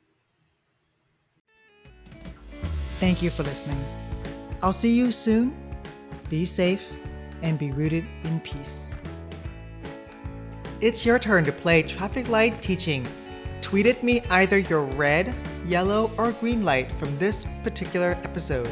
Thank 2.98 3.22
you 3.22 3.30
for 3.30 3.42
listening. 3.42 3.82
I'll 4.62 4.72
see 4.72 4.94
you 4.94 5.12
soon. 5.12 5.56
Be 6.28 6.44
safe 6.44 6.82
and 7.42 7.58
be 7.58 7.72
rooted 7.72 8.06
in 8.24 8.40
peace. 8.40 8.94
It's 10.80 11.04
your 11.04 11.18
turn 11.18 11.44
to 11.44 11.52
play 11.52 11.82
traffic 11.82 12.28
light 12.28 12.60
teaching. 12.60 13.06
Tweet 13.60 13.86
at 13.86 14.02
me 14.02 14.22
either 14.30 14.58
your 14.58 14.82
red, 14.82 15.34
yellow, 15.66 16.10
or 16.18 16.32
green 16.32 16.64
light 16.64 16.92
from 16.92 17.16
this 17.18 17.46
particular 17.62 18.18
episode. 18.24 18.70